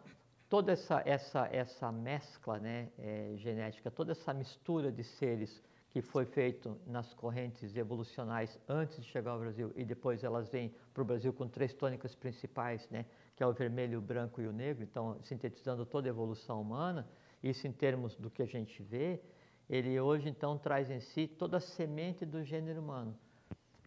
toda 0.48 0.72
essa, 0.72 1.02
essa, 1.06 1.50
essa 1.52 1.92
mescla 1.92 2.60
né, 2.60 2.89
é, 3.00 3.34
genética, 3.36 3.89
toda 3.89 4.12
essa 4.12 4.34
mistura 4.34 4.92
de 4.92 5.04
seres 5.04 5.62
que 5.89 6.02
foi 6.02 6.24
feito 6.24 6.80
nas 6.88 7.14
correntes 7.14 7.76
evolucionais 7.76 8.58
antes 8.70 8.96
de 8.98 9.10
chegar 9.10 9.32
ao 9.32 9.39
Brasil 9.39 9.74
e 9.76 9.84
depois 9.84 10.24
elas 10.24 10.48
vêm 10.48 10.74
para 10.94 11.02
o 11.02 11.06
Brasil 11.06 11.34
com 11.34 11.48
três 11.50 11.74
tônicas 11.74 12.16
principais, 12.16 12.88
né, 12.89 13.06
que 13.36 13.44
é 13.44 13.48
o 13.48 13.52
vermelho, 13.52 14.00
o 14.00 14.02
branco 14.02 14.39
e 14.39 14.48
o 14.48 14.54
negro, 14.54 14.84
então 14.84 15.18
sintetizando 15.24 15.86
toda 15.86 16.08
a 16.08 16.12
evolução 16.12 16.62
humana, 16.62 17.06
isso 17.44 17.68
em 17.68 17.72
termos 17.72 18.16
do 18.16 18.30
que 18.30 18.42
a 18.42 18.46
gente 18.46 18.82
vê, 18.84 19.22
ele 19.70 20.00
hoje 20.00 20.30
então 20.30 20.58
traz 20.58 20.89
em 20.89 21.00
si 21.00 21.28
toda 21.28 21.58
a 21.58 21.62
semente 21.62 22.26
do 22.26 22.44
gênero 22.44 22.82
humano. 22.82 23.18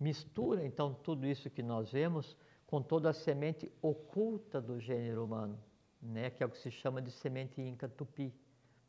Mistura 0.01 0.65
então 0.65 0.95
tudo 0.95 1.27
isso 1.27 1.51
que 1.51 1.63
nós 1.63 1.93
vemos 1.93 2.37
com 2.67 2.83
toda 2.83 3.11
a 3.11 3.13
semente 3.13 3.71
oculta 3.81 4.61
do 4.61 4.81
gênero 4.81 5.25
humano, 5.25 5.59
né, 6.03 6.31
que 6.31 6.43
é 6.43 6.47
o 6.47 6.49
que 6.49 6.59
se 6.59 6.71
chama 6.71 7.01
de 7.01 7.11
semente 7.11 7.61
inca 7.61 7.89
tupi. 7.89 8.35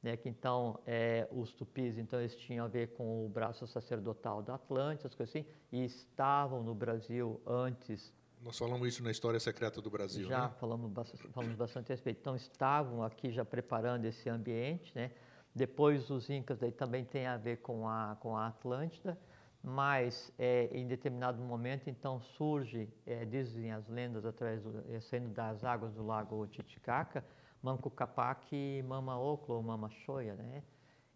Né, 0.01 0.15
que 0.15 0.29
então 0.29 0.79
é, 0.85 1.27
os 1.31 1.51
tupis 1.51 1.97
então 1.97 2.19
eles 2.19 2.35
tinham 2.35 2.65
a 2.65 2.67
ver 2.67 2.93
com 2.93 3.25
o 3.25 3.29
braço 3.29 3.65
sacerdotal 3.65 4.43
da 4.43 4.53
Atlântida, 4.53 5.07
as 5.07 5.15
coisas 5.15 5.35
assim, 5.35 5.47
e 5.71 5.83
estavam 5.83 6.61
no 6.61 6.75
Brasil 6.75 7.41
antes 7.43 8.13
nós 8.45 8.59
falamos 8.59 8.87
isso 8.87 9.03
na 9.03 9.09
História 9.09 9.39
Secreta 9.39 9.81
do 9.81 9.89
Brasil. 9.89 10.27
Já 10.27 10.43
né? 10.43 10.53
falamos, 10.59 10.91
bastante, 10.91 11.27
falamos 11.29 11.55
bastante 11.55 11.91
a 11.91 11.95
respeito. 11.95 12.19
Então, 12.21 12.35
estavam 12.35 13.01
aqui 13.01 13.31
já 13.31 13.43
preparando 13.43 14.05
esse 14.05 14.29
ambiente. 14.29 14.93
Né? 14.93 15.09
Depois, 15.53 16.11
os 16.11 16.29
Incas 16.29 16.59
daí 16.59 16.71
também 16.71 17.03
tem 17.03 17.25
a 17.25 17.37
ver 17.37 17.57
com 17.57 17.89
a, 17.89 18.15
com 18.19 18.37
a 18.37 18.45
Atlântida, 18.45 19.17
mas 19.63 20.31
é, 20.37 20.69
em 20.71 20.85
determinado 20.87 21.41
momento, 21.41 21.89
então, 21.89 22.21
surge, 22.21 22.87
é, 23.03 23.25
dizem 23.25 23.71
as 23.71 23.87
lendas, 23.89 24.23
através 24.23 24.61
do, 24.61 24.93
é, 24.93 24.99
saindo 24.99 25.29
das 25.29 25.63
águas 25.63 25.91
do 25.95 26.05
lago 26.05 26.45
Titicaca, 26.45 27.25
Manco 27.63 27.89
Capac 27.89 28.45
e 28.55 28.83
Mama 28.83 29.19
Oclo, 29.19 29.55
ou 29.55 29.63
Mama 29.63 29.89
Choia, 29.89 30.35
né? 30.35 30.61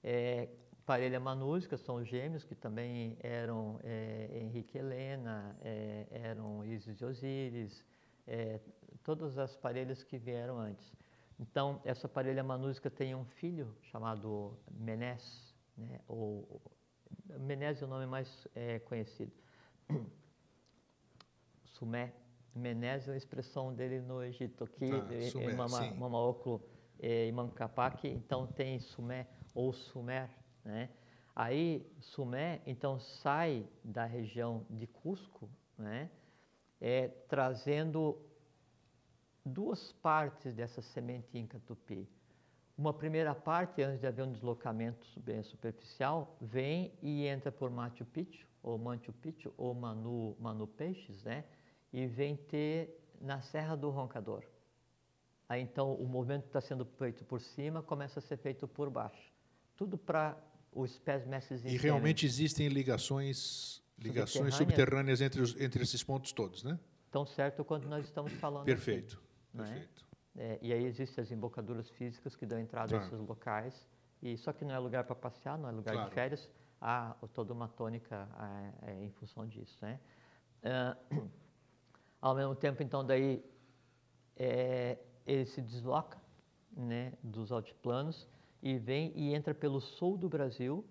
É, 0.03 0.49
Parelha 0.89 1.19
Manusca 1.19 1.77
são 1.77 1.97
os 1.97 2.07
gêmeos 2.07 2.43
que 2.43 2.55
também 2.55 3.15
eram 3.19 3.79
é, 3.83 4.27
Henrique 4.41 4.75
Helena, 4.75 5.55
é, 5.61 6.07
eram 6.09 6.65
Isis 6.65 6.99
e 6.99 7.05
Osíris, 7.05 7.85
é, 8.25 8.59
todas 9.03 9.37
as 9.37 9.55
parelhas 9.55 10.01
que 10.01 10.17
vieram 10.17 10.57
antes. 10.57 10.91
Então, 11.39 11.79
essa 11.85 12.09
parelha 12.09 12.43
manusca 12.43 12.89
tem 12.89 13.13
um 13.13 13.23
filho 13.23 13.71
chamado 13.83 14.57
Menés, 14.71 15.53
né? 15.77 15.99
ou 16.07 16.59
Menés 17.37 17.83
é 17.83 17.85
o 17.85 17.87
nome 17.87 18.07
mais 18.07 18.47
é, 18.55 18.79
conhecido. 18.79 19.31
Sumé. 21.65 22.15
Menés 22.55 23.07
é 23.07 23.13
a 23.13 23.15
expressão 23.15 23.75
dele 23.75 24.01
no 24.01 24.23
Egito, 24.23 24.63
aqui 24.63 24.89
ah, 24.91 25.39
é, 25.39 25.53
Mama, 25.53 25.93
Mama 25.93 26.17
é, 26.99 27.27
e 27.27 27.31
Mancapac, 27.31 28.07
então 28.07 28.47
tem 28.47 28.79
Sumé 28.79 29.27
ou 29.53 29.71
Sumer, 29.71 30.38
né? 30.63 30.89
Aí 31.35 31.89
Sumé 31.99 32.61
então 32.65 32.99
sai 32.99 33.65
da 33.83 34.05
região 34.05 34.65
de 34.69 34.85
Cusco, 34.87 35.49
né? 35.77 36.09
É, 36.81 37.07
trazendo 37.27 38.17
duas 39.45 39.91
partes 39.93 40.53
dessa 40.53 40.81
semente 40.81 41.37
inca 41.37 41.59
tupi. 41.65 42.07
Uma 42.77 42.93
primeira 42.93 43.35
parte, 43.35 43.81
antes 43.81 43.99
de 43.99 44.07
haver 44.07 44.23
um 44.23 44.31
deslocamento 44.31 45.05
bem 45.19 45.43
superficial, 45.43 46.37
vem 46.39 46.93
e 47.01 47.25
entra 47.27 47.51
por 47.51 47.69
Machu 47.69 48.05
Picchu, 48.05 48.47
ou 48.63 48.77
Machu 48.77 49.11
Picchu, 49.11 49.53
ou 49.57 49.73
Manu, 49.73 50.35
Manu 50.39 50.65
Peixes, 50.65 51.23
né? 51.23 51.43
E 51.91 52.07
vem 52.07 52.37
ter 52.37 52.97
na 53.19 53.41
Serra 53.41 53.75
do 53.75 53.89
Roncador. 53.89 54.45
Aí 55.49 55.61
então 55.61 55.93
o 55.95 56.07
movimento 56.07 56.45
está 56.45 56.61
sendo 56.61 56.85
feito 56.85 57.25
por 57.25 57.41
cima, 57.41 57.81
começa 57.81 58.19
a 58.19 58.21
ser 58.21 58.37
feito 58.37 58.67
por 58.67 58.89
baixo. 58.89 59.33
Tudo 59.75 59.97
para 59.97 60.37
E 61.65 61.77
realmente 61.77 62.25
existem 62.25 62.67
ligações, 62.67 63.81
ligações 63.97 64.55
subterrâneas 64.55 65.21
entre, 65.21 65.41
os, 65.41 65.59
entre 65.59 65.83
esses 65.83 66.03
pontos 66.03 66.31
todos, 66.31 66.63
né? 66.63 66.79
Tão 67.11 67.25
certo 67.25 67.65
quanto 67.65 67.87
nós 67.87 68.05
estamos 68.05 68.31
falando 68.33 68.65
Perfeito, 68.65 69.21
aqui, 69.51 69.57
perfeito. 69.57 70.05
É? 70.05 70.09
É, 70.37 70.59
e 70.61 70.71
aí 70.71 70.85
existem 70.85 71.21
as 71.21 71.31
embocaduras 71.31 71.89
físicas 71.89 72.35
que 72.35 72.45
dão 72.45 72.59
entrada 72.59 72.97
a 72.97 73.01
esses 73.01 73.19
locais. 73.19 73.85
E 74.21 74.37
só 74.37 74.53
que 74.53 74.63
não 74.63 74.73
é 74.73 74.79
lugar 74.79 75.03
para 75.03 75.15
passear, 75.15 75.57
não 75.57 75.67
é 75.67 75.71
lugar 75.71 75.93
claro. 75.93 76.09
de 76.09 76.15
férias. 76.15 76.49
Há 76.79 77.15
toda 77.33 77.51
uma 77.51 77.67
tônica 77.67 78.27
é, 78.85 78.91
é, 78.91 79.03
em 79.03 79.09
função 79.11 79.45
disso, 79.45 79.77
né? 79.81 79.99
Uh, 81.11 81.29
ao 82.21 82.35
mesmo 82.35 82.55
tempo, 82.55 82.83
então, 82.83 83.05
daí 83.05 83.43
é, 84.35 84.97
ele 85.25 85.45
se 85.45 85.61
desloca 85.61 86.17
né, 86.75 87.13
dos 87.21 87.51
altiplanos 87.51 88.27
e 88.61 88.77
vem 88.77 89.11
e 89.15 89.33
entra 89.33 89.53
pelo 89.53 89.79
sul 89.79 90.17
do 90.17 90.27
Brasil, 90.27 90.85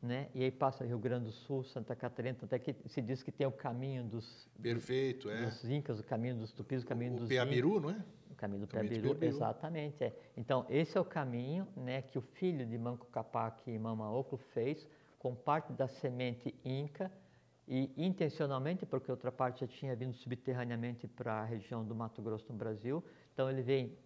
né? 0.00 0.28
E 0.34 0.42
aí 0.42 0.50
passa 0.50 0.84
Rio 0.84 0.98
Grande 0.98 1.26
do 1.26 1.32
Sul, 1.32 1.62
Santa 1.62 1.94
Catarina, 1.94 2.36
até 2.42 2.58
que 2.58 2.74
se 2.86 3.00
diz 3.00 3.22
que 3.22 3.30
tem 3.30 3.46
o 3.46 3.52
caminho 3.52 4.04
dos 4.04 4.48
perfeito, 4.60 5.30
é. 5.30 5.44
dos 5.44 5.64
incas, 5.68 6.00
o 6.00 6.04
caminho 6.04 6.36
dos 6.36 6.52
tupis, 6.52 6.82
o 6.82 6.86
caminho 6.86 7.14
o, 7.14 7.16
dos 7.20 7.28
Peamiru, 7.28 7.80
não 7.80 7.90
é? 7.90 8.04
O 8.30 8.34
caminho 8.34 8.60
do 8.60 8.66
Peamiru, 8.66 9.16
exatamente, 9.20 10.02
é. 10.02 10.12
Então 10.36 10.66
esse 10.68 10.98
é 10.98 11.00
o 11.00 11.04
caminho, 11.04 11.68
né, 11.76 12.02
que 12.02 12.18
o 12.18 12.22
filho 12.22 12.66
de 12.66 12.76
Manco 12.76 13.06
Capac 13.06 13.70
e 13.70 13.78
Mama 13.78 14.10
Oclo 14.10 14.38
fez 14.52 14.88
com 15.18 15.36
parte 15.36 15.72
da 15.72 15.86
semente 15.86 16.52
inca 16.64 17.10
e 17.68 17.92
intencionalmente, 17.96 18.84
porque 18.84 19.08
outra 19.08 19.30
parte 19.30 19.60
já 19.60 19.68
tinha 19.68 19.94
vindo 19.94 20.14
subterraneamente 20.14 21.06
para 21.06 21.34
a 21.34 21.44
região 21.44 21.84
do 21.84 21.94
Mato 21.94 22.20
Grosso 22.20 22.46
no 22.50 22.58
Brasil. 22.58 23.04
Então 23.32 23.48
ele 23.48 23.62
vem 23.62 23.96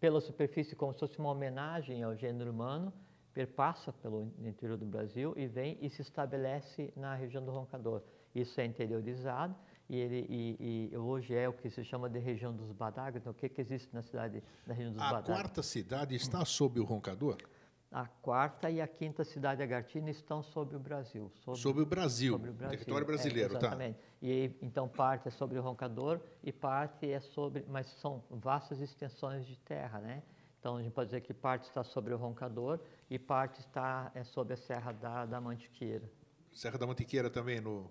pela 0.00 0.20
superfície 0.20 0.76
como 0.76 0.92
se 0.92 1.00
fosse 1.00 1.18
uma 1.18 1.30
homenagem 1.30 2.02
ao 2.02 2.14
gênero 2.14 2.50
humano, 2.50 2.92
perpassa 3.32 3.92
pelo 3.92 4.32
interior 4.40 4.76
do 4.76 4.86
Brasil 4.86 5.32
e 5.36 5.46
vem 5.46 5.78
e 5.80 5.90
se 5.90 6.02
estabelece 6.02 6.92
na 6.96 7.14
região 7.14 7.44
do 7.44 7.50
Roncador. 7.50 8.02
Isso 8.34 8.60
é 8.60 8.64
interiorizado 8.64 9.54
e, 9.88 9.96
ele, 9.96 10.26
e, 10.28 10.90
e 10.92 10.96
hoje 10.96 11.34
é 11.34 11.48
o 11.48 11.52
que 11.52 11.70
se 11.70 11.82
chama 11.84 12.08
de 12.08 12.18
região 12.18 12.54
dos 12.54 12.72
Badagas. 12.72 13.20
Então, 13.20 13.32
o 13.32 13.34
que, 13.34 13.48
que 13.48 13.60
existe 13.60 13.88
na 13.92 14.02
cidade, 14.02 14.42
na 14.66 14.74
região 14.74 14.92
dos 14.92 15.00
a 15.00 15.04
Badagas? 15.06 15.30
A 15.30 15.32
quarta 15.32 15.62
cidade 15.62 16.14
está 16.14 16.44
sob 16.44 16.78
o 16.78 16.84
Roncador? 16.84 17.38
A 17.90 18.06
quarta 18.06 18.70
e 18.70 18.82
a 18.82 18.86
quinta 18.86 19.24
cidade 19.24 19.62
Agartina 19.62 20.10
estão 20.10 20.42
sobre 20.42 20.76
o 20.76 20.78
Brasil. 20.78 21.32
Sobre, 21.42 21.60
sobre, 21.60 21.82
o, 21.82 21.86
Brasil, 21.86 22.32
sobre 22.32 22.50
o 22.50 22.52
Brasil, 22.52 22.78
território 22.78 23.06
brasileiro, 23.06 23.54
é, 23.54 23.56
exatamente. 23.56 23.94
tá? 23.96 24.04
E 24.20 24.52
então 24.60 24.86
parte 24.86 25.28
é 25.28 25.30
sobre 25.30 25.58
o 25.58 25.62
Roncador 25.62 26.20
e 26.42 26.52
parte 26.52 27.10
é 27.10 27.18
sobre, 27.18 27.64
mas 27.66 27.86
são 27.86 28.22
vastas 28.30 28.80
extensões 28.80 29.46
de 29.46 29.56
terra, 29.56 30.00
né? 30.00 30.22
Então 30.60 30.76
a 30.76 30.82
gente 30.82 30.92
pode 30.92 31.06
dizer 31.06 31.22
que 31.22 31.32
parte 31.32 31.64
está 31.64 31.82
sobre 31.82 32.12
o 32.12 32.18
Roncador 32.18 32.78
e 33.08 33.18
parte 33.18 33.60
está 33.60 34.10
é 34.14 34.22
sobre 34.22 34.52
a 34.52 34.56
Serra 34.56 34.92
da, 34.92 35.24
da 35.24 35.40
Mantiqueira. 35.40 36.04
Serra 36.52 36.76
da 36.76 36.86
Mantiqueira 36.86 37.30
também 37.30 37.58
no, 37.58 37.90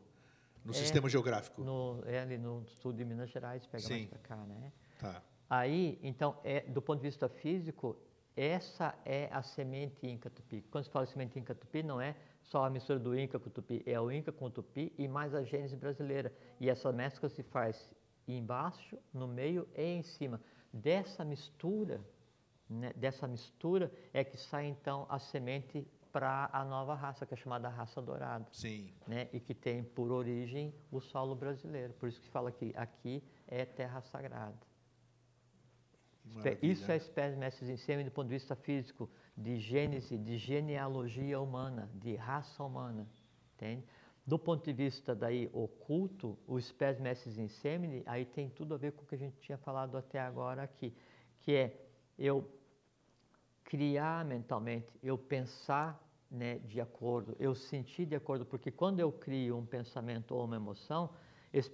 no 0.64 0.72
é, 0.72 0.76
sistema 0.76 1.10
geográfico. 1.10 1.64
No, 1.64 2.04
é 2.06 2.20
ali 2.20 2.38
no 2.38 2.64
sul 2.68 2.94
de 2.94 3.04
Minas 3.04 3.32
Gerais, 3.32 3.66
pega 3.66 3.84
Sim. 3.84 3.94
mais 3.94 4.06
para 4.10 4.20
cá, 4.20 4.36
né? 4.36 4.72
Tá. 5.00 5.24
Aí, 5.50 5.98
então, 6.04 6.38
é, 6.44 6.62
do 6.62 6.82
ponto 6.82 7.00
de 7.00 7.08
vista 7.08 7.30
físico, 7.30 7.98
essa 8.38 8.94
é 9.04 9.28
a 9.32 9.42
semente 9.42 10.06
Inca 10.06 10.30
Tupi. 10.30 10.64
Quando 10.70 10.84
se 10.86 10.92
fala 10.92 11.08
semente 11.08 11.40
Inca 11.40 11.56
Tupi, 11.56 11.82
não 11.82 12.00
é 12.00 12.16
só 12.44 12.64
a 12.64 12.70
mistura 12.70 13.00
do 13.00 13.18
Inca 13.18 13.40
com 13.40 13.50
o 13.50 13.52
Tupi, 13.52 13.82
é 13.86 14.00
o 14.00 14.12
Inca 14.12 14.32
com 14.32 14.46
o 14.46 14.50
Tupi 14.52 14.94
e 14.96 15.08
mais 15.08 15.34
a 15.34 15.44
gênese 15.44 15.76
brasileira. 15.76 16.32
E 16.60 16.70
essa 16.70 16.92
mescla 16.92 17.28
se 17.30 17.42
faz 17.42 17.94
embaixo, 18.28 18.98
no 19.12 19.28
meio 19.28 19.68
e 19.76 19.82
em 19.82 20.04
cima. 20.04 20.40
Dessa 20.72 21.26
mistura, 21.26 22.00
né, 22.70 22.94
dessa 22.96 23.28
mistura 23.28 23.92
é 24.14 24.24
que 24.24 24.38
sai 24.38 24.68
então 24.68 25.08
a 25.10 25.18
semente 25.18 25.88
para 26.12 26.50
a 26.54 26.64
nova 26.64 26.94
raça, 26.94 27.26
que 27.26 27.34
é 27.34 27.38
chamada 27.38 27.68
raça 27.70 28.02
dourada. 28.02 28.46
Sim. 28.52 28.94
Né, 29.08 29.30
e 29.34 29.40
que 29.40 29.56
tem 29.56 29.84
por 29.84 30.12
origem 30.12 30.74
o 30.92 31.00
solo 31.00 31.36
brasileiro. 31.36 31.94
Por 31.94 32.08
isso 32.08 32.22
que 32.22 32.30
fala 32.30 32.52
que 32.52 32.72
aqui 32.76 33.24
é 33.48 33.66
terra 33.66 34.02
sagrada. 34.02 34.58
Maravilha. 36.34 36.72
Isso 36.72 36.92
é 36.92 36.98
espécie 36.98 37.36
mestres 37.36 37.70
em 37.70 37.78
sêmen 37.78 38.06
do 38.06 38.12
ponto 38.12 38.28
de 38.28 38.34
vista 38.34 38.56
físico, 38.56 39.10
de 39.36 39.58
gênese, 39.58 40.18
de 40.18 40.38
genealogia 40.38 41.40
humana, 41.40 41.90
de 41.94 42.16
raça 42.16 42.64
humana, 42.64 43.08
entende? 43.56 43.86
Do 44.26 44.38
ponto 44.38 44.66
de 44.66 44.74
vista 44.74 45.16
daí 45.16 45.50
oculto, 45.54 46.38
o 46.46 46.60
espécie 46.60 47.02
mestres 47.02 47.38
em 47.38 47.48
sêmen, 47.48 48.04
aí 48.06 48.26
tem 48.26 48.50
tudo 48.50 48.74
a 48.76 48.78
ver 48.78 48.92
com 48.92 49.04
o 49.04 49.06
que 49.06 49.16
a 49.16 49.18
gente 49.18 49.40
tinha 49.40 49.58
falado 49.58 49.98
até 49.98 50.20
agora 50.20 50.64
aqui, 50.64 50.94
que 51.40 51.54
é 51.54 51.74
eu 52.18 52.46
criar 53.64 54.26
mentalmente, 54.26 54.88
eu 55.02 55.18
pensar 55.18 56.02
né, 56.30 56.60
de 56.60 56.82
acordo, 56.82 57.36
eu 57.40 57.56
sentir 57.56 58.06
de 58.06 58.16
acordo, 58.16 58.46
porque 58.46 58.70
quando 58.72 59.00
eu 59.00 59.12
crio 59.12 59.58
um 59.58 59.66
pensamento 59.66 60.36
ou 60.36 60.44
uma 60.44 60.56
emoção, 60.58 61.10
esse, 61.54 61.72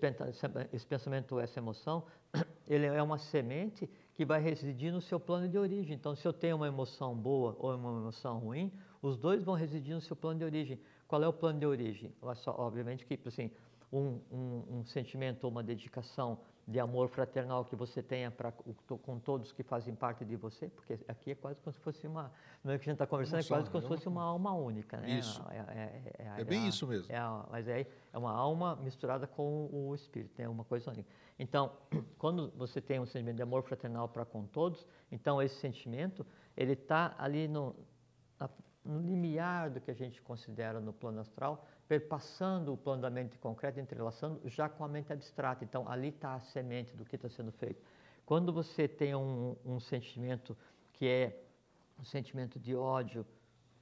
esse 0.71 0.85
pensamento 0.85 1.33
ou 1.33 1.41
essa 1.41 1.59
emoção, 1.59 2.05
ele 2.67 2.85
é 2.85 3.01
uma 3.01 3.17
semente 3.17 3.89
que 4.13 4.23
vai 4.23 4.39
residir 4.41 4.91
no 4.91 5.01
seu 5.01 5.19
plano 5.19 5.47
de 5.49 5.57
origem. 5.57 5.95
Então, 5.95 6.15
se 6.15 6.27
eu 6.27 6.33
tenho 6.33 6.55
uma 6.55 6.67
emoção 6.67 7.15
boa 7.15 7.55
ou 7.59 7.75
uma 7.75 7.99
emoção 7.99 8.39
ruim, 8.39 8.71
os 9.01 9.17
dois 9.17 9.43
vão 9.43 9.55
residir 9.55 9.95
no 9.95 10.01
seu 10.01 10.15
plano 10.15 10.39
de 10.39 10.45
origem. 10.45 10.79
Qual 11.07 11.21
é 11.23 11.27
o 11.27 11.33
plano 11.33 11.59
de 11.59 11.65
origem? 11.65 12.13
Obviamente 12.57 13.05
que, 13.05 13.19
assim, 13.27 13.49
um, 13.91 14.19
um, 14.31 14.79
um 14.79 14.85
sentimento 14.85 15.43
ou 15.43 15.51
uma 15.51 15.63
dedicação 15.63 16.39
de 16.67 16.79
amor 16.79 17.09
fraternal 17.09 17.65
que 17.65 17.75
você 17.75 18.01
tenha 18.01 18.31
pra, 18.31 18.51
com 18.51 19.19
todos 19.19 19.51
que 19.51 19.63
fazem 19.63 19.93
parte 19.93 20.23
de 20.23 20.35
você, 20.35 20.69
porque 20.69 20.97
aqui 21.07 21.31
é 21.31 21.35
quase 21.35 21.59
como 21.61 21.73
se 21.73 21.79
fosse 21.79 22.07
uma, 22.07 22.31
não 22.63 22.73
é 22.73 22.77
que 22.77 22.83
a 22.83 22.85
gente 22.85 22.93
está 22.93 23.05
conversando, 23.05 23.41
é 23.41 23.43
quase 23.43 23.69
como 23.69 23.81
se 23.81 23.87
fosse 23.87 24.07
uma 24.07 24.23
alma 24.23 24.53
única, 24.53 24.97
né? 24.97 25.09
Isso. 25.11 25.43
É, 25.49 25.57
é, 25.57 26.13
é, 26.19 26.41
é 26.41 26.43
bem 26.43 26.67
isso 26.67 26.87
mesmo. 26.87 27.13
mas 27.51 27.67
é, 27.67 27.85
é 28.13 28.17
uma 28.17 28.31
alma 28.31 28.77
misturada 28.77 29.27
com 29.27 29.69
o 29.71 29.93
espírito, 29.93 30.41
é 30.41 30.47
uma 30.47 30.63
coisa 30.63 30.91
única. 30.91 31.09
Então, 31.37 31.71
quando 32.17 32.51
você 32.55 32.79
tem 32.79 32.99
um 32.99 33.05
sentimento 33.05 33.35
de 33.35 33.43
amor 33.43 33.63
fraternal 33.63 34.07
para 34.07 34.23
com 34.23 34.45
todos, 34.45 34.87
então 35.11 35.41
esse 35.41 35.55
sentimento 35.55 36.25
ele 36.55 36.73
está 36.73 37.13
ali 37.17 37.47
no, 37.47 37.75
no 38.85 38.99
limiar 38.99 39.69
do 39.69 39.79
que 39.79 39.89
a 39.89 39.93
gente 39.93 40.21
considera 40.21 40.79
no 40.79 40.91
plano 40.91 41.19
astral, 41.19 41.65
perpassando 41.87 42.73
o 42.73 42.77
plano 42.77 43.01
da 43.01 43.09
mente 43.09 43.37
concreta, 43.37 43.79
entrelaçando 43.79 44.41
já 44.45 44.67
com 44.67 44.83
a 44.83 44.87
mente 44.87 45.11
abstrata. 45.11 45.63
Então, 45.63 45.87
ali 45.87 46.09
está 46.09 46.35
a 46.35 46.41
semente 46.41 46.95
do 46.95 47.05
que 47.05 47.15
está 47.15 47.29
sendo 47.29 47.51
feito. 47.51 47.81
Quando 48.25 48.51
você 48.51 48.87
tem 48.87 49.15
um, 49.15 49.55
um 49.65 49.79
sentimento 49.79 50.57
que 50.93 51.07
é 51.07 51.43
um 51.99 52.03
sentimento 52.03 52.59
de 52.59 52.75
ódio, 52.75 53.25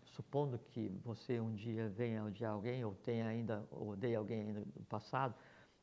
supondo 0.04 0.60
que 0.60 0.90
você 1.04 1.40
um 1.40 1.54
dia 1.54 1.90
venha 1.90 2.24
odiar 2.24 2.52
alguém, 2.52 2.84
ou 2.84 2.94
tenha 2.94 3.26
ainda, 3.28 3.64
odeia 3.72 4.18
alguém 4.18 4.42
ainda 4.42 4.60
no 4.60 4.86
passado, 4.86 5.34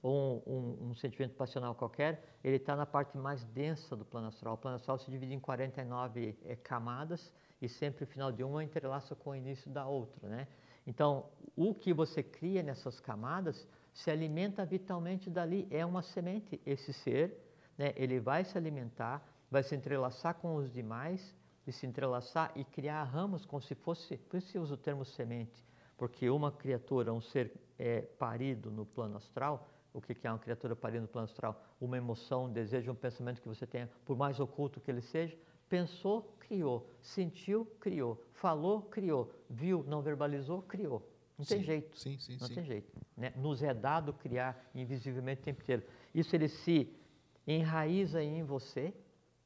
ou 0.02 0.42
um, 0.46 0.52
um, 0.52 0.90
um 0.90 0.94
sentimento 0.94 1.34
passional 1.34 1.74
qualquer, 1.74 2.36
ele 2.44 2.56
está 2.56 2.76
na 2.76 2.86
parte 2.86 3.16
mais 3.16 3.44
densa 3.44 3.96
do 3.96 4.04
plano 4.04 4.28
astral. 4.28 4.54
O 4.54 4.58
plano 4.58 4.76
astral 4.76 4.98
se 4.98 5.10
divide 5.10 5.34
em 5.34 5.40
49 5.40 6.36
é, 6.44 6.52
eh, 6.52 6.56
camadas 6.56 7.32
e 7.60 7.68
sempre 7.68 8.04
o 8.04 8.06
final 8.06 8.30
de 8.30 8.42
uma 8.42 8.62
entrelaça 8.62 9.14
com 9.14 9.30
o 9.30 9.36
início 9.36 9.70
da 9.70 9.86
outra, 9.86 10.28
né? 10.28 10.48
Então, 10.86 11.26
o 11.56 11.74
que 11.74 11.92
você 11.92 12.22
cria 12.22 12.62
nessas 12.62 12.98
camadas 13.00 13.66
se 13.92 14.10
alimenta 14.10 14.64
vitalmente 14.64 15.28
dali, 15.28 15.66
é 15.70 15.84
uma 15.84 16.02
semente. 16.02 16.60
Esse 16.64 16.92
ser, 16.92 17.36
né, 17.76 17.92
ele 17.96 18.20
vai 18.20 18.44
se 18.44 18.56
alimentar, 18.56 19.26
vai 19.50 19.62
se 19.62 19.74
entrelaçar 19.74 20.34
com 20.34 20.54
os 20.54 20.72
demais, 20.72 21.34
e 21.68 21.72
se 21.72 21.86
entrelaçar 21.86 22.50
e 22.56 22.64
criar 22.64 23.04
ramos 23.04 23.44
como 23.44 23.60
se 23.60 23.74
fosse, 23.74 24.16
por 24.16 24.38
isso 24.38 24.56
eu 24.56 24.62
uso 24.62 24.72
o 24.72 24.76
termo 24.78 25.04
semente, 25.04 25.62
porque 25.98 26.30
uma 26.30 26.50
criatura, 26.50 27.12
um 27.12 27.20
ser 27.20 27.52
é, 27.78 28.00
parido 28.00 28.70
no 28.70 28.86
plano 28.86 29.18
astral, 29.18 29.68
o 29.92 30.00
que 30.00 30.26
é 30.26 30.30
uma 30.30 30.38
criatura 30.38 30.74
parida 30.74 31.02
no 31.02 31.08
plano 31.08 31.26
astral? 31.26 31.62
Uma 31.78 31.98
emoção, 31.98 32.46
um 32.46 32.52
desejo, 32.52 32.90
um 32.90 32.94
pensamento 32.94 33.42
que 33.42 33.48
você 33.48 33.66
tenha, 33.66 33.90
por 34.06 34.16
mais 34.16 34.40
oculto 34.40 34.80
que 34.80 34.90
ele 34.90 35.02
seja, 35.02 35.36
pensou, 35.68 36.34
criou, 36.48 36.90
sentiu, 37.02 37.66
criou, 37.78 38.24
falou, 38.32 38.82
criou, 38.82 39.30
viu, 39.48 39.84
não 39.86 40.00
verbalizou, 40.00 40.62
criou. 40.62 41.06
Não 41.36 41.44
sim, 41.44 41.56
tem 41.56 41.64
jeito. 41.64 41.96
Sim, 41.96 42.18
sim, 42.18 42.38
não 42.40 42.48
sim. 42.48 42.54
tem 42.54 42.64
jeito. 42.64 42.90
Né? 43.16 43.32
Nos 43.36 43.62
é 43.62 43.74
dado 43.74 44.12
criar 44.12 44.68
invisivelmente 44.74 45.42
o 45.42 45.44
tempo 45.44 45.62
inteiro. 45.62 45.82
Isso 46.14 46.34
ele 46.34 46.48
se 46.48 46.92
enraiza 47.46 48.22
em 48.22 48.42
você, 48.42 48.92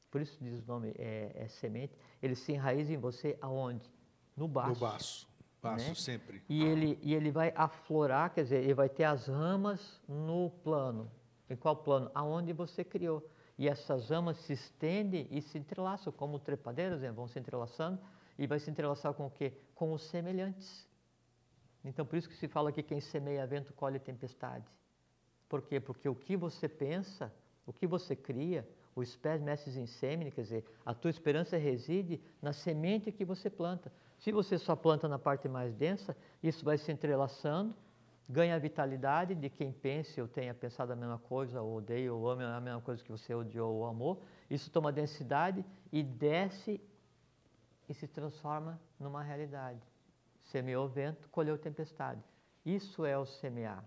por 0.09 0.21
isso 0.21 0.37
diz 0.41 0.59
o 0.61 0.65
nome 0.65 0.95
é, 0.97 1.31
é 1.35 1.47
semente, 1.47 1.95
ele 2.21 2.35
se 2.35 2.53
enraiza 2.53 2.93
em 2.93 2.97
você 2.97 3.37
aonde? 3.41 3.91
No 4.35 4.47
baço. 4.47 4.69
No 4.69 4.75
baço. 4.75 5.29
Baço 5.61 5.89
né? 5.89 5.95
sempre. 5.95 6.41
E 6.49 6.63
ele, 6.63 6.99
e 7.01 7.13
ele 7.13 7.31
vai 7.31 7.53
aflorar, 7.55 8.33
quer 8.33 8.43
dizer, 8.43 8.63
ele 8.63 8.73
vai 8.73 8.89
ter 8.89 9.03
as 9.03 9.27
ramas 9.27 10.01
no 10.07 10.49
plano. 10.63 11.11
Em 11.49 11.55
qual 11.55 11.75
plano? 11.75 12.09
Aonde 12.15 12.51
você 12.53 12.83
criou. 12.83 13.25
E 13.57 13.67
essas 13.67 14.09
ramas 14.09 14.37
se 14.37 14.53
estendem 14.53 15.27
e 15.29 15.41
se 15.41 15.57
entrelaçam, 15.57 16.11
como 16.11 16.39
trepadeiras, 16.39 17.01
né? 17.01 17.11
vão 17.11 17.27
se 17.27 17.37
entrelaçando, 17.37 17.99
e 18.37 18.47
vai 18.47 18.59
se 18.59 18.69
entrelaçar 18.69 19.13
com 19.13 19.27
o 19.27 19.31
quê? 19.31 19.53
Com 19.75 19.93
os 19.93 20.03
semelhantes. 20.03 20.87
Então, 21.85 22.05
por 22.05 22.17
isso 22.17 22.29
que 22.29 22.35
se 22.35 22.47
fala 22.47 22.71
que 22.71 22.81
quem 22.81 22.99
semeia 22.99 23.45
vento 23.45 23.73
colhe 23.73 23.99
tempestade. 23.99 24.65
Por 25.47 25.61
quê? 25.61 25.79
Porque 25.79 26.09
o 26.09 26.15
que 26.15 26.35
você 26.35 26.67
pensa, 26.67 27.31
o 27.65 27.73
que 27.73 27.85
você 27.85 28.15
cria, 28.15 28.67
o 28.95 29.03
spes 29.03 29.41
mestres 29.41 29.75
in 29.75 29.85
semine, 29.85 30.31
quer 30.31 30.41
dizer, 30.41 30.65
a 30.85 30.93
tua 30.93 31.09
esperança 31.09 31.57
reside 31.57 32.21
na 32.41 32.53
semente 32.53 33.11
que 33.11 33.25
você 33.25 33.49
planta. 33.49 33.91
Se 34.17 34.31
você 34.31 34.57
só 34.57 34.75
planta 34.75 35.07
na 35.07 35.19
parte 35.19 35.47
mais 35.47 35.75
densa, 35.75 36.15
isso 36.41 36.63
vai 36.63 36.77
se 36.77 36.91
entrelaçando, 36.91 37.75
ganha 38.27 38.55
a 38.55 38.59
vitalidade 38.59 39.35
de 39.35 39.49
quem 39.49 39.71
pense 39.71 40.19
ou 40.21 40.27
tenha 40.27 40.53
pensado 40.53 40.93
a 40.93 40.95
mesma 40.95 41.19
coisa, 41.19 41.61
ou 41.61 41.77
odeia 41.77 42.13
ou 42.13 42.29
ama 42.29 42.55
a 42.55 42.61
mesma 42.61 42.81
coisa 42.81 43.03
que 43.03 43.11
você 43.11 43.33
odiou 43.33 43.75
ou 43.75 43.85
amou. 43.85 44.21
Isso 44.49 44.71
toma 44.71 44.91
densidade 44.91 45.65
e 45.91 46.01
desce 46.01 46.81
e 47.87 47.93
se 47.93 48.07
transforma 48.07 48.79
numa 48.99 49.21
realidade. 49.21 49.81
Semeou 50.43 50.87
vento, 50.87 51.27
colheu 51.29 51.57
tempestade. 51.57 52.23
Isso 52.65 53.05
é 53.05 53.17
o 53.17 53.25
semear. 53.25 53.83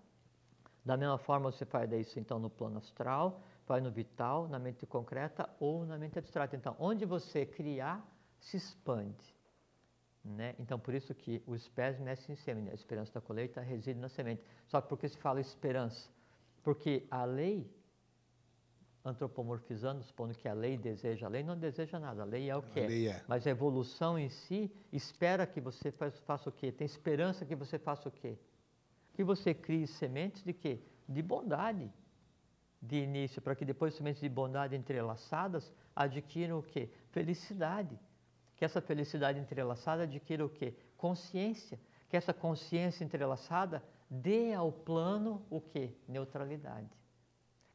Da 0.84 0.96
mesma 0.96 1.18
forma, 1.18 1.50
você 1.50 1.64
faz 1.64 1.90
isso 1.92 2.18
então 2.20 2.38
no 2.38 2.48
plano 2.48 2.78
astral, 2.78 3.42
faz 3.64 3.82
no 3.82 3.90
vital, 3.90 4.46
na 4.48 4.58
mente 4.58 4.86
concreta 4.86 5.48
ou 5.58 5.84
na 5.84 5.98
mente 5.98 6.18
abstrata. 6.18 6.54
Então, 6.54 6.76
onde 6.78 7.04
você 7.04 7.44
criar, 7.44 8.06
se 8.38 8.56
expande. 8.56 9.35
Né? 10.26 10.56
Então, 10.58 10.78
por 10.78 10.92
isso 10.92 11.14
que 11.14 11.40
o 11.46 11.54
espécie 11.54 12.02
mexe 12.02 12.30
em 12.32 12.34
sêmen, 12.34 12.68
a 12.68 12.74
esperança 12.74 13.12
da 13.12 13.20
colheita 13.20 13.60
reside 13.60 13.98
na 14.00 14.08
semente. 14.08 14.42
Só 14.66 14.80
que 14.80 14.88
por 14.88 14.98
que 14.98 15.08
se 15.08 15.16
fala 15.16 15.40
esperança? 15.40 16.10
Porque 16.64 17.06
a 17.08 17.24
lei, 17.24 17.70
antropomorfizando, 19.04 20.02
supondo 20.02 20.34
que 20.34 20.48
a 20.48 20.52
lei 20.52 20.76
deseja, 20.76 21.26
a 21.26 21.28
lei 21.28 21.44
não 21.44 21.56
deseja 21.56 22.00
nada, 22.00 22.22
a 22.22 22.24
lei 22.24 22.50
é 22.50 22.56
o 22.56 22.62
que 22.62 22.80
é. 22.80 23.06
é. 23.06 23.24
Mas 23.28 23.46
a 23.46 23.50
evolução 23.50 24.18
em 24.18 24.28
si 24.28 24.68
espera 24.92 25.46
que 25.46 25.60
você 25.60 25.92
faça, 25.92 26.20
faça 26.22 26.48
o 26.48 26.52
quê? 26.52 26.72
Tem 26.72 26.84
esperança 26.84 27.46
que 27.46 27.54
você 27.54 27.78
faça 27.78 28.08
o 28.08 28.12
quê? 28.12 28.36
Que 29.14 29.22
você 29.22 29.54
crie 29.54 29.86
sementes 29.86 30.42
de 30.42 30.52
quê? 30.52 30.80
De 31.08 31.22
bondade 31.22 31.88
de 32.82 32.96
início, 32.96 33.40
para 33.40 33.54
que 33.54 33.64
depois 33.64 33.94
sementes 33.94 34.20
de 34.20 34.28
bondade 34.28 34.74
entrelaçadas 34.74 35.72
adquiram 35.94 36.58
o 36.58 36.62
quê? 36.62 36.90
Felicidade 37.10 37.96
que 38.56 38.64
essa 38.64 38.80
felicidade 38.80 39.38
entrelaçada 39.38 40.04
adquira 40.04 40.44
o 40.44 40.48
quê? 40.48 40.74
Consciência. 40.96 41.78
Que 42.08 42.16
essa 42.16 42.32
consciência 42.32 43.04
entrelaçada 43.04 43.82
dê 44.08 44.54
ao 44.54 44.72
plano 44.72 45.44
o 45.50 45.60
quê? 45.60 45.92
Neutralidade. 46.08 46.88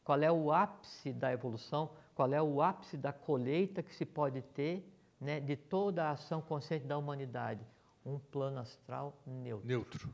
Qual 0.04 0.20
é 0.22 0.32
o 0.32 0.52
ápice 0.52 1.14
da 1.14 1.32
evolução? 1.32 1.92
Qual 2.16 2.34
é 2.34 2.42
o 2.42 2.62
ápice 2.62 2.98
da 2.98 3.14
colheita 3.14 3.84
que 3.84 3.94
se 3.94 4.06
pode 4.06 4.42
ter 4.42 4.84
né, 5.20 5.40
de 5.40 5.56
toda 5.56 6.06
a 6.06 6.12
ação 6.12 6.42
consciente 6.42 6.86
da 6.86 6.98
humanidade? 6.98 7.66
Um 8.04 8.18
plano 8.18 8.60
astral 8.60 9.22
neutro. 9.26 9.68
Neutro. 9.68 10.14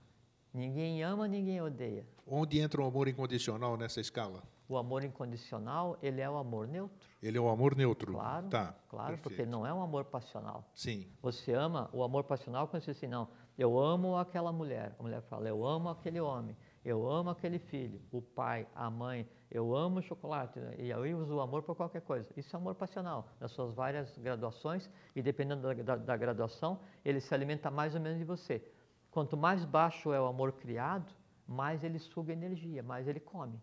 Ninguém 0.53 1.03
ama, 1.03 1.27
ninguém 1.27 1.61
odeia. 1.61 2.05
Onde 2.25 2.59
entra 2.59 2.81
o 2.81 2.85
amor 2.85 3.07
incondicional 3.07 3.77
nessa 3.77 4.01
escala? 4.01 4.43
O 4.69 4.77
amor 4.77 5.03
incondicional, 5.03 5.97
ele 6.01 6.19
é 6.19 6.29
o 6.29 6.35
amor 6.35 6.67
neutro. 6.67 7.07
Ele 7.23 7.37
é 7.37 7.41
o 7.41 7.47
amor 7.47 7.75
neutro. 7.75 8.11
Claro, 8.11 8.49
tá, 8.49 8.75
claro, 8.89 9.07
perfeito. 9.13 9.23
porque 9.23 9.45
não 9.45 9.65
é 9.65 9.73
um 9.73 9.81
amor 9.81 10.05
passional. 10.05 10.65
Sim. 10.75 11.07
Você 11.21 11.53
ama 11.53 11.89
o 11.93 12.03
amor 12.03 12.25
passional 12.25 12.67
quando 12.67 12.83
você 12.83 12.91
diz 12.91 12.97
assim, 12.97 13.07
não, 13.07 13.29
eu 13.57 13.79
amo 13.79 14.17
aquela 14.17 14.51
mulher. 14.51 14.93
A 14.99 15.03
mulher 15.03 15.21
fala, 15.23 15.47
eu 15.47 15.65
amo 15.65 15.89
aquele 15.89 16.19
homem, 16.19 16.55
eu 16.83 17.09
amo 17.09 17.29
aquele 17.29 17.59
filho, 17.59 18.01
o 18.11 18.21
pai, 18.21 18.67
a 18.75 18.89
mãe, 18.89 19.27
eu 19.49 19.75
amo 19.75 19.99
o 19.99 20.01
chocolate. 20.01 20.59
E 20.77 20.89
eu 20.89 21.17
uso 21.17 21.35
o 21.35 21.41
amor 21.41 21.63
por 21.63 21.75
qualquer 21.75 22.01
coisa. 22.01 22.27
Isso 22.35 22.55
é 22.55 22.59
amor 22.59 22.75
passional, 22.75 23.29
nas 23.39 23.51
suas 23.51 23.73
várias 23.73 24.17
graduações, 24.17 24.89
e 25.15 25.21
dependendo 25.21 25.61
da, 25.61 25.73
da, 25.73 25.95
da 25.95 26.17
graduação, 26.17 26.79
ele 27.05 27.21
se 27.21 27.33
alimenta 27.33 27.71
mais 27.71 27.95
ou 27.95 28.01
menos 28.01 28.19
de 28.19 28.25
você. 28.25 28.61
Quanto 29.09 29.37
mais 29.37 29.63
baixo 29.63 30.11
é 30.11 30.19
o 30.19 30.25
amor 30.25 30.51
criado, 30.51 31.11
mais 31.47 31.83
ele 31.83 31.97
suga 31.97 32.33
energia, 32.33 32.83
mais 32.83 33.07
ele 33.07 33.19
come. 33.19 33.59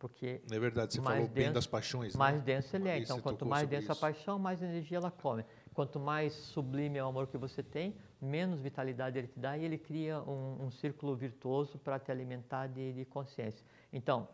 Porque 0.00 0.40
é 0.50 0.58
verdade, 0.58 0.94
você 0.94 1.02
falou 1.02 1.18
denso, 1.18 1.34
bem 1.34 1.52
das 1.52 1.66
paixões. 1.66 2.16
Mais 2.16 2.38
né? 2.38 2.42
denso 2.42 2.74
ele 2.74 2.88
é. 2.88 2.98
Então, 2.98 3.20
quanto 3.20 3.44
mais 3.44 3.68
densa 3.68 3.92
a 3.92 3.96
paixão, 3.96 4.38
mais 4.38 4.62
energia 4.62 4.96
ela 4.96 5.10
come. 5.10 5.44
Quanto 5.74 6.00
mais 6.00 6.32
sublime 6.32 6.98
é 6.98 7.04
o 7.04 7.08
amor 7.08 7.26
que 7.26 7.36
você 7.36 7.62
tem, 7.62 7.94
menos 8.18 8.58
vitalidade 8.60 9.18
ele 9.18 9.28
te 9.28 9.38
dá 9.38 9.58
e 9.58 9.64
ele 9.64 9.76
cria 9.76 10.22
um, 10.22 10.64
um 10.64 10.70
círculo 10.70 11.14
virtuoso 11.14 11.78
para 11.78 11.98
te 11.98 12.10
alimentar 12.10 12.66
de, 12.66 12.94
de, 12.94 13.04
consciência. 13.04 13.62
Então, 13.92 14.26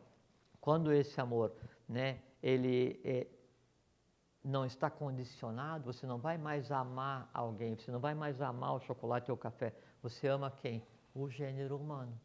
quando 0.60 0.92
esse 0.92 1.20
amor, 1.20 1.52
né, 1.88 2.20
ele 2.40 3.00
é, 3.04 3.26
não 4.44 4.64
está 4.64 4.88
condicionado, 4.88 5.92
você 5.92 6.06
não 6.06 6.18
vai 6.18 6.38
mais 6.38 6.70
amar 6.70 7.28
alguém, 7.34 7.74
você 7.74 7.90
não 7.90 7.98
vai 7.98 8.14
mais 8.14 8.40
amar 8.40 8.76
o 8.76 8.80
chocolate 8.80 9.32
ou 9.32 9.34
o 9.34 9.38
café. 9.38 9.74
Você 10.00 10.28
ama 10.28 10.48
quem? 10.48 10.80
O 11.12 11.28
gênero 11.28 11.76
humano. 11.76 12.16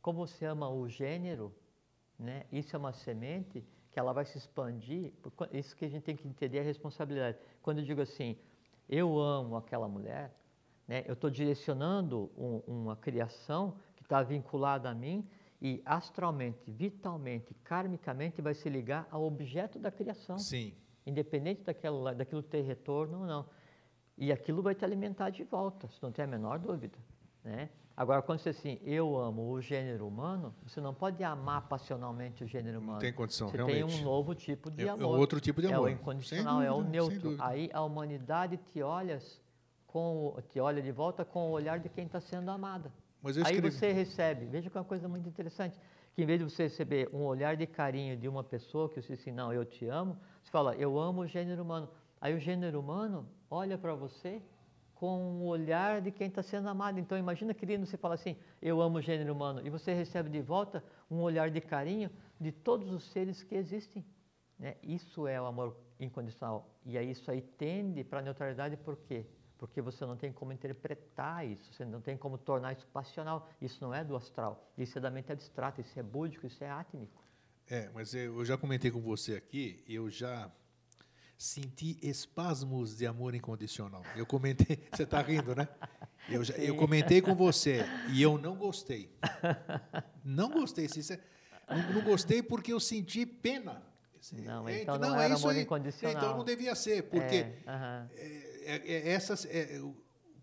Como 0.00 0.24
você 0.24 0.44
ama 0.44 0.70
o 0.70 0.88
gênero, 0.88 1.52
né? 2.18 2.44
Isso 2.50 2.74
é 2.74 2.78
uma 2.78 2.92
semente 2.92 3.64
que 3.90 3.98
ela 3.98 4.12
vai 4.12 4.24
se 4.24 4.36
expandir. 4.36 5.12
Isso 5.52 5.76
que 5.76 5.84
a 5.84 5.88
gente 5.88 6.02
tem 6.02 6.16
que 6.16 6.26
entender 6.26 6.58
é 6.58 6.60
a 6.60 6.64
responsabilidade. 6.64 7.38
Quando 7.62 7.78
eu 7.78 7.84
digo 7.84 8.00
assim, 8.00 8.36
eu 8.88 9.18
amo 9.18 9.56
aquela 9.56 9.88
mulher, 9.88 10.34
né? 10.86 11.04
eu 11.06 11.12
estou 11.12 11.30
direcionando 11.30 12.30
um, 12.36 12.62
uma 12.66 12.96
criação 12.96 13.76
que 13.94 14.02
está 14.02 14.22
vinculada 14.22 14.88
a 14.90 14.94
mim 14.94 15.28
e 15.60 15.82
astralmente, 15.84 16.70
vitalmente, 16.70 17.54
karmicamente 17.64 18.40
vai 18.40 18.54
se 18.54 18.68
ligar 18.68 19.06
ao 19.10 19.24
objeto 19.24 19.78
da 19.78 19.90
criação. 19.90 20.38
Sim. 20.38 20.72
Independente 21.06 21.62
daquilo, 21.62 22.14
daquilo 22.14 22.42
ter 22.42 22.62
retorno 22.62 23.20
ou 23.20 23.26
não. 23.26 23.46
E 24.16 24.32
aquilo 24.32 24.62
vai 24.62 24.74
te 24.74 24.84
alimentar 24.84 25.30
de 25.30 25.44
volta, 25.44 25.88
se 25.88 26.02
não 26.02 26.10
tem 26.10 26.24
a 26.24 26.28
menor 26.28 26.58
dúvida. 26.58 26.98
Né? 27.42 27.70
Agora, 27.98 28.22
quando 28.22 28.38
você 28.38 28.50
diz 28.50 28.60
assim, 28.60 28.78
eu 28.84 29.18
amo 29.18 29.50
o 29.50 29.60
gênero 29.60 30.06
humano, 30.06 30.54
você 30.64 30.80
não 30.80 30.94
pode 30.94 31.24
amar 31.24 31.62
passionalmente 31.62 32.44
o 32.44 32.46
gênero 32.46 32.78
humano. 32.78 32.92
Não 32.92 33.00
tem 33.00 33.12
condição, 33.12 33.48
você 33.48 33.56
realmente. 33.56 33.90
tem 33.90 34.00
um 34.00 34.04
novo 34.04 34.36
tipo 34.36 34.70
de 34.70 34.86
é, 34.86 34.88
amor. 34.90 35.16
É 35.16 35.18
outro 35.18 35.40
tipo 35.40 35.60
de 35.60 35.66
amor. 35.66 35.88
É 35.88 35.90
o 35.90 35.94
incondicional, 35.94 36.60
dúvida, 36.60 36.68
é 36.68 36.70
o 36.70 36.82
neutro. 36.84 37.36
Aí 37.40 37.68
a 37.72 37.82
humanidade 37.82 38.56
te 38.56 38.80
olha, 38.82 39.18
com, 39.88 40.36
te 40.48 40.60
olha 40.60 40.80
de 40.80 40.92
volta 40.92 41.24
com 41.24 41.48
o 41.48 41.50
olhar 41.50 41.80
de 41.80 41.88
quem 41.88 42.06
está 42.06 42.20
sendo 42.20 42.48
amada. 42.52 42.92
Aí 43.44 43.60
você 43.60 43.90
recebe, 43.90 44.46
veja 44.46 44.70
que 44.70 44.78
é 44.78 44.80
uma 44.80 44.86
coisa 44.86 45.08
muito 45.08 45.28
interessante, 45.28 45.76
que 46.14 46.22
em 46.22 46.24
vez 46.24 46.38
de 46.38 46.44
você 46.44 46.62
receber 46.62 47.10
um 47.12 47.24
olhar 47.24 47.56
de 47.56 47.66
carinho 47.66 48.16
de 48.16 48.28
uma 48.28 48.44
pessoa 48.44 48.88
que 48.88 48.94
você 48.94 49.12
diz 49.12 49.20
assim, 49.22 49.32
não, 49.32 49.52
eu 49.52 49.64
te 49.64 49.88
amo, 49.88 50.16
você 50.40 50.52
fala, 50.52 50.76
eu 50.76 50.96
amo 51.00 51.22
o 51.22 51.26
gênero 51.26 51.64
humano. 51.64 51.88
Aí 52.20 52.32
o 52.32 52.38
gênero 52.38 52.78
humano 52.78 53.28
olha 53.50 53.76
para 53.76 53.96
você 53.96 54.40
com 54.98 55.38
o 55.38 55.46
olhar 55.46 56.00
de 56.00 56.10
quem 56.10 56.26
está 56.26 56.42
sendo 56.42 56.68
amado. 56.68 56.98
Então, 56.98 57.16
imagina, 57.16 57.54
querido, 57.54 57.86
você 57.86 57.96
fala 57.96 58.14
assim, 58.14 58.36
eu 58.60 58.82
amo 58.82 58.98
o 58.98 59.00
gênero 59.00 59.32
humano, 59.32 59.64
e 59.64 59.70
você 59.70 59.94
recebe 59.94 60.28
de 60.28 60.40
volta 60.40 60.82
um 61.08 61.20
olhar 61.20 61.50
de 61.50 61.60
carinho 61.60 62.10
de 62.40 62.50
todos 62.50 62.90
os 62.90 63.04
seres 63.12 63.44
que 63.44 63.54
existem. 63.54 64.04
Né? 64.58 64.74
Isso 64.82 65.28
é 65.28 65.40
o 65.40 65.46
amor 65.46 65.76
incondicional. 66.00 66.68
E 66.84 66.98
aí 66.98 67.12
isso 67.12 67.30
aí 67.30 67.40
tende 67.40 68.02
para 68.02 68.18
a 68.18 68.22
neutralidade 68.22 68.76
por 68.76 68.96
quê? 68.96 69.24
Porque 69.56 69.80
você 69.80 70.04
não 70.04 70.16
tem 70.16 70.32
como 70.32 70.52
interpretar 70.52 71.46
isso, 71.46 71.72
você 71.72 71.84
não 71.84 72.00
tem 72.00 72.16
como 72.16 72.36
tornar 72.36 72.72
isso 72.72 72.86
passional. 72.88 73.48
Isso 73.60 73.78
não 73.80 73.94
é 73.94 74.02
do 74.02 74.16
astral, 74.16 74.68
isso 74.76 74.98
é 74.98 75.00
da 75.00 75.10
mente 75.10 75.30
abstrata, 75.30 75.80
isso 75.80 75.96
é 75.98 76.02
búdico, 76.02 76.44
isso 76.44 76.62
é 76.64 76.70
átmico. 76.70 77.22
É, 77.68 77.88
mas 77.94 78.14
eu 78.14 78.44
já 78.44 78.58
comentei 78.58 78.90
com 78.90 79.00
você 79.00 79.36
aqui, 79.36 79.84
eu 79.86 80.10
já 80.10 80.50
senti 81.38 81.96
espasmos 82.02 82.96
de 82.96 83.06
amor 83.06 83.32
incondicional. 83.34 84.02
Eu 84.16 84.26
comentei, 84.26 84.80
você 84.92 85.04
está 85.04 85.22
rindo, 85.22 85.54
né? 85.54 85.68
Eu, 86.28 86.42
já, 86.42 86.54
eu 86.54 86.76
comentei 86.76 87.22
com 87.22 87.34
você 87.34 87.84
e 88.12 88.20
eu 88.20 88.36
não 88.36 88.56
gostei. 88.56 89.16
Não 90.24 90.50
gostei. 90.50 90.88
Não, 91.70 91.92
não 91.94 92.02
gostei 92.02 92.42
porque 92.42 92.72
eu 92.72 92.80
senti 92.80 93.24
pena. 93.24 93.82
Não, 94.32 94.68
é, 94.68 94.82
então 94.82 94.98
não, 94.98 95.10
não 95.10 95.20
era 95.20 95.36
amor 95.36 95.54
aí, 95.54 95.62
incondicional. 95.62 96.16
Então 96.16 96.36
não 96.36 96.44
devia 96.44 96.74
ser, 96.74 97.04
porque 97.04 97.36
é, 97.36 97.62
uh 97.64 97.70
-huh. 97.70 98.08
é, 98.66 99.10
essas, 99.12 99.46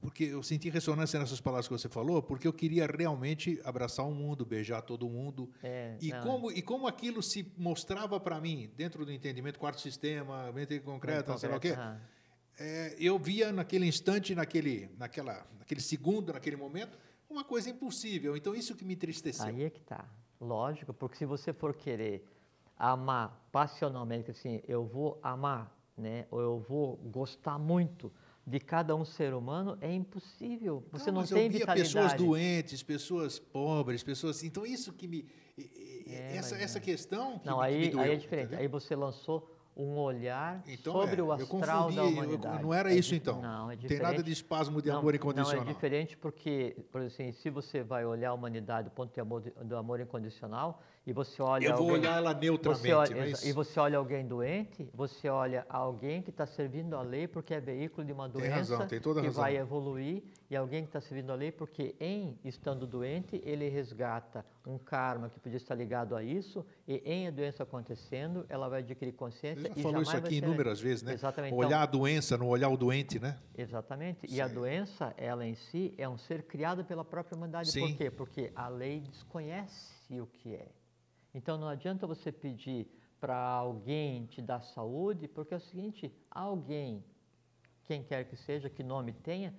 porque 0.06 0.26
eu 0.26 0.44
senti 0.44 0.70
ressonância 0.70 1.20
nessas 1.20 1.42
palavras 1.42 1.68
que 1.68 1.74
você 1.74 1.90
falou, 1.90 2.22
porque 2.22 2.48
eu 2.48 2.54
queria 2.54 2.86
realmente 2.86 3.60
abraçar 3.64 4.06
o 4.06 4.12
mundo, 4.12 4.46
beijar 4.46 4.84
todo 4.84 5.10
mundo. 5.10 5.50
É, 5.64 5.98
e, 6.00 6.12
como, 6.22 6.52
e 6.52 6.62
como 6.62 6.88
aquilo 6.88 7.24
se 7.24 7.52
mostrava 7.58 8.20
para 8.20 8.40
mim, 8.40 8.70
dentro 8.78 9.04
do 9.04 9.12
entendimento, 9.12 9.58
quarto 9.58 9.82
sistema, 9.82 10.52
mente 10.52 10.80
concreta, 10.80 11.36
sei 11.40 11.50
lá 11.50 11.58
o 11.58 11.60
quê, 11.60 11.76
é, 12.60 12.96
eu 13.00 13.18
via 13.18 13.52
naquele 13.52 13.88
instante, 13.88 14.36
naquele, 14.36 14.92
naquela, 14.96 15.44
naquele 15.58 15.82
segundo, 15.82 16.32
naquele 16.32 16.56
momento, 16.56 17.00
uma 17.28 17.44
coisa 17.44 17.68
impossível. 17.72 18.38
Então, 18.38 18.54
isso 18.54 18.76
que 18.76 18.86
me 18.86 18.94
entristeceu. 18.94 19.48
Aí 19.48 19.64
é 19.64 19.72
que 19.72 19.80
está. 19.80 20.06
Lógico, 20.40 20.94
porque 20.94 21.18
se 21.18 21.26
você 21.26 21.52
for 21.52 21.76
querer 21.76 22.24
amar 22.78 23.50
passionalmente, 23.52 24.30
assim, 24.30 24.62
eu 24.68 24.86
vou 24.86 25.20
amar, 25.24 25.76
né, 25.98 26.28
ou 26.30 26.40
eu 26.40 26.60
vou 26.60 26.96
gostar 26.98 27.58
muito 27.58 28.14
de 28.46 28.60
cada 28.60 28.96
um 28.96 29.04
ser 29.04 29.34
humano 29.34 29.78
é 29.82 29.92
impossível. 29.92 30.84
Você 30.92 31.12
não, 31.12 31.22
não 31.22 31.28
tem 31.28 31.46
eu 31.46 31.50
via 31.50 31.60
vitalidade. 31.60 31.94
pessoas 31.94 32.14
doentes, 32.14 32.84
pessoas 32.84 33.40
pobres, 33.40 34.04
pessoas 34.04 34.38
assim. 34.38 34.48
Então 34.48 34.66
isso 34.66 34.94
que 34.94 35.08
me 35.08 35.26
é, 36.08 36.36
essa, 36.38 36.56
essa 36.56 36.80
questão 36.80 37.40
que 37.40 37.46
não 37.46 37.60
aí, 37.60 37.74
que 37.74 37.86
me 37.86 37.92
doeu, 37.92 38.04
aí 38.04 38.12
é 38.12 38.16
diferente. 38.16 38.46
Entendeu? 38.48 38.60
Aí 38.60 38.68
você 38.68 38.96
lançou 38.96 39.52
um 39.76 39.98
olhar 39.98 40.64
então, 40.68 40.94
sobre 40.94 41.20
é, 41.20 41.24
o 41.24 41.32
astral 41.32 41.84
confundi, 41.84 41.96
da 41.96 42.04
humanidade. 42.04 42.58
Eu, 42.58 42.64
não 42.64 42.74
era 42.74 42.94
é 42.94 42.96
isso 42.96 43.14
então. 43.14 43.42
Não, 43.42 43.70
é 43.70 43.76
diferente. 43.76 44.00
Tem 44.00 44.12
nada 44.12 44.24
de 44.24 44.32
espasmo 44.32 44.82
de 44.82 44.90
não, 44.90 45.00
amor 45.00 45.16
incondicional. 45.16 45.64
Não, 45.66 45.70
é 45.70 45.74
diferente 45.74 46.16
porque, 46.16 46.78
por 46.92 47.02
exemplo, 47.02 47.30
assim, 47.30 47.32
se 47.42 47.50
você 47.50 47.84
vai 47.84 48.06
olhar 48.06 48.30
a 48.30 48.34
humanidade 48.34 48.90
do 48.90 48.92
ponto 48.92 49.14
de 49.14 49.20
amor, 49.20 49.42
do 49.42 49.76
amor 49.76 50.00
incondicional, 50.00 50.82
e 51.06 51.14
você 51.14 51.42
olha. 51.42 51.68
Eu 51.68 51.78
vou 51.78 51.90
alguém, 51.90 52.02
olhar 52.02 52.18
ela 52.18 52.34
neutramente. 52.34 52.92
Olha, 52.92 53.16
mas... 53.16 53.46
E 53.46 53.52
você 53.52 53.80
olha 53.80 53.98
alguém 53.98 54.26
doente, 54.26 54.90
você 54.94 55.30
olha 55.30 55.66
alguém 55.70 56.22
que 56.22 56.32
está 56.32 56.46
servindo 56.46 56.96
a 56.96 57.02
lei 57.02 57.28
porque 57.28 57.54
é 57.54 57.62
veículo 57.62 58.06
de 58.06 58.12
uma 58.12 58.28
doença 58.28 58.48
tem 58.48 58.58
razão, 58.58 58.88
tem 58.88 59.00
toda 59.00 59.22
que 59.22 59.28
razão. 59.28 59.44
vai 59.44 59.56
evoluir, 59.58 60.24
e 60.50 60.56
alguém 60.56 60.82
que 60.82 60.90
está 60.90 61.02
servindo 61.02 61.32
a 61.32 61.36
lei 61.36 61.52
porque, 61.52 61.96
em 62.00 62.40
estando 62.44 62.88
doente, 62.88 63.42
ele 63.44 63.70
resgata 63.70 64.46
um 64.66 64.78
karma 64.78 65.30
que 65.30 65.40
podia 65.40 65.58
estar 65.58 65.76
ligado 65.76 66.16
a 66.16 66.24
isso, 66.24 66.66
e 66.88 67.02
em 67.06 67.28
a 67.28 67.32
doença 67.32 67.64
acontecendo, 67.64 68.46
ela 68.50 68.68
vai 68.68 68.80
adquirir 68.80 69.14
consciência. 69.14 69.62
Você 69.62 69.70
já 69.70 69.76
e 69.80 69.84
falou 69.84 70.02
isso 70.02 70.18
aqui 70.18 70.38
inúmeras 70.38 70.80
vezes, 70.80 71.04
né? 71.04 71.14
Exatamente. 71.14 71.54
Olhar 71.54 71.68
então, 71.68 71.82
a 71.82 71.86
doença, 71.86 72.38
não 72.38 72.48
olhar 72.48 72.70
o 72.70 72.78
doente, 72.78 73.20
né? 73.20 73.38
Exatamente. 73.56 74.28
Sim. 74.28 74.36
E 74.36 74.42
a 74.42 74.48
doença, 74.48 75.14
ela 75.18 75.46
em 75.46 75.56
si, 75.56 75.94
é 75.98 76.10
um 76.10 76.18
ser 76.18 76.44
criado 76.44 76.84
pela 76.84 77.06
própria 77.06 77.36
humanidade. 77.38 77.72
Sim. 77.72 77.82
Por 77.82 77.98
quê? 77.98 78.12
Porque 78.12 78.52
a 78.56 78.68
lei 78.68 79.02
desconhece 79.02 80.20
o 80.20 80.26
que 80.26 80.56
é. 80.56 80.68
Então 81.36 81.58
não 81.58 81.68
adianta 81.68 82.08
você 82.08 82.32
pedir 82.32 82.88
para 83.20 83.38
alguém 83.38 84.26
te 84.26 84.42
dar 84.42 84.62
saúde, 84.62 85.28
porque 85.28 85.54
é 85.54 85.58
o 85.58 85.60
seguinte: 85.60 86.10
alguém, 86.32 87.04
quem 87.84 88.02
quer 88.02 88.24
que 88.24 88.38
seja, 88.38 88.70
que 88.70 88.82
nome 88.82 89.12
tenha, 89.12 89.54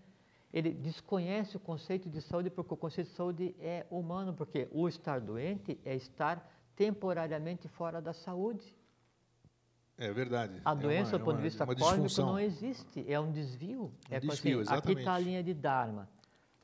ele 0.50 0.72
desconhece 0.72 1.54
o 1.54 1.60
conceito 1.60 2.08
de 2.08 2.22
saúde, 2.22 2.48
porque 2.48 2.72
o 2.72 2.76
conceito 2.78 3.08
de 3.08 3.14
saúde 3.14 3.54
é 3.60 3.84
humano, 3.90 4.32
porque 4.32 4.68
o 4.72 4.88
estar 4.88 5.20
doente 5.20 5.78
é 5.84 5.94
estar 5.94 6.50
temporariamente 6.74 7.68
fora 7.68 8.00
da 8.00 8.14
saúde. 8.14 8.74
É 9.98 10.10
verdade. 10.10 10.62
A 10.64 10.72
doença, 10.72 11.10
é 11.10 11.12
uma, 11.12 11.18
do 11.18 11.24
ponto 11.26 11.36
de 11.36 11.42
vista 11.42 11.64
é 11.64 11.74
cósmico, 11.74 12.22
não 12.22 12.38
existe. 12.38 13.04
É 13.06 13.20
um 13.20 13.30
desvio. 13.30 13.92
Um 14.10 14.14
é 14.14 14.18
desvio, 14.18 14.60
assim, 14.60 14.72
Aqui 14.72 14.92
está 14.92 15.14
a 15.14 15.18
linha 15.18 15.42
de 15.42 15.52
Dharma. 15.52 16.08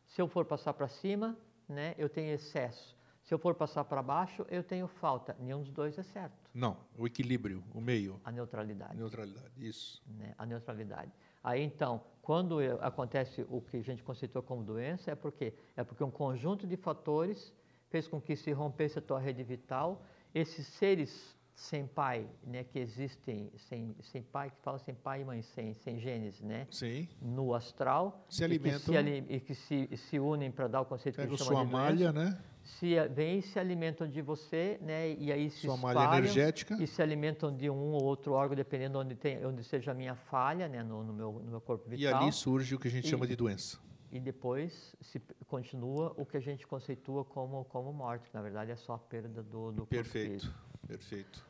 Se 0.07 0.23
eu 0.23 0.27
for 0.27 0.47
passar 0.47 0.73
para 0.73 0.89
cima, 0.89 1.37
né, 1.69 1.95
eu 1.99 2.09
tenho 2.09 2.33
excesso. 2.33 2.97
Se 3.33 3.35
eu 3.35 3.39
for 3.39 3.55
passar 3.55 3.83
para 3.85 4.03
baixo, 4.03 4.45
eu 4.51 4.62
tenho 4.62 4.87
falta. 4.87 5.35
Nenhum 5.41 5.62
dos 5.62 5.72
dois 5.72 5.99
é 5.99 6.03
certo. 6.03 6.51
Não, 6.53 6.76
o 6.99 7.07
equilíbrio, 7.07 7.64
o 7.72 7.80
meio. 7.80 8.20
A 8.22 8.30
neutralidade. 8.30 8.95
Neutralidade, 8.95 9.55
isso. 9.57 10.03
Né? 10.07 10.35
A 10.37 10.45
neutralidade. 10.45 11.11
Aí 11.43 11.62
então, 11.62 12.03
quando 12.20 12.59
acontece 12.83 13.47
o 13.49 13.62
que 13.62 13.78
a 13.78 13.83
gente 13.83 14.03
conceitou 14.03 14.43
como 14.43 14.62
doença, 14.62 15.12
é 15.12 15.14
porque 15.14 15.55
é 15.74 15.83
porque 15.83 16.05
um 16.05 16.11
conjunto 16.11 16.66
de 16.66 16.76
fatores 16.76 17.55
fez 17.89 18.07
com 18.07 18.20
que 18.20 18.37
se 18.37 18.53
rompesse 18.53 18.99
a 18.99 19.01
tua 19.01 19.18
rede 19.18 19.43
vital. 19.43 20.05
Esses 20.35 20.66
seres 20.66 21.35
sem 21.55 21.87
pai, 21.87 22.28
né, 22.45 22.64
que 22.64 22.78
existem 22.78 23.51
sem, 23.57 23.97
sem 24.03 24.22
pai, 24.22 24.51
que 24.51 24.61
fala 24.61 24.78
sem 24.78 24.95
pai 24.95 25.22
e 25.22 25.24
mãe, 25.24 25.41
sem, 25.41 25.72
sem 25.72 25.99
genes, 25.99 26.41
né? 26.43 26.66
Sim. 26.70 27.09
No 27.20 27.55
astral. 27.55 28.26
Se 28.28 28.45
alimentam. 28.45 28.95
E 28.95 29.41
que 29.41 29.55
se, 29.55 29.74
e 29.74 29.89
que 29.89 29.97
se, 29.97 30.09
se 30.09 30.20
unem 30.20 30.51
para 30.51 30.68
dar 30.68 30.83
o 30.83 30.85
conceito 30.85 31.16
Pega 31.16 31.28
que 31.28 31.35
a 31.35 31.37
gente 31.39 31.47
chama 31.47 31.61
sua 31.61 31.66
de 31.66 31.72
malha, 31.72 32.12
doença. 32.12 32.30
né? 32.30 32.45
Se 32.63 32.95
vêm 33.09 33.39
e 33.39 33.43
se 33.43 33.59
alimentam 33.59 34.07
de 34.09 34.23
você, 34.23 34.79
né? 34.81 35.13
E 35.15 35.33
aí 35.33 35.51
se 35.51 35.63
Sua 35.67 35.77
malha 35.77 36.17
energética. 36.19 36.77
E 36.81 36.87
se 36.87 37.03
alimentam 37.03 37.55
de 37.55 37.69
um 37.69 37.93
ou 37.93 38.05
outro 38.05 38.33
órgão, 38.33 38.55
dependendo 38.55 38.99
onde, 38.99 39.15
tem, 39.17 39.45
onde 39.45 39.65
seja 39.65 39.91
a 39.91 39.95
minha 39.95 40.15
falha, 40.15 40.69
né? 40.69 40.83
No, 40.83 41.03
no, 41.03 41.13
meu, 41.13 41.33
no 41.33 41.51
meu 41.51 41.61
corpo 41.61 41.89
vital. 41.89 42.03
E 42.03 42.07
ali 42.25 42.33
surge 42.33 42.75
o 42.75 42.79
que 42.79 42.89
a 42.89 42.91
gente 42.91 43.07
E- 43.07 43.11
chama 43.11 43.27
de 43.27 43.35
doença. 43.37 43.79
E 44.13 44.21
depois 44.21 44.95
se 45.01 45.19
continua 45.49 46.13
o 46.19 46.27
que 46.27 46.37
a 46.37 46.41
gente 46.41 46.67
conceitua 46.67 47.25
como, 47.25 47.65
como 47.65 47.93
morte, 47.95 48.29
que 48.29 48.35
na 48.35 48.43
verdade 48.43 48.71
é 48.71 48.77
só 48.77 48.93
a 48.95 48.99
perda 48.99 49.43
do, 49.43 49.73
do 49.73 49.77
corpo 49.81 49.87
Perfeito, 49.87 50.33
físico. 50.33 50.55
perfeito. 50.87 51.47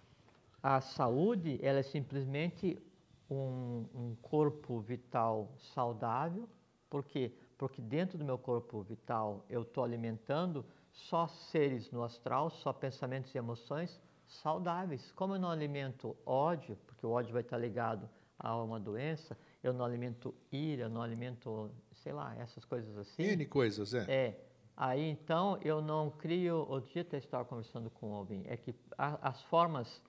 A 0.62 0.80
saúde, 0.80 1.58
ela 1.60 1.80
é 1.80 1.82
simplesmente 1.82 2.80
um, 3.28 3.84
um 3.92 4.14
corpo 4.22 4.78
vital 4.80 5.52
saudável. 5.74 6.48
Por 6.88 7.02
quê? 7.04 7.32
Porque 7.58 7.82
dentro 7.82 8.16
do 8.16 8.24
meu 8.24 8.38
corpo 8.38 8.80
vital 8.82 9.44
eu 9.50 9.62
estou 9.62 9.82
alimentando 9.82 10.64
só 10.92 11.26
seres 11.26 11.90
no 11.90 12.02
astral, 12.02 12.50
só 12.50 12.72
pensamentos 12.72 13.34
e 13.34 13.38
emoções 13.38 14.00
saudáveis. 14.26 15.10
Como 15.12 15.34
eu 15.34 15.38
não 15.40 15.50
alimento 15.50 16.16
ódio, 16.24 16.76
porque 16.86 17.04
o 17.06 17.10
ódio 17.10 17.32
vai 17.32 17.42
estar 17.42 17.58
ligado 17.58 18.08
a 18.38 18.56
uma 18.62 18.78
doença, 18.78 19.36
eu 19.62 19.72
não 19.72 19.84
alimento 19.84 20.34
ira, 20.50 20.84
eu 20.84 20.90
não 20.90 21.02
alimento, 21.02 21.70
sei 21.92 22.12
lá, 22.12 22.34
essas 22.36 22.64
coisas 22.64 22.96
assim. 22.96 23.22
N 23.22 23.46
coisas, 23.46 23.94
é. 23.94 24.10
É. 24.10 24.44
Aí 24.76 25.08
então 25.08 25.58
eu 25.62 25.80
não 25.80 26.10
crio. 26.10 26.56
Outro 26.68 26.90
dia 26.92 27.02
até 27.02 27.18
estava 27.18 27.44
conversando 27.44 27.88
com 27.90 28.14
alguém. 28.14 28.42
É 28.46 28.56
que 28.56 28.74
a- 28.98 29.18
as 29.28 29.42
formas. 29.42 30.02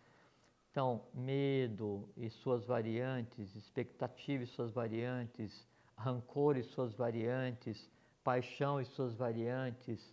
Então, 0.72 1.04
medo 1.14 2.10
e 2.18 2.32
suas 2.32 2.66
variantes, 2.66 3.56
expectativa 3.56 4.44
e 4.44 4.48
suas 4.48 4.72
variantes, 4.72 5.68
rancor 5.96 6.58
e 6.58 6.64
suas 6.64 6.96
variantes, 6.96 7.88
paixão 8.24 8.82
e 8.82 8.86
suas 8.86 9.14
variantes, 9.14 10.12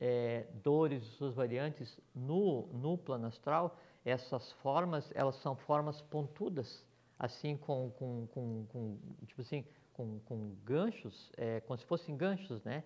eh, 0.00 0.46
dores 0.62 1.02
e 1.02 1.06
suas 1.12 1.34
variantes, 1.34 1.98
no, 2.14 2.66
no 2.68 2.96
plano 2.98 3.26
astral, 3.26 3.78
essas 4.04 4.52
formas, 4.52 5.10
elas 5.14 5.36
são 5.36 5.56
formas 5.56 6.00
pontudas, 6.00 6.84
assim 7.18 7.56
com, 7.56 7.90
com, 7.98 8.26
com, 8.28 8.66
com 8.66 8.98
tipo 9.26 9.40
assim, 9.40 9.64
com, 9.92 10.20
com 10.20 10.54
ganchos, 10.64 11.32
eh, 11.36 11.60
como 11.60 11.78
se 11.78 11.86
fossem 11.86 12.16
ganchos, 12.16 12.62
né? 12.62 12.84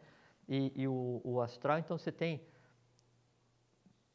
E, 0.49 0.73
e 0.75 0.89
o, 0.89 1.21
o 1.23 1.41
astral, 1.41 1.79
então 1.79 1.99
você 1.99 2.11
tem 2.11 2.41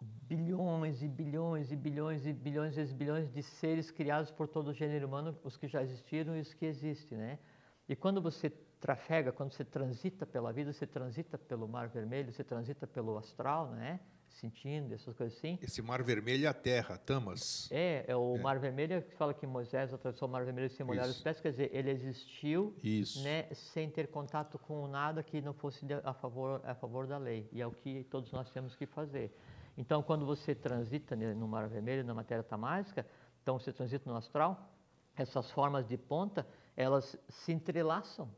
bilhões 0.02 1.02
e 1.02 1.08
bilhões 1.08 1.72
e 1.72 1.76
bilhões 1.76 2.26
e 2.26 2.34
bilhões 2.34 2.78
e 2.78 2.94
bilhões 2.94 3.32
de 3.32 3.44
seres 3.44 3.92
criados 3.92 4.32
por 4.32 4.48
todo 4.48 4.70
o 4.70 4.74
gênero 4.74 5.08
humano, 5.08 5.38
os 5.44 5.58
que 5.58 5.68
já 5.68 5.82
existiram 5.84 6.36
e 6.36 6.40
os 6.40 6.54
que 6.54 6.66
existem, 6.66 7.18
né? 7.18 7.40
E 7.88 7.96
quando 7.96 8.22
você 8.22 8.52
trafega, 8.86 9.32
quando 9.32 9.52
você 9.52 9.66
transita 9.66 10.28
pela 10.28 10.54
vida, 10.54 10.72
você 10.72 10.86
transita 10.86 11.40
pelo 11.40 11.68
mar 11.68 11.88
vermelho, 11.88 12.32
você 12.32 12.44
transita 12.44 12.86
pelo 12.86 13.18
astral, 13.18 13.72
né? 13.72 14.00
Sentindo 14.28 14.94
essas 14.94 15.16
coisas 15.16 15.36
assim. 15.36 15.58
Esse 15.60 15.82
mar 15.82 16.04
vermelho 16.04 16.46
é 16.46 16.48
a 16.48 16.54
terra, 16.54 16.96
Tamas. 16.96 17.68
É, 17.72 18.06
é 18.08 18.16
o 18.16 18.36
É. 18.36 18.40
mar 18.40 18.60
vermelho 18.60 19.02
que 19.02 19.16
fala 19.16 19.34
que 19.34 19.48
Moisés 19.48 19.92
atravessou 19.92 20.28
o 20.28 20.32
mar 20.32 20.44
vermelho 20.46 20.70
sem 20.70 20.86
molhar 20.86 21.08
os 21.08 21.20
pés, 21.20 21.40
quer 21.40 21.50
dizer, 21.50 21.72
ele 21.74 21.90
existiu 21.90 22.76
Isso. 22.84 23.24
né, 23.24 23.48
sem 23.54 23.90
ter 23.90 24.08
contato 24.10 24.60
com 24.60 24.88
nada 24.88 25.24
que 25.24 25.42
não 25.42 25.54
fosse 25.54 25.84
a 26.04 26.14
favor, 26.14 26.62
a 26.64 26.76
favor 26.76 27.08
da 27.08 27.18
lei. 27.18 27.50
E 27.52 27.60
é 27.64 27.66
o 27.66 27.72
que 27.72 28.04
todos 28.04 28.32
nós 28.32 28.52
temos 28.52 28.76
que 28.76 28.86
fazer. 28.86 29.36
Então, 29.76 30.04
quando 30.04 30.28
você 30.28 30.54
transita 30.54 31.16
no 31.16 31.48
Mar 31.48 31.68
Vermelho, 31.68 32.04
na 32.04 32.14
matéria 32.14 32.44
tamásica, 32.44 33.04
então 33.42 33.58
você 33.58 33.74
transita 33.74 34.08
no 34.12 34.16
astral, 34.16 34.70
essas 35.18 35.50
formas 35.50 35.88
de 35.88 35.98
ponta, 35.98 36.46
elas 36.78 37.18
se 37.30 37.52
entrelaçam. 37.52 38.30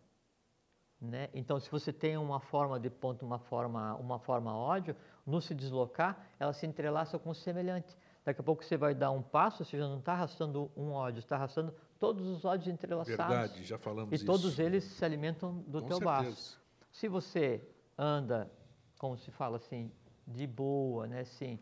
Né? 1.00 1.30
Então, 1.34 1.60
se 1.60 1.70
você 1.70 1.94
tem 1.94 2.18
uma 2.18 2.40
forma 2.40 2.80
de 2.80 2.90
ponto, 2.90 3.24
uma 3.24 3.38
forma, 3.38 3.96
uma 3.96 4.18
forma 4.18 4.56
ódio, 4.56 4.96
no 5.26 5.40
se 5.40 5.54
deslocar, 5.54 6.28
ela 6.40 6.54
se 6.54 6.66
entrelaça 6.66 7.20
com 7.20 7.30
o 7.30 7.36
semelhante. 7.36 7.96
Daqui 8.26 8.42
a 8.42 8.44
pouco 8.44 8.64
você 8.64 8.76
vai 8.76 8.96
dar 8.96 9.12
um 9.12 9.22
passo, 9.22 9.64
você 9.64 9.78
já 9.78 9.88
não 9.88 10.00
está 10.00 10.14
arrastando 10.14 10.72
um 10.76 10.92
ódio, 10.92 11.20
está 11.20 11.36
arrastando 11.36 11.74
todos 12.00 12.28
os 12.28 12.44
ódios 12.44 12.68
entrelaçados. 12.68 13.16
Verdade, 13.18 13.64
já 13.64 13.78
falamos 13.78 14.12
E 14.12 14.16
isso. 14.16 14.26
todos 14.26 14.60
eles 14.60 14.84
se 14.84 15.06
alimentam 15.06 15.64
do 15.68 15.82
Com 15.82 15.88
teu 15.88 16.00
baço. 16.00 16.60
Se 16.92 17.08
você 17.08 17.64
anda, 17.98 18.52
como 18.98 19.18
se 19.18 19.30
fala 19.32 19.58
assim, 19.58 19.92
de 20.26 20.46
boa, 20.48 21.08
né, 21.08 21.22
assim, 21.22 21.60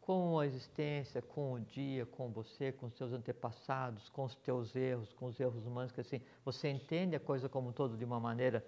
com 0.00 0.38
a 0.38 0.46
existência, 0.46 1.22
com 1.22 1.52
o 1.54 1.60
dia, 1.60 2.06
com 2.06 2.30
você, 2.30 2.72
com 2.72 2.86
os 2.86 2.94
teus 2.94 3.12
antepassados, 3.12 4.08
com 4.08 4.24
os 4.24 4.34
teus 4.34 4.74
erros, 4.74 5.12
com 5.12 5.26
os 5.26 5.38
erros 5.38 5.64
humanos, 5.66 5.92
que 5.92 6.00
assim, 6.00 6.20
você 6.44 6.68
entende 6.68 7.14
a 7.14 7.20
coisa 7.20 7.48
como 7.48 7.68
um 7.68 7.72
todo 7.72 7.96
de 7.96 8.04
uma 8.04 8.18
maneira 8.18 8.64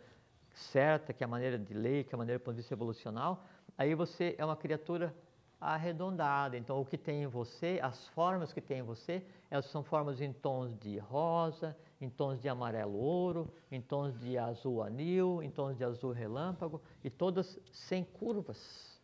certa, 0.55 1.13
que 1.13 1.25
é 1.25 1.27
a 1.27 1.29
maneira 1.29 1.59
de 1.59 1.73
lei, 1.75 2.05
que 2.05 2.15
é 2.15 2.17
a 2.17 2.19
maneira 2.19 2.39
do 2.39 2.43
ponto 2.43 2.55
de 2.55 2.61
vista 2.61 2.75
evolucional, 2.75 3.45
aí 3.77 3.95
você 3.95 4.35
é 4.39 4.45
uma 4.45 4.57
criatura 4.57 5.15
arredondada. 5.63 6.57
Então, 6.57 6.81
o 6.81 6.85
que 6.85 6.99
tem 6.99 7.23
em 7.23 7.27
você, 7.27 7.79
as 7.83 8.09
formas 8.09 8.53
que 8.53 8.61
tem 8.61 8.81
em 8.81 8.83
você, 8.83 9.25
elas 9.49 9.67
são 9.67 9.83
formas 9.83 10.21
em 10.21 10.33
tons 10.33 10.77
de 10.79 10.99
rosa, 10.99 11.77
em 12.01 12.11
tons 12.11 12.41
de 12.41 12.49
amarelo 12.49 12.99
ouro, 12.99 13.49
em 13.71 13.81
tons 13.81 14.19
de 14.19 14.37
azul 14.37 14.83
anil, 14.83 15.43
em 15.43 15.51
tons 15.51 15.77
de 15.77 15.85
azul 15.85 16.11
relâmpago, 16.11 16.83
e 17.05 17.09
todas 17.09 17.59
sem 17.71 18.03
curvas. 18.03 19.01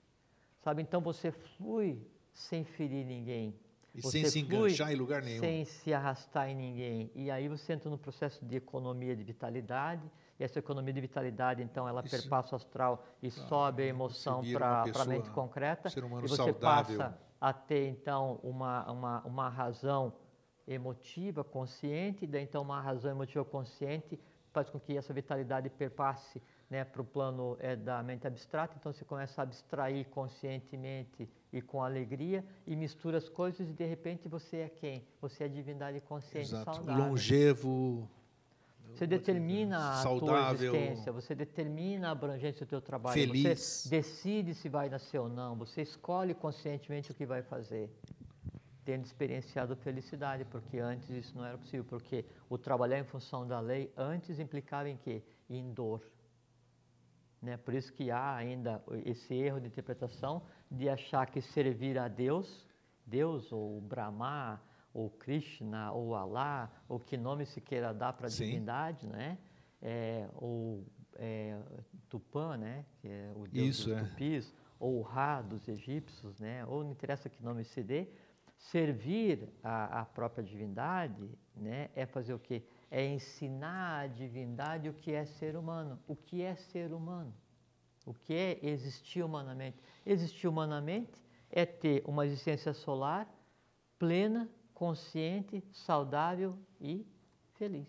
Sabe? 0.63 0.83
Então, 0.83 1.01
você 1.01 1.31
flui 1.31 2.05
sem 2.39 2.65
ferir 2.65 3.05
ninguém. 3.05 3.55
E 3.95 4.01
Você 4.01 4.21
sem 4.23 4.31
se 4.31 4.39
enganchar 4.41 4.93
em 4.93 4.95
lugar 4.95 5.23
nenhum. 5.23 5.41
Sem 5.41 5.65
se 5.65 5.93
arrastar 5.93 6.49
em 6.49 6.55
ninguém. 6.55 7.11
E 7.17 7.31
aí 7.31 7.49
você 7.49 7.73
entra 7.73 7.91
no 7.91 7.99
processo 7.99 8.45
de 8.45 8.57
economia 8.57 9.17
de 9.17 9.25
vitalidade. 9.25 10.09
E 10.39 10.45
essa 10.45 10.59
economia 10.61 10.93
de 10.95 11.01
vitalidade, 11.01 11.63
então, 11.63 11.89
ela 11.89 12.01
Isso- 12.05 12.17
perpassa 12.17 12.55
o 12.55 12.57
astral 12.57 13.05
e 13.21 13.29
sobe 13.29 13.83
a 13.83 13.87
emoção 13.87 14.41
para 14.53 14.85
a 15.03 15.05
mente 15.05 15.29
concreta. 15.31 15.91
ser 15.91 16.05
humano 16.05 16.25
e 16.25 16.29
você 16.29 16.37
saudável. 16.37 16.99
passa 16.99 17.19
a 17.41 17.53
ter, 17.53 17.89
então, 17.89 18.39
uma, 18.43 18.89
uma, 18.91 19.21
uma 19.27 19.49
razão 19.49 20.13
emotiva, 20.67 21.43
consciente. 21.43 22.25
Daí, 22.25 22.45
então, 22.45 22.63
uma 22.63 22.81
razão 22.81 23.11
emotiva 23.11 23.45
consciente 23.45 24.19
faz 24.53 24.71
com 24.71 24.79
que 24.79 24.97
essa 24.97 25.13
vitalidade 25.13 25.69
perpasse 25.71 26.41
né, 26.71 26.85
para 26.85 27.01
o 27.01 27.05
plano 27.05 27.57
é, 27.61 27.75
da 27.75 28.03
mente 28.03 28.27
abstrata. 28.27 28.77
Então, 28.79 28.93
você 28.93 29.05
começa 29.05 29.41
a 29.41 29.45
abstrair 29.45 30.07
conscientemente 30.09 31.29
e 31.53 31.63
com 31.63 31.83
alegria 31.83 32.45
e 32.67 32.77
mistura 32.77 33.17
as 33.17 33.29
coisas 33.29 33.69
e, 33.69 33.73
de 33.73 33.87
repente, 33.87 34.29
você 34.29 34.59
é 34.59 34.69
quem? 34.69 35.05
Você 35.21 35.45
é 35.45 35.47
a 35.47 35.51
divindade 35.51 36.01
consciente 36.01 36.49
Exato. 36.51 36.77
saudável. 36.77 37.05
Longevo. 37.07 38.09
Você 38.95 39.07
determina 39.07 39.93
a 39.93 40.03
saudável, 40.03 40.73
tua 40.73 40.81
existência, 40.81 41.13
você 41.13 41.35
determina 41.35 42.09
a 42.09 42.11
abrangência 42.11 42.67
do 42.67 42.69
teu 42.69 42.81
trabalho, 42.81 43.15
Feliz. 43.15 43.59
você 43.59 43.89
decide 43.89 44.55
se 44.55 44.69
vai 44.69 44.89
nascer 44.89 45.19
ou 45.19 45.29
não, 45.29 45.55
você 45.55 45.83
escolhe 45.83 46.35
conscientemente 46.35 47.13
o 47.13 47.15
que 47.15 47.25
vai 47.25 47.43
fazer, 47.43 47.91
tendo 48.85 49.05
experienciado 49.05 49.77
felicidade, 49.77 50.45
porque 50.47 50.79
antes 50.79 51.09
isso 51.11 51.37
não 51.37 51.45
era 51.45 51.57
possível, 51.57 51.85
porque 51.85 52.25
o 52.49 52.59
trabalhar 52.59 52.99
em 52.99 53.05
função 53.05 53.47
da 53.47 53.61
lei 53.61 53.93
antes 53.97 54.41
implicava 54.41 54.89
em 54.89 54.97
quê? 54.97 55.23
Em 55.49 55.71
dor. 55.73 56.03
Né? 57.41 57.57
Por 57.57 57.75
isso 57.75 57.93
que 57.93 58.11
há 58.11 58.35
ainda 58.35 58.83
esse 59.05 59.35
erro 59.35 59.61
de 59.61 59.69
interpretação 59.69 60.43
de 60.71 60.89
achar 60.89 61.27
que 61.27 61.41
servir 61.41 61.99
a 61.99 62.09
Deus, 62.09 62.67
Deus 63.07 63.53
ou 63.53 63.81
Brahma, 63.81 64.61
ou 64.93 65.11
Krishna, 65.11 65.93
ou 65.93 66.15
Alá, 66.15 66.71
ou 66.89 66.99
que 66.99 67.17
nome 67.17 67.47
se 67.47 67.61
queira 67.61 67.95
dar 67.95 68.13
para 68.15 68.27
a 68.27 68.31
divindade, 68.31 69.07
né? 69.07 69.39
É, 69.81 70.29
ou 70.35 70.85
é, 71.19 71.57
Tupã, 72.09 72.57
né? 72.57 72.85
que 73.01 73.09
é 73.09 73.31
o 73.35 73.47
deus 73.47 73.69
Isso, 73.69 73.89
dos 73.91 73.99
é. 73.99 74.05
tupis, 74.05 74.55
ou 74.81 75.03
Ra 75.03 75.43
dos 75.43 75.69
egípcios, 75.69 76.39
né? 76.39 76.65
ou 76.67 76.83
não 76.83 76.91
interessa 76.91 77.29
que 77.29 77.43
nome 77.43 77.65
se 77.65 77.83
dê, 77.83 78.09
servir 78.57 79.49
a, 79.63 80.01
a 80.01 80.05
própria 80.05 80.43
divindade 80.43 81.29
né? 81.55 81.91
é 81.95 82.07
fazer 82.07 82.35
o 82.35 82.39
quê? 82.39 82.65
É 82.91 83.07
ensinar 83.07 84.01
a 84.01 84.07
divindade 84.07 84.89
o 84.89 84.95
que 84.95 85.13
é 85.13 85.25
ser 85.25 85.57
humano. 85.57 85.99
O 86.07 86.17
que 86.17 86.43
é 86.43 86.55
ser 86.57 86.93
humano? 86.93 87.35
O 88.07 88.15
que 88.15 88.33
é 88.33 88.59
existir 88.63 89.23
humanamente? 89.23 89.79
Existir 90.07 90.49
humanamente 90.49 91.13
é 91.51 91.67
ter 91.67 92.03
uma 92.07 92.27
existência 92.27 92.73
solar 92.73 93.29
plena, 93.99 94.49
consciente, 94.73 95.63
saudável 95.73 96.57
e 96.81 97.07
feliz. 97.55 97.89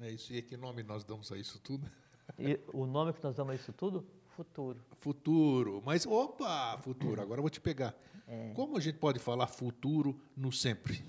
É 0.00 0.10
isso. 0.10 0.32
E 0.32 0.40
que 0.40 0.56
nome 0.56 0.82
nós 0.82 1.04
damos 1.04 1.30
a 1.32 1.36
isso 1.36 1.58
tudo? 1.58 1.90
E 2.38 2.58
o 2.72 2.86
nome 2.86 3.12
que 3.12 3.22
nós 3.22 3.36
damos 3.36 3.52
a 3.52 3.54
isso 3.54 3.72
tudo? 3.72 4.06
Futuro. 4.28 4.80
Futuro. 5.00 5.82
Mas, 5.84 6.06
opa, 6.06 6.78
futuro. 6.78 7.20
Agora 7.20 7.38
eu 7.38 7.42
vou 7.42 7.50
te 7.50 7.60
pegar. 7.60 7.94
É. 8.26 8.52
Como 8.54 8.76
a 8.76 8.80
gente 8.80 8.98
pode 8.98 9.18
falar 9.18 9.46
futuro 9.46 10.18
no 10.36 10.50
sempre? 10.50 11.04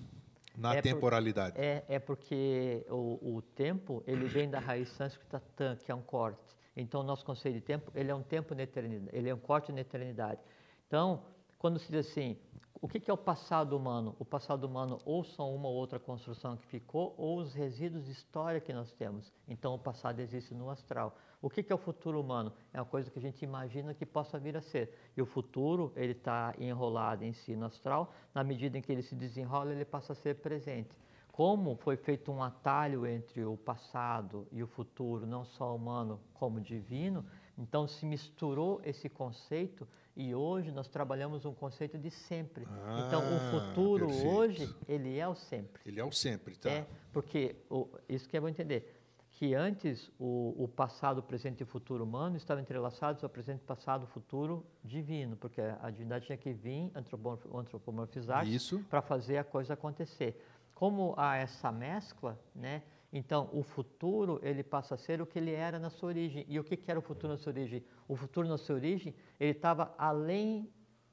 Na 0.58 0.74
É 0.74 0.82
por- 0.82 0.84
temporalidade. 0.84 1.60
É, 1.60 1.84
é 1.88 1.99
porque 1.99 2.86
o, 2.89 3.38
o 3.38 3.41
tempo 3.41 4.03
ele 4.08 4.26
vem 4.26 4.49
da 4.49 4.60
raiz 4.60 4.89
sânscrita 4.89 5.41
tan, 5.56 5.76
que 5.76 5.91
é 5.91 5.95
um 5.95 6.01
corte. 6.01 6.56
Então, 6.76 7.01
o 7.01 7.03
nosso 7.03 7.24
conceito 7.26 7.56
de 7.56 7.62
tempo 7.62 7.91
ele 7.95 8.12
é 8.12 8.16
um 8.16 8.24
tempo 8.24 8.53
na 8.53 8.64
eternidade, 8.64 9.10
ele 9.16 9.30
é 9.30 9.34
um 9.34 9.39
corte 9.39 9.72
na 9.72 9.82
eternidade. 9.82 10.39
Então, 10.88 11.24
quando 11.58 11.80
se 11.80 11.91
diz 11.91 12.08
assim, 12.10 12.38
o 12.82 12.88
que 12.88 12.99
que 12.99 13.10
é 13.10 13.14
o 13.14 13.18
passado 13.18 13.76
humano? 13.78 14.16
O 14.20 14.26
passado 14.26 14.66
humano 14.66 14.99
ou 15.06 15.24
são 15.24 15.56
uma 15.56 15.68
ou 15.70 15.76
outra 15.76 15.99
construção 15.99 16.58
que 16.58 16.66
ficou, 16.68 17.16
ou 17.18 17.39
os 17.39 17.53
resíduos 17.53 18.06
de 18.06 18.12
história 18.12 18.60
que 18.60 18.74
nós 18.74 18.91
temos. 18.93 19.34
Então, 19.47 19.74
o 19.74 19.80
passado 19.80 20.20
existe 20.20 20.53
no 20.53 20.70
astral. 20.70 21.16
O 21.46 21.50
que 21.50 21.62
que 21.62 21.72
é 21.72 21.76
o 21.76 21.78
futuro 21.78 22.20
humano? 22.20 22.52
É 22.74 22.80
uma 22.80 22.88
coisa 22.88 23.12
que 23.12 23.20
a 23.20 23.22
gente 23.22 23.43
imagina 23.46 23.93
que 23.93 24.04
possa 24.04 24.39
vir 24.39 24.58
a 24.58 24.62
ser. 24.62 24.89
E 25.16 25.22
o 25.22 25.28
futuro, 25.28 25.93
ele 25.96 26.14
está 26.14 26.56
enrolado 26.58 27.24
em 27.24 27.34
si 27.34 27.56
no 27.56 27.68
astral, 27.68 28.12
na 28.34 28.43
medida 28.43 28.80
em 28.80 28.82
que 28.82 28.91
ele 28.91 29.04
se 29.04 29.14
desenrola, 29.14 29.72
ele 29.72 29.86
passa 29.86 30.14
a 30.14 30.16
ser 30.16 30.36
presente. 30.38 30.89
Como 31.32 31.76
foi 31.76 31.98
feito 31.98 32.32
um 32.32 32.41
atalho 32.41 33.06
entre 33.06 33.43
o 33.46 33.56
passado 33.58 34.48
e 34.52 34.64
o 34.64 34.68
futuro, 34.68 35.28
não 35.28 35.46
só 35.46 35.76
humano 35.76 36.20
como 36.34 36.60
divino, 36.60 37.24
então 37.58 37.88
se 37.88 38.06
misturou 38.08 38.82
esse 38.84 39.08
conceito 39.08 39.88
e 40.16 40.34
hoje 40.34 40.72
nós 40.72 40.88
trabalhamos 40.88 41.46
um 41.46 41.54
conceito 41.54 41.98
de 41.98 42.10
sempre. 42.10 42.64
então 43.06 43.20
o 43.22 43.36
Ah, 43.36 43.52
futuro 43.52 44.08
perfeito. 44.08 44.30
hoje, 44.36 44.76
ele 44.88 45.20
é 45.20 45.28
o 45.28 45.36
sempre. 45.36 45.82
Ele 45.86 46.00
é 46.00 46.04
o 46.06 46.12
sempre, 46.12 46.56
tá? 46.56 46.70
É, 46.72 46.88
porque 47.12 47.56
o, 47.70 47.88
isso 48.10 48.28
que 48.30 48.36
é 48.38 48.39
bom 48.41 48.48
entender, 48.48 48.95
que 49.36 49.54
antes 49.54 50.10
o, 50.18 50.56
o 50.58 50.66
passado, 50.66 51.18
o 51.18 51.22
presente 51.24 51.60
e 51.60 51.64
o 51.64 51.66
futuro 51.68 52.06
humano 52.06 52.38
estavam 52.38 52.62
entrelaçados 52.64 53.22
ao 53.22 53.30
presente, 53.30 53.66
passado, 53.66 54.08
futuro 54.08 54.66
divino, 54.82 55.36
porque 55.36 55.60
a 55.60 55.90
divindade 55.90 56.26
tinha 56.26 56.38
que 56.38 56.54
vir 56.54 56.90
antropomorf- 56.96 57.46
antropomorfizar 57.54 58.46
para 58.90 59.02
fazer 59.02 59.38
a 59.38 59.44
coisa 59.44 59.74
acontecer. 59.74 60.42
Como 60.74 61.14
há 61.18 61.36
essa 61.36 61.70
mescla, 61.70 62.40
né? 62.56 62.82
Então, 63.12 63.50
o 63.52 63.62
futuro 63.62 64.40
ele 64.42 64.64
passa 64.64 64.96
a 64.96 64.98
ser 64.98 65.22
o 65.22 65.26
que 65.26 65.38
ele 65.38 65.52
era 65.52 65.78
na 65.80 65.90
sua 65.90 66.08
origem. 66.10 66.46
E 66.48 66.58
o 66.58 66.64
que, 66.64 66.78
que 66.78 66.90
era 66.90 66.98
o 67.00 67.02
futuro 67.04 67.34
na 67.34 67.38
sua 67.38 67.52
origem? 67.52 67.84
O 68.08 68.16
futuro 68.16 68.48
na 68.48 68.58
sua 68.58 68.76
origem 68.76 69.14
ele 69.38 69.52
estava 69.52 69.94
além 69.98 70.70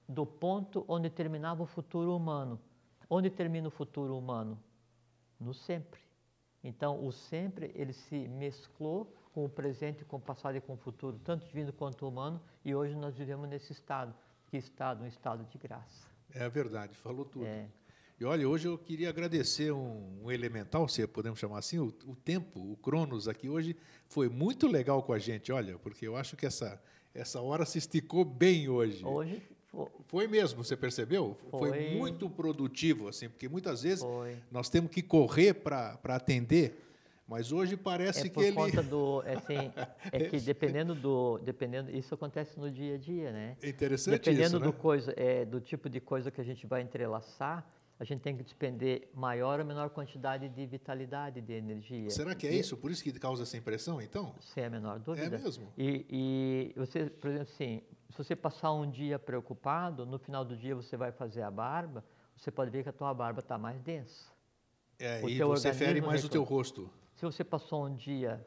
do 0.08 0.24
ponto 0.24 0.84
onde 0.86 1.10
terminava 1.10 1.60
o 1.64 1.66
futuro 1.66 2.16
humano. 2.16 2.60
Onde 3.10 3.28
termina 3.30 3.66
o 3.66 3.70
futuro 3.70 4.16
humano? 4.16 4.56
No 5.40 5.52
sempre. 5.52 6.00
Então, 6.62 7.04
o 7.04 7.12
sempre 7.12 7.72
ele 7.74 7.92
se 7.92 8.28
mesclou 8.28 9.12
com 9.32 9.44
o 9.44 9.48
presente, 9.48 10.04
com 10.04 10.16
o 10.16 10.20
passado 10.20 10.56
e 10.56 10.60
com 10.60 10.74
o 10.74 10.76
futuro, 10.76 11.18
tanto 11.24 11.46
divino 11.46 11.72
quanto 11.72 12.06
humano. 12.06 12.40
E 12.64 12.74
hoje 12.74 12.94
nós 12.94 13.16
vivemos 13.16 13.48
nesse 13.48 13.72
estado. 13.72 14.14
Que 14.46 14.56
estado? 14.56 15.02
Um 15.02 15.06
estado 15.06 15.44
de 15.44 15.58
graça. 15.58 16.06
É 16.30 16.48
verdade, 16.48 16.96
falou 16.96 17.24
tudo. 17.24 17.46
É. 17.46 17.66
E 18.20 18.24
olha, 18.24 18.48
hoje 18.48 18.68
eu 18.68 18.78
queria 18.78 19.08
agradecer 19.08 19.72
um, 19.72 20.22
um 20.22 20.30
elemental, 20.30 20.86
se 20.86 21.04
podemos 21.08 21.38
chamar 21.38 21.58
assim, 21.58 21.78
o, 21.78 21.86
o 22.06 22.14
tempo, 22.14 22.60
o 22.60 22.76
Cronos 22.76 23.26
aqui 23.26 23.48
hoje 23.48 23.76
foi 24.06 24.28
muito 24.28 24.68
legal 24.68 25.02
com 25.02 25.12
a 25.12 25.18
gente, 25.18 25.50
olha, 25.50 25.76
porque 25.78 26.06
eu 26.06 26.16
acho 26.16 26.36
que 26.36 26.46
essa, 26.46 26.80
essa 27.12 27.40
hora 27.40 27.64
se 27.64 27.78
esticou 27.78 28.24
bem 28.24 28.68
hoje. 28.68 29.04
Hoje 29.04 29.42
Foi 30.06 30.26
mesmo, 30.26 30.62
você 30.62 30.76
percebeu? 30.76 31.36
Foi. 31.50 31.94
muito 31.96 32.28
produtivo, 32.28 33.08
assim, 33.08 33.28
porque 33.28 33.48
muitas 33.48 33.82
vezes 33.82 34.04
foi. 34.04 34.36
nós 34.50 34.68
temos 34.68 34.90
que 34.90 35.00
correr 35.00 35.54
para 35.54 35.98
atender, 36.04 36.78
mas 37.26 37.50
hoje 37.52 37.76
parece 37.76 38.20
É 38.20 38.22
que 38.24 38.30
por 38.30 38.44
ele. 38.44 38.54
conta 38.54 38.82
do, 38.82 39.22
é 39.24 39.34
assim, 39.34 39.72
é 40.12 40.28
que 40.28 40.38
dependendo 40.40 40.94
do, 40.94 41.38
dependendo, 41.38 41.90
isso 41.90 42.14
acontece 42.14 42.60
no 42.60 42.70
dia 42.70 42.96
a 42.96 42.98
dia, 42.98 43.32
né? 43.32 43.56
É 43.62 43.70
interessante 43.70 44.18
Dependendo 44.18 44.46
isso, 44.46 44.58
né? 44.60 44.66
do 44.66 44.72
coisa, 44.74 45.14
é, 45.16 45.44
do 45.46 45.58
tipo 45.58 45.88
de 45.88 46.00
coisa 46.00 46.30
que 46.30 46.40
a 46.40 46.44
gente 46.44 46.66
vai 46.66 46.82
entrelaçar, 46.82 47.66
a 47.98 48.04
gente 48.04 48.20
tem 48.20 48.36
que 48.36 48.42
despender 48.42 49.08
maior 49.14 49.60
ou 49.60 49.64
menor 49.64 49.88
quantidade 49.88 50.48
de 50.48 50.66
vitalidade, 50.66 51.40
de 51.40 51.52
energia. 51.52 52.10
Será 52.10 52.34
que 52.34 52.46
é 52.46 52.52
isso? 52.52 52.76
Por 52.76 52.90
isso 52.90 53.02
que 53.02 53.12
causa 53.12 53.44
essa 53.44 53.56
impressão, 53.56 54.02
então? 54.02 54.34
Sem 54.40 54.64
a 54.64 54.70
menor 54.70 54.98
dúvida. 54.98 55.36
É 55.36 55.38
mesmo? 55.38 55.72
E, 55.78 56.04
e 56.10 56.72
você, 56.76 57.06
por 57.08 57.30
exemplo, 57.30 57.48
assim, 57.54 57.80
se 58.12 58.18
você 58.18 58.36
passar 58.36 58.72
um 58.72 58.88
dia 58.88 59.18
preocupado, 59.18 60.04
no 60.04 60.18
final 60.18 60.44
do 60.44 60.56
dia 60.56 60.74
você 60.74 60.96
vai 60.96 61.10
fazer 61.10 61.42
a 61.42 61.50
barba, 61.50 62.04
você 62.36 62.50
pode 62.50 62.70
ver 62.70 62.82
que 62.82 62.88
a 62.88 62.92
tua 62.92 63.12
barba 63.14 63.40
está 63.40 63.56
mais 63.56 63.80
densa. 63.80 64.30
É, 64.98 65.22
O 65.22 65.28
e 65.28 65.38
você 65.42 65.72
fere 65.72 66.00
mais 66.00 66.22
o 66.22 66.28
teu 66.28 66.42
rosto. 66.42 66.90
Se 67.14 67.24
você 67.24 67.42
passou 67.42 67.86
um 67.86 67.94
dia 67.94 68.46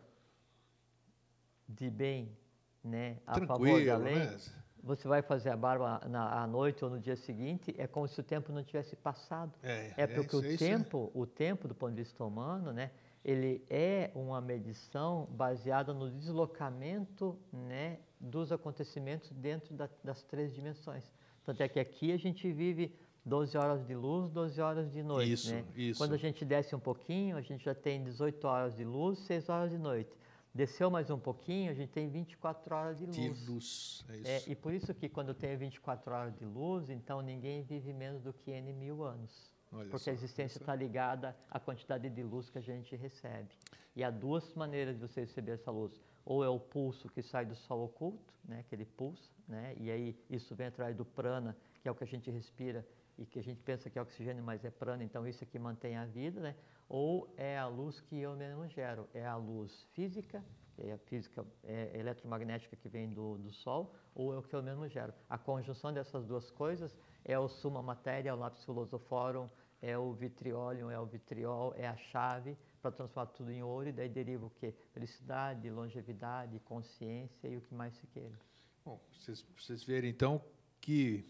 de 1.67 1.89
bem, 1.89 2.37
né, 2.83 3.17
a 3.25 3.33
Tranquilo, 3.33 3.77
favor 3.77 3.85
da 3.85 3.97
lei, 3.97 4.19
né? 4.19 4.37
você 4.83 5.07
vai 5.07 5.23
fazer 5.23 5.49
a 5.49 5.57
barba 5.57 5.99
na, 6.07 6.43
à 6.43 6.47
noite 6.47 6.85
ou 6.85 6.91
no 6.91 6.99
dia 6.99 7.15
seguinte, 7.15 7.73
é 7.77 7.87
como 7.87 8.07
se 8.07 8.19
o 8.19 8.23
tempo 8.23 8.51
não 8.51 8.63
tivesse 8.63 8.95
passado. 8.95 9.51
É, 9.63 9.93
É 9.97 10.05
porque 10.05 10.35
isso, 10.35 10.45
o 10.45 10.45
isso, 10.45 10.59
tempo, 10.63 11.11
o 11.13 11.25
tempo 11.25 11.67
do 11.67 11.73
ponto 11.73 11.95
de 11.95 12.03
vista 12.03 12.23
humano, 12.23 12.71
né, 12.71 12.91
ele 13.23 13.65
é 13.67 14.11
uma 14.13 14.39
medição 14.39 15.25
baseada 15.31 15.91
no 15.91 16.11
deslocamento, 16.11 17.35
né, 17.51 17.97
dos 18.19 18.51
acontecimentos 18.51 19.31
dentro 19.31 19.73
da- 19.73 19.89
das 20.03 20.23
três 20.23 20.53
dimensões. 20.53 21.11
Tanto 21.43 21.61
é 21.61 21.67
que 21.69 21.79
aqui 21.79 22.11
a 22.11 22.17
gente 22.17 22.51
vive 22.51 22.95
12 23.25 23.57
horas 23.57 23.85
de 23.85 23.95
luz, 23.95 24.29
12 24.31 24.59
horas 24.61 24.91
de 24.91 25.01
noite, 25.03 25.31
Isso, 25.33 25.53
né? 25.53 25.63
isso. 25.75 25.97
Quando 25.99 26.13
a 26.13 26.17
gente 26.17 26.43
desce 26.45 26.75
um 26.75 26.79
pouquinho, 26.79 27.37
a 27.37 27.41
gente 27.41 27.63
já 27.63 27.73
tem 27.75 28.03
18 28.03 28.45
horas 28.47 28.75
de 28.75 28.83
luz, 28.83 29.19
6 29.19 29.49
horas 29.49 29.71
de 29.71 29.77
noite. 29.77 30.11
Desceu 30.53 30.89
mais 30.89 31.09
um 31.09 31.19
pouquinho, 31.19 31.69
a 31.69 31.73
gente 31.73 31.91
tem 31.91 32.07
24 32.07 32.73
horas 32.73 32.97
de 32.97 33.05
De 33.07 33.27
luz. 33.27 33.47
luz. 33.47 34.05
É 34.07 34.13
É, 34.31 34.37
isso. 34.37 34.49
e 34.51 34.55
por 34.55 34.73
isso 34.73 34.93
que 34.93 35.09
quando 35.09 35.33
tenho 35.33 35.57
24 35.57 36.13
horas 36.13 36.33
de 36.37 36.45
luz, 36.45 36.89
então 36.89 37.21
ninguém 37.21 37.61
vive 37.63 37.91
menos 37.91 38.21
do 38.21 38.31
que 38.31 38.51
N 38.51 38.71
mil 38.71 39.03
anos. 39.03 39.51
Olha 39.73 39.89
porque 39.89 40.05
só, 40.05 40.11
a 40.11 40.13
existência 40.13 40.57
está 40.57 40.73
ligada 40.73 41.35
à 41.51 41.59
quantidade 41.59 42.09
de 42.09 42.23
luz 42.23 42.49
que 42.49 42.57
a 42.57 42.61
gente 42.61 42.95
recebe. 42.95 43.49
E 43.95 44.03
há 44.03 44.09
duas 44.09 44.53
maneiras 44.53 44.95
de 44.95 45.01
você 45.01 45.21
receber 45.21 45.53
essa 45.53 45.71
luz. 45.71 45.99
Ou 46.25 46.43
é 46.43 46.49
o 46.49 46.59
pulso 46.59 47.07
que 47.09 47.21
sai 47.21 47.45
do 47.45 47.55
sol 47.55 47.85
oculto, 47.85 48.33
né, 48.43 48.65
que 48.67 48.73
ele 48.73 48.85
pulsa, 48.85 49.29
né, 49.47 49.75
e 49.77 49.91
aí 49.91 50.17
isso 50.29 50.55
vem 50.55 50.67
atrás 50.67 50.95
do 50.95 51.05
prana, 51.05 51.55
que 51.81 51.87
é 51.87 51.91
o 51.91 51.95
que 51.95 52.03
a 52.03 52.07
gente 52.07 52.31
respira 52.31 52.85
e 53.17 53.25
que 53.25 53.39
a 53.39 53.43
gente 53.43 53.61
pensa 53.61 53.89
que 53.89 53.97
é 53.97 54.01
oxigênio, 54.01 54.43
mas 54.43 54.65
é 54.65 54.71
prana, 54.71 55.03
então 55.03 55.27
isso 55.27 55.43
é 55.43 55.47
que 55.47 55.57
mantém 55.57 55.95
a 55.95 56.05
vida, 56.05 56.41
né? 56.41 56.55
Ou 56.89 57.33
é 57.37 57.57
a 57.57 57.67
luz 57.67 58.01
que 58.01 58.19
eu 58.19 58.35
mesmo 58.35 58.67
gero, 58.67 59.07
é 59.13 59.25
a 59.25 59.35
luz 59.35 59.83
física, 59.93 60.43
é 60.77 60.91
a 60.91 60.97
física 60.97 61.45
é, 61.63 61.97
eletromagnética 61.97 62.75
que 62.75 62.89
vem 62.89 63.09
do, 63.09 63.37
do 63.37 63.51
Sol, 63.51 63.93
ou 64.13 64.33
é 64.33 64.37
o 64.37 64.43
que 64.43 64.55
eu 64.55 64.61
mesmo 64.61 64.87
gero. 64.87 65.13
A 65.29 65.37
conjunção 65.37 65.93
dessas 65.93 66.25
duas 66.25 66.51
coisas 66.51 66.95
é 67.23 67.39
o 67.39 67.47
suma 67.47 67.81
matéria, 67.81 68.35
o 68.35 68.37
lápis 68.37 68.63
filosoforum, 68.65 69.49
é 69.81 69.97
o 69.97 70.11
vitriolium, 70.13 70.91
é 70.91 70.99
o 70.99 71.05
vitriol, 71.05 71.73
é 71.77 71.87
a 71.87 71.95
chave 71.95 72.57
para 72.85 72.91
transformar 72.91 73.31
tudo 73.31 73.51
em 73.51 73.63
ouro 73.63 73.89
e 73.89 73.91
daí 73.91 74.07
deriva 74.07 74.45
o 74.45 74.49
quê? 74.49 74.71
Felicidade, 74.93 75.69
longevidade, 75.71 76.59
consciência 76.59 77.47
e 77.47 77.57
o 77.57 77.61
que 77.61 77.73
mais 77.73 77.95
se 77.95 78.05
queira. 78.07 78.37
Bom, 78.83 79.01
vocês, 79.11 79.43
vocês 79.57 79.83
verem 79.83 80.11
então 80.11 80.39
que, 80.79 81.25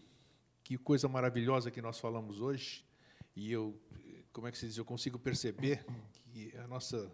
que 0.62 0.76
coisa 0.76 1.08
maravilhosa 1.08 1.70
que 1.70 1.80
nós 1.80 1.98
falamos 1.98 2.42
hoje. 2.42 2.84
E 3.34 3.50
eu, 3.50 3.74
como 4.34 4.46
é 4.46 4.52
que 4.52 4.58
se 4.58 4.66
diz, 4.66 4.76
eu 4.76 4.84
consigo 4.84 5.18
perceber 5.18 5.82
que 6.26 6.54
a 6.58 6.66
nossa, 6.66 7.10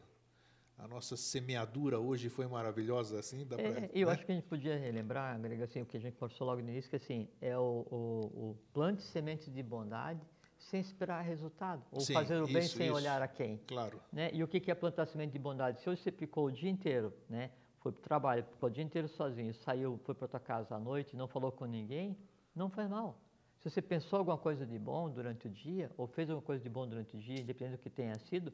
a 0.76 0.88
nossa 0.88 1.16
semeadura 1.16 2.00
hoje 2.00 2.28
foi 2.28 2.48
maravilhosa, 2.48 3.20
assim, 3.20 3.46
dá 3.46 3.56
pra, 3.56 3.64
É, 3.64 3.90
eu 3.94 4.08
né? 4.08 4.14
acho 4.14 4.26
que 4.26 4.32
a 4.32 4.34
gente 4.34 4.48
podia 4.48 4.76
relembrar, 4.76 5.40
Grega, 5.40 5.64
assim, 5.64 5.82
o 5.82 5.86
que 5.86 5.96
a 5.96 6.00
gente 6.00 6.16
conversou 6.16 6.48
logo 6.48 6.60
no 6.60 6.68
início, 6.68 6.90
que 6.90 6.96
assim, 6.96 7.28
é 7.40 7.56
o, 7.56 7.86
o, 7.90 8.50
o 8.50 8.58
plante 8.72 9.02
sementes 9.02 9.52
de 9.52 9.62
bondade 9.62 10.20
sem 10.64 10.80
esperar 10.80 11.22
resultado, 11.22 11.82
ou 11.90 12.00
Sim, 12.00 12.14
fazer 12.14 12.40
o 12.42 12.46
bem 12.46 12.58
isso, 12.58 12.76
sem 12.76 12.86
isso. 12.86 12.96
olhar 12.96 13.20
a 13.22 13.28
quem. 13.28 13.58
Claro. 13.66 14.00
né? 14.12 14.30
E 14.32 14.42
o 14.42 14.48
que 14.48 14.70
é 14.70 14.74
plantar 14.74 15.06
semente 15.06 15.32
de 15.32 15.38
bondade? 15.38 15.80
Se 15.80 15.88
hoje 15.88 16.02
você 16.02 16.12
ficou 16.12 16.46
o 16.46 16.52
dia 16.52 16.70
inteiro, 16.70 17.12
né? 17.28 17.50
foi 17.82 17.90
para 17.90 17.98
o 17.98 18.02
trabalho, 18.02 18.44
ficou 18.44 18.68
o 18.68 18.72
dia 18.72 18.84
inteiro 18.84 19.08
sozinho, 19.08 19.52
saiu, 19.54 20.00
foi 20.04 20.14
para 20.14 20.28
tua 20.28 20.40
casa 20.40 20.76
à 20.76 20.78
noite, 20.78 21.16
não 21.16 21.26
falou 21.26 21.50
com 21.50 21.64
ninguém, 21.66 22.16
não 22.54 22.70
faz 22.70 22.88
mal. 22.88 23.18
Se 23.58 23.68
você 23.68 23.82
pensou 23.82 24.20
alguma 24.20 24.38
coisa 24.38 24.64
de 24.64 24.78
bom 24.78 25.10
durante 25.10 25.48
o 25.48 25.50
dia, 25.50 25.90
ou 25.96 26.06
fez 26.06 26.30
alguma 26.30 26.44
coisa 26.46 26.62
de 26.62 26.68
bom 26.68 26.86
durante 26.86 27.16
o 27.16 27.18
dia, 27.18 27.40
independente 27.40 27.78
do 27.78 27.82
que 27.82 27.90
tenha 27.90 28.16
sido, 28.20 28.52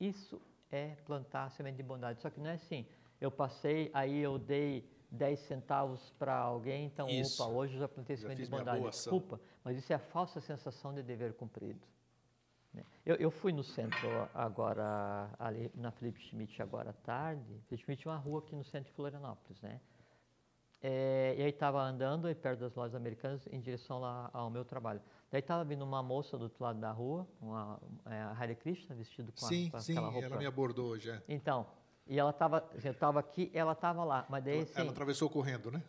isso 0.00 0.40
é 0.70 0.96
plantar 1.06 1.50
semente 1.52 1.76
de 1.76 1.82
bondade. 1.84 2.20
Só 2.20 2.30
que 2.30 2.40
não 2.40 2.50
é 2.50 2.54
assim, 2.54 2.84
eu 3.20 3.30
passei, 3.30 3.90
aí 3.94 4.18
eu 4.18 4.38
dei 4.38 4.88
10 5.14 5.38
centavos 5.40 6.10
para 6.18 6.36
alguém, 6.36 6.86
então, 6.86 7.08
Isso. 7.08 7.42
opa, 7.42 7.52
hoje 7.52 7.74
eu 7.74 7.80
já 7.80 7.88
plantei 7.88 8.16
Já 8.16 8.22
semente 8.22 8.42
de 8.44 8.50
bondade. 8.50 8.78
boa 8.78 8.90
ação. 8.90 9.12
Desculpa, 9.12 9.40
mas 9.62 9.78
isso 9.78 9.92
é 9.92 9.96
a 9.96 9.98
falsa 9.98 10.40
sensação 10.40 10.92
de 10.92 11.02
dever 11.02 11.32
cumprido. 11.34 11.80
né? 12.72 12.82
Eu, 13.06 13.16
eu 13.16 13.30
fui 13.30 13.52
no 13.52 13.62
centro 13.62 14.08
agora, 14.34 15.30
ali 15.38 15.70
na 15.74 15.90
Felipe 15.90 16.20
Schmidt 16.20 16.60
agora 16.60 16.90
à 16.90 16.92
tarde. 16.92 17.60
Felipe 17.68 17.84
Schmidt 17.84 18.06
é 18.06 18.10
uma 18.10 18.16
rua 18.18 18.40
aqui 18.40 18.54
no 18.56 18.64
centro 18.64 18.90
de 18.90 18.96
Florianópolis, 18.96 19.60
né? 19.62 19.80
É, 20.86 21.34
e 21.38 21.42
aí 21.42 21.48
estava 21.48 21.80
andando 21.82 22.26
aí 22.26 22.34
perto 22.34 22.60
das 22.60 22.74
lojas 22.74 22.94
americanas 22.94 23.46
em 23.50 23.58
direção 23.58 24.00
lá 24.00 24.28
ao 24.34 24.50
meu 24.50 24.66
trabalho. 24.66 25.00
Daí 25.30 25.40
estava 25.40 25.64
vindo 25.64 25.82
uma 25.82 26.02
moça 26.02 26.36
do 26.36 26.42
outro 26.44 26.62
lado 26.62 26.78
da 26.78 26.92
rua, 26.92 27.26
uma 27.40 27.80
é, 28.04 28.20
a 28.20 28.32
Hare 28.32 28.54
Krishna, 28.54 28.94
vestido 28.94 29.32
com, 29.32 29.46
a- 29.46 29.48
Sim, 29.48 29.70
com 29.70 29.80
sim, 29.80 29.92
aquela 29.92 30.10
roupa. 30.10 30.26
ela 30.26 30.36
me 30.36 30.44
abordou 30.46 30.88
hoje. 30.90 31.08
é. 31.10 31.22
Então, 31.26 31.66
e 32.06 32.18
ela 32.18 32.30
estava, 32.30 32.68
eu 32.82 32.90
estava 32.92 33.20
aqui, 33.20 33.50
ela 33.54 33.72
estava 33.72 34.04
lá, 34.04 34.26
mas 34.28 34.44
daí 34.44 34.54
Ela, 34.54 34.62
assim, 34.62 34.80
ela 34.80 34.90
atravessou 34.90 35.28
correndo, 35.30 35.70
né? 35.70 35.82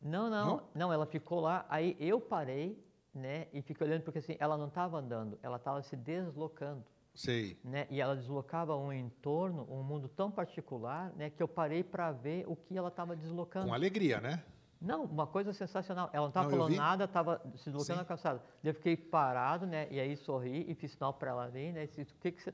não, 0.00 0.28
não, 0.28 0.46
Não? 0.46 0.62
não, 0.74 0.92
ela 0.92 1.06
ficou 1.06 1.40
lá, 1.40 1.64
aí 1.68 1.96
eu 1.98 2.20
parei, 2.20 2.82
né, 3.14 3.46
e 3.52 3.62
fiquei 3.62 3.86
olhando 3.86 4.02
porque 4.02 4.18
assim, 4.18 4.36
ela 4.38 4.56
não 4.56 4.68
estava 4.68 4.98
andando, 4.98 5.38
ela 5.42 5.56
estava 5.56 5.82
se 5.82 5.96
deslocando, 5.96 6.84
Sei. 7.14 7.58
né, 7.64 7.86
e 7.90 8.00
ela 8.00 8.16
deslocava 8.16 8.76
um 8.76 8.92
entorno, 8.92 9.66
um 9.70 9.82
mundo 9.82 10.08
tão 10.08 10.30
particular, 10.30 11.12
né, 11.14 11.30
que 11.30 11.42
eu 11.42 11.48
parei 11.48 11.82
para 11.84 12.10
ver 12.12 12.44
o 12.48 12.56
que 12.56 12.76
ela 12.76 12.88
estava 12.88 13.14
deslocando. 13.16 13.66
Com 13.68 13.74
alegria, 13.74 14.20
né? 14.20 14.42
Não, 14.80 15.04
uma 15.04 15.28
coisa 15.28 15.52
sensacional. 15.52 16.10
Ela 16.12 16.22
não 16.22 16.30
estava 16.30 16.50
falando 16.50 16.74
nada, 16.74 17.04
estava 17.04 17.40
se 17.54 17.66
deslocando 17.66 17.84
Sim. 17.84 17.94
na 17.94 18.04
calçada. 18.04 18.42
Eu 18.64 18.74
fiquei 18.74 18.96
parado, 18.96 19.64
né? 19.64 19.86
E 19.92 20.00
aí 20.00 20.16
sorri 20.16 20.64
e 20.68 20.74
fiz 20.74 20.90
sinal 20.90 21.14
para 21.14 21.30
ela 21.30 21.44
ali, 21.44 21.70
né? 21.70 21.84
e 21.84 21.86
Disse, 21.86 22.02
o 22.02 22.18
que 22.18 22.32
que 22.32 22.42
você, 22.42 22.52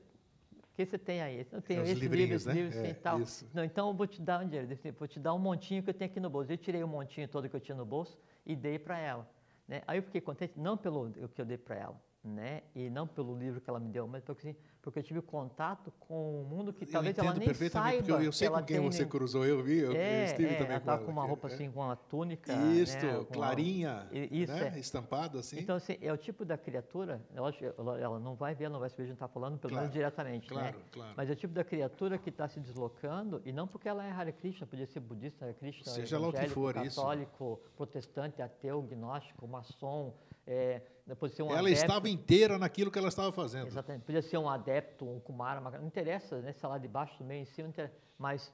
que 0.85 0.91
você 0.91 0.97
tem 0.97 1.21
aí? 1.21 1.45
Eu 1.51 1.61
tenho 1.61 1.81
É, 1.81 1.83
esse 1.91 2.07
livro, 2.07 2.35
esse 2.35 2.47
né? 2.47 2.53
livro, 2.53 2.69
esse 2.69 2.85
É, 2.87 2.93
tal. 2.93 3.19
isso. 3.19 3.49
Não, 3.53 3.63
então 3.63 3.87
eu 3.89 3.93
vou 3.93 4.07
te 4.07 4.21
dar 4.21 4.41
um 4.43 4.47
dinheiro. 4.47 4.67
Vou 4.97 5.07
te 5.07 5.19
dar 5.19 5.33
um 5.33 5.39
montinho 5.39 5.83
que 5.83 5.89
eu 5.89 5.93
tenho 5.93 6.09
aqui 6.09 6.19
no 6.19 6.29
bolso. 6.29 6.51
Eu 6.51 6.57
tirei 6.57 6.83
o 6.83 6.87
montinho 6.87 7.27
todo 7.27 7.49
que 7.49 7.55
eu 7.55 7.59
tinha 7.59 7.75
no 7.75 7.85
bolso 7.85 8.17
e 8.45 8.55
dei 8.55 8.79
para 8.79 8.97
ela. 8.97 9.29
Né? 9.67 9.81
Aí 9.85 9.97
eu 9.97 10.03
fiquei 10.03 10.21
contente, 10.21 10.59
não 10.59 10.75
pelo 10.77 11.11
que 11.11 11.41
eu 11.41 11.45
dei 11.45 11.57
para 11.57 11.75
ela, 11.75 12.01
né? 12.23 12.63
E 12.75 12.89
não 12.89 13.07
pelo 13.07 13.37
livro 13.37 13.61
que 13.61 13.69
ela 13.69 13.79
me 13.79 13.89
deu, 13.89 14.05
mas 14.07 14.21
porque, 14.23 14.49
assim, 14.49 14.57
porque 14.81 14.99
eu 14.99 15.03
tive 15.03 15.21
contato 15.21 15.91
com 15.99 16.41
um 16.41 16.43
mundo 16.43 16.73
que 16.73 16.83
eu 16.83 16.91
talvez 16.91 17.17
ela 17.17 17.33
nem 17.33 17.53
saiba 17.53 18.09
eu, 18.11 18.21
eu 18.21 18.31
que 18.31 18.35
sei 18.37 18.47
ela 18.47 18.59
com 18.59 18.65
quem 18.65 18.79
você 18.81 19.01
nem- 19.03 19.09
cruzou, 19.09 19.45
eu 19.45 19.63
vi, 19.63 19.79
eu, 19.79 19.91
eu 19.93 19.97
é, 19.97 20.25
estive 20.25 20.49
é, 20.49 20.57
também 20.57 20.71
ela 20.73 20.79
com 20.81 20.91
ela. 20.91 20.99
com 21.05 21.11
uma 21.11 21.25
roupa 21.25 21.47
é. 21.47 21.53
assim, 21.53 21.71
com 21.71 21.79
uma 21.79 21.95
túnica. 21.95 22.53
Isto, 22.53 23.05
né, 23.05 23.17
uma- 23.17 23.25
clarinha, 23.25 24.07
isso, 24.11 24.51
né? 24.53 24.73
é. 24.75 24.79
estampada 24.79 25.39
assim. 25.39 25.59
Então, 25.59 25.75
assim, 25.77 25.97
é 26.01 26.11
o 26.11 26.17
tipo 26.17 26.43
da 26.43 26.57
criatura, 26.57 27.21
lógico, 27.35 27.73
ela, 27.77 27.99
ela 27.99 28.19
não 28.19 28.35
vai 28.35 28.53
ver, 28.53 28.69
não 28.69 28.79
vai 28.79 28.89
saber 28.89 29.03
o 29.03 29.05
que 29.05 29.11
a 29.11 29.13
gente 29.13 29.15
está 29.15 29.27
falando, 29.29 29.57
pelo 29.57 29.69
Claro, 29.71 29.83
menos 29.83 29.93
diretamente, 29.93 30.53
né? 30.53 30.61
claro, 30.71 30.77
claro. 30.91 31.13
Mas 31.15 31.29
é 31.29 31.33
o 31.33 31.35
tipo 31.35 31.53
da 31.53 31.63
criatura 31.63 32.17
que 32.17 32.29
está 32.29 32.47
se 32.49 32.59
deslocando, 32.59 33.41
e 33.45 33.51
não 33.53 33.65
porque 33.67 33.87
ela 33.87 34.05
é 34.05 34.11
Hare 34.11 34.33
Krishna, 34.33 34.67
podia 34.67 34.85
ser 34.87 34.99
budista, 34.99 35.45
Hare 35.45 35.53
Krishna, 35.53 35.85
Seja 35.91 36.19
lá 36.19 36.27
o 36.27 36.31
que 36.31 36.37
evangélico, 36.37 36.61
for, 36.61 36.85
isso. 36.85 36.95
católico, 36.97 37.61
protestante, 37.77 38.41
ateu, 38.41 38.81
gnóstico, 38.81 39.47
maçom, 39.47 40.13
é, 40.45 40.81
pode 41.15 41.33
ser 41.35 41.43
um 41.43 41.47
ela 41.49 41.59
adepto. 41.61 41.73
estava 41.81 42.09
inteira 42.09 42.57
naquilo 42.57 42.89
que 42.91 42.97
ela 42.99 43.07
estava 43.09 43.31
fazendo. 43.31 43.67
Exatamente. 43.67 44.03
Podia 44.03 44.21
ser 44.21 44.37
um 44.37 44.49
adepto, 44.49 45.05
um 45.07 45.19
kumara, 45.19 45.59
uma- 45.59 45.71
não 45.71 45.87
interessa, 45.87 46.39
né? 46.41 46.51
Se 46.53 46.65
lá 46.65 46.77
de 46.77 46.87
baixo, 46.87 47.17
do 47.17 47.23
meio, 47.25 47.41
em 47.41 47.45
cima. 47.45 47.69
Mas 48.17 48.51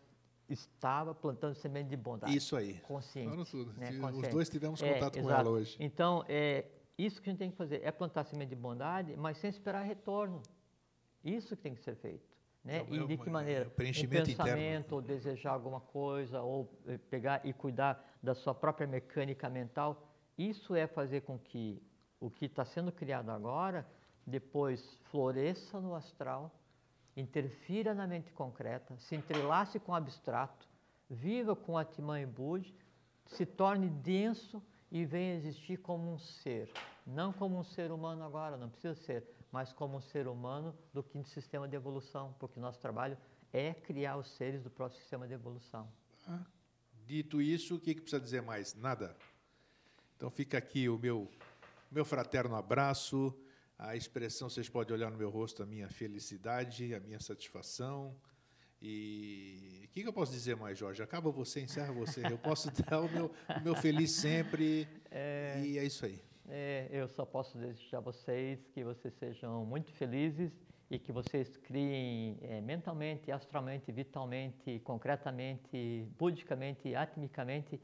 estava 0.47 1.13
plantando 1.15 1.55
semente 1.55 1.89
de 1.89 1.97
bondade. 1.97 2.35
Isso 2.35 2.55
aí. 2.55 2.75
Consciente. 2.81 3.49
Tudo. 3.51 3.73
né? 3.73 3.89
Os 3.91 3.97
Consciente. 3.99 4.29
dois 4.29 4.49
tivemos 4.49 4.81
É, 4.83 4.93
contato 4.93 5.13
com 5.13 5.19
exato. 5.21 5.41
ela 5.41 5.49
hoje. 5.49 5.75
Então, 5.79 6.23
é, 6.29 6.65
isso 6.97 7.21
que 7.21 7.29
a 7.29 7.31
gente 7.31 7.39
tem 7.39 7.49
que 7.51 7.57
fazer, 7.57 7.81
é 7.83 7.91
plantar 7.91 8.23
semente 8.25 8.49
de 8.49 8.55
bondade, 8.55 9.15
mas 9.17 9.37
sem 9.39 9.49
esperar 9.49 9.83
retorno. 9.83 10.41
Isso 11.23 11.55
que 11.55 11.63
tem 11.63 11.73
que 11.73 11.81
ser 11.81 11.95
feito. 11.95 12.35
Né? 12.63 12.77
É 12.77 12.93
e 12.93 12.97
é 12.99 13.05
de 13.05 13.17
que 13.17 13.29
é 13.29 13.31
maneira? 13.31 13.69
preenchimento 13.69 14.27
um 14.29 14.31
interno. 14.33 14.43
pensamento, 14.53 14.91
ou 14.93 15.01
desejar 15.01 15.51
alguma 15.51 15.79
coisa, 15.79 16.41
ou 16.41 16.71
eh, 16.87 16.97
pegar 17.09 17.41
e 17.45 17.53
cuidar 17.53 18.03
da 18.21 18.33
sua 18.33 18.55
própria 18.55 18.87
mecânica 18.87 19.47
mental. 19.49 20.07
Isso 20.37 20.73
é 20.75 20.87
fazer 20.87 21.21
com 21.21 21.37
que 21.37 21.81
o 22.19 22.29
que 22.29 22.45
está 22.45 22.65
sendo 22.65 22.91
criado 22.91 23.29
agora, 23.29 23.87
depois 24.25 24.97
floresça 25.11 25.79
no 25.79 25.95
astral, 25.95 26.51
interfira 27.15 27.93
na 27.93 28.07
mente 28.07 28.31
concreta, 28.31 28.97
se 28.97 29.15
entrelace 29.15 29.79
com 29.79 29.91
o 29.91 29.95
abstrato, 29.95 30.67
viva 31.09 31.55
com 31.55 31.77
Atman 31.77 32.21
e 32.21 32.25
Budi, 32.25 32.75
se 33.25 33.45
torne 33.45 33.89
denso 33.89 34.61
e 34.91 35.05
venha 35.05 35.35
existir 35.35 35.77
como 35.77 36.13
um 36.13 36.17
ser. 36.17 36.71
Não 37.05 37.31
como 37.31 37.57
um 37.57 37.63
ser 37.63 37.91
humano 37.91 38.23
agora, 38.23 38.57
não 38.57 38.69
precisa 38.69 38.95
ser, 38.95 39.23
mas 39.51 39.71
como 39.71 39.97
um 39.97 40.01
ser 40.01 40.27
humano 40.27 40.75
do 40.93 41.03
quinto 41.03 41.29
sistema 41.29 41.67
de 41.67 41.75
evolução, 41.75 42.35
porque 42.39 42.59
nosso 42.59 42.79
trabalho 42.79 43.17
é 43.53 43.73
criar 43.73 44.17
os 44.17 44.27
seres 44.31 44.61
do 44.61 44.69
próximo 44.69 45.01
sistema 45.01 45.27
de 45.27 45.33
evolução. 45.33 45.87
Dito 47.05 47.41
isso, 47.41 47.75
o 47.75 47.79
que, 47.79 47.93
que 47.93 48.01
precisa 48.01 48.19
dizer 48.19 48.41
mais? 48.41 48.73
Nada. 48.73 49.15
Então 50.17 50.29
fica 50.29 50.57
aqui 50.57 50.89
o 50.89 50.97
meu, 50.97 51.29
meu 51.95 52.03
fraterno 52.03 52.57
abraço, 52.57 53.33
a 53.79 53.95
expressão, 53.95 54.49
vocês 54.49 54.67
podem 54.67 54.93
olhar 54.93 55.09
no 55.09 55.17
meu 55.17 55.29
rosto, 55.29 55.63
a 55.63 55.65
minha 55.65 55.87
felicidade, 55.87 56.93
a 56.93 56.99
minha 56.99 57.21
satisfação. 57.21 58.13
E 58.81 59.85
o 59.85 59.87
que, 59.93 60.01
que 60.01 60.07
eu 60.07 60.11
posso 60.11 60.33
dizer 60.33 60.57
mais, 60.57 60.77
Jorge? 60.77 61.01
Acaba 61.01 61.31
você, 61.31 61.61
encerra 61.61 61.93
você. 61.93 62.21
Eu 62.29 62.37
posso 62.37 62.69
dar 62.83 62.99
o 62.99 63.09
meu, 63.09 63.31
o 63.57 63.63
meu 63.63 63.75
feliz 63.75 64.11
sempre. 64.11 64.85
E 65.63 65.77
é 65.77 65.85
isso 65.85 66.05
aí. 66.05 66.21
É, 66.49 66.89
eu 66.91 67.07
só 67.07 67.25
posso 67.25 67.57
desejar 67.57 67.99
a 67.99 68.01
vocês 68.01 68.67
que 68.73 68.83
vocês 68.83 69.13
sejam 69.13 69.65
muito 69.65 69.89
felizes 69.93 70.51
e 70.91 70.99
que 70.99 71.13
vocês 71.13 71.55
criem 71.55 72.37
é, 72.41 72.59
mentalmente, 72.59 73.31
astralmente, 73.31 73.89
vitalmente, 73.89 74.81
concretamente, 74.83 76.05
budicamente, 76.19 76.93
atmicamente, 76.93 77.79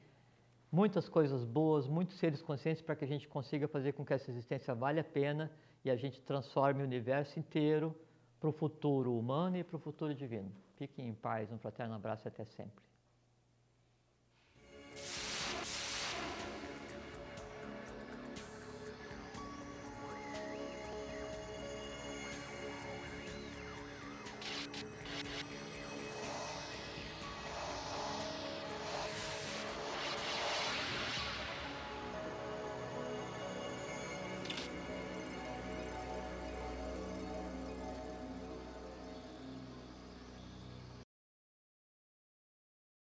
muitas 0.71 1.09
coisas 1.09 1.43
boas, 1.43 1.87
muitos 1.87 2.17
seres 2.17 2.41
conscientes 2.41 2.81
para 2.81 2.95
que 2.95 3.03
a 3.03 3.07
gente 3.07 3.27
consiga 3.27 3.67
fazer 3.67 3.91
com 3.93 4.05
que 4.05 4.13
essa 4.13 4.31
existência 4.31 4.73
valha 4.73 5.01
a 5.01 5.03
pena 5.03 5.51
e 5.83 5.91
a 5.91 5.95
gente 5.95 6.21
transforme 6.21 6.81
o 6.81 6.85
universo 6.85 7.37
inteiro 7.39 7.95
para 8.39 8.49
o 8.49 8.53
futuro 8.53 9.17
humano 9.17 9.57
e 9.57 9.63
para 9.63 9.75
o 9.75 9.79
futuro 9.79 10.15
divino. 10.15 10.51
Fiquem 10.77 11.09
em 11.09 11.13
paz, 11.13 11.51
um 11.51 11.57
fraterno 11.57 11.93
abraço 11.93 12.25
e 12.25 12.29
até 12.29 12.45
sempre. 12.45 12.90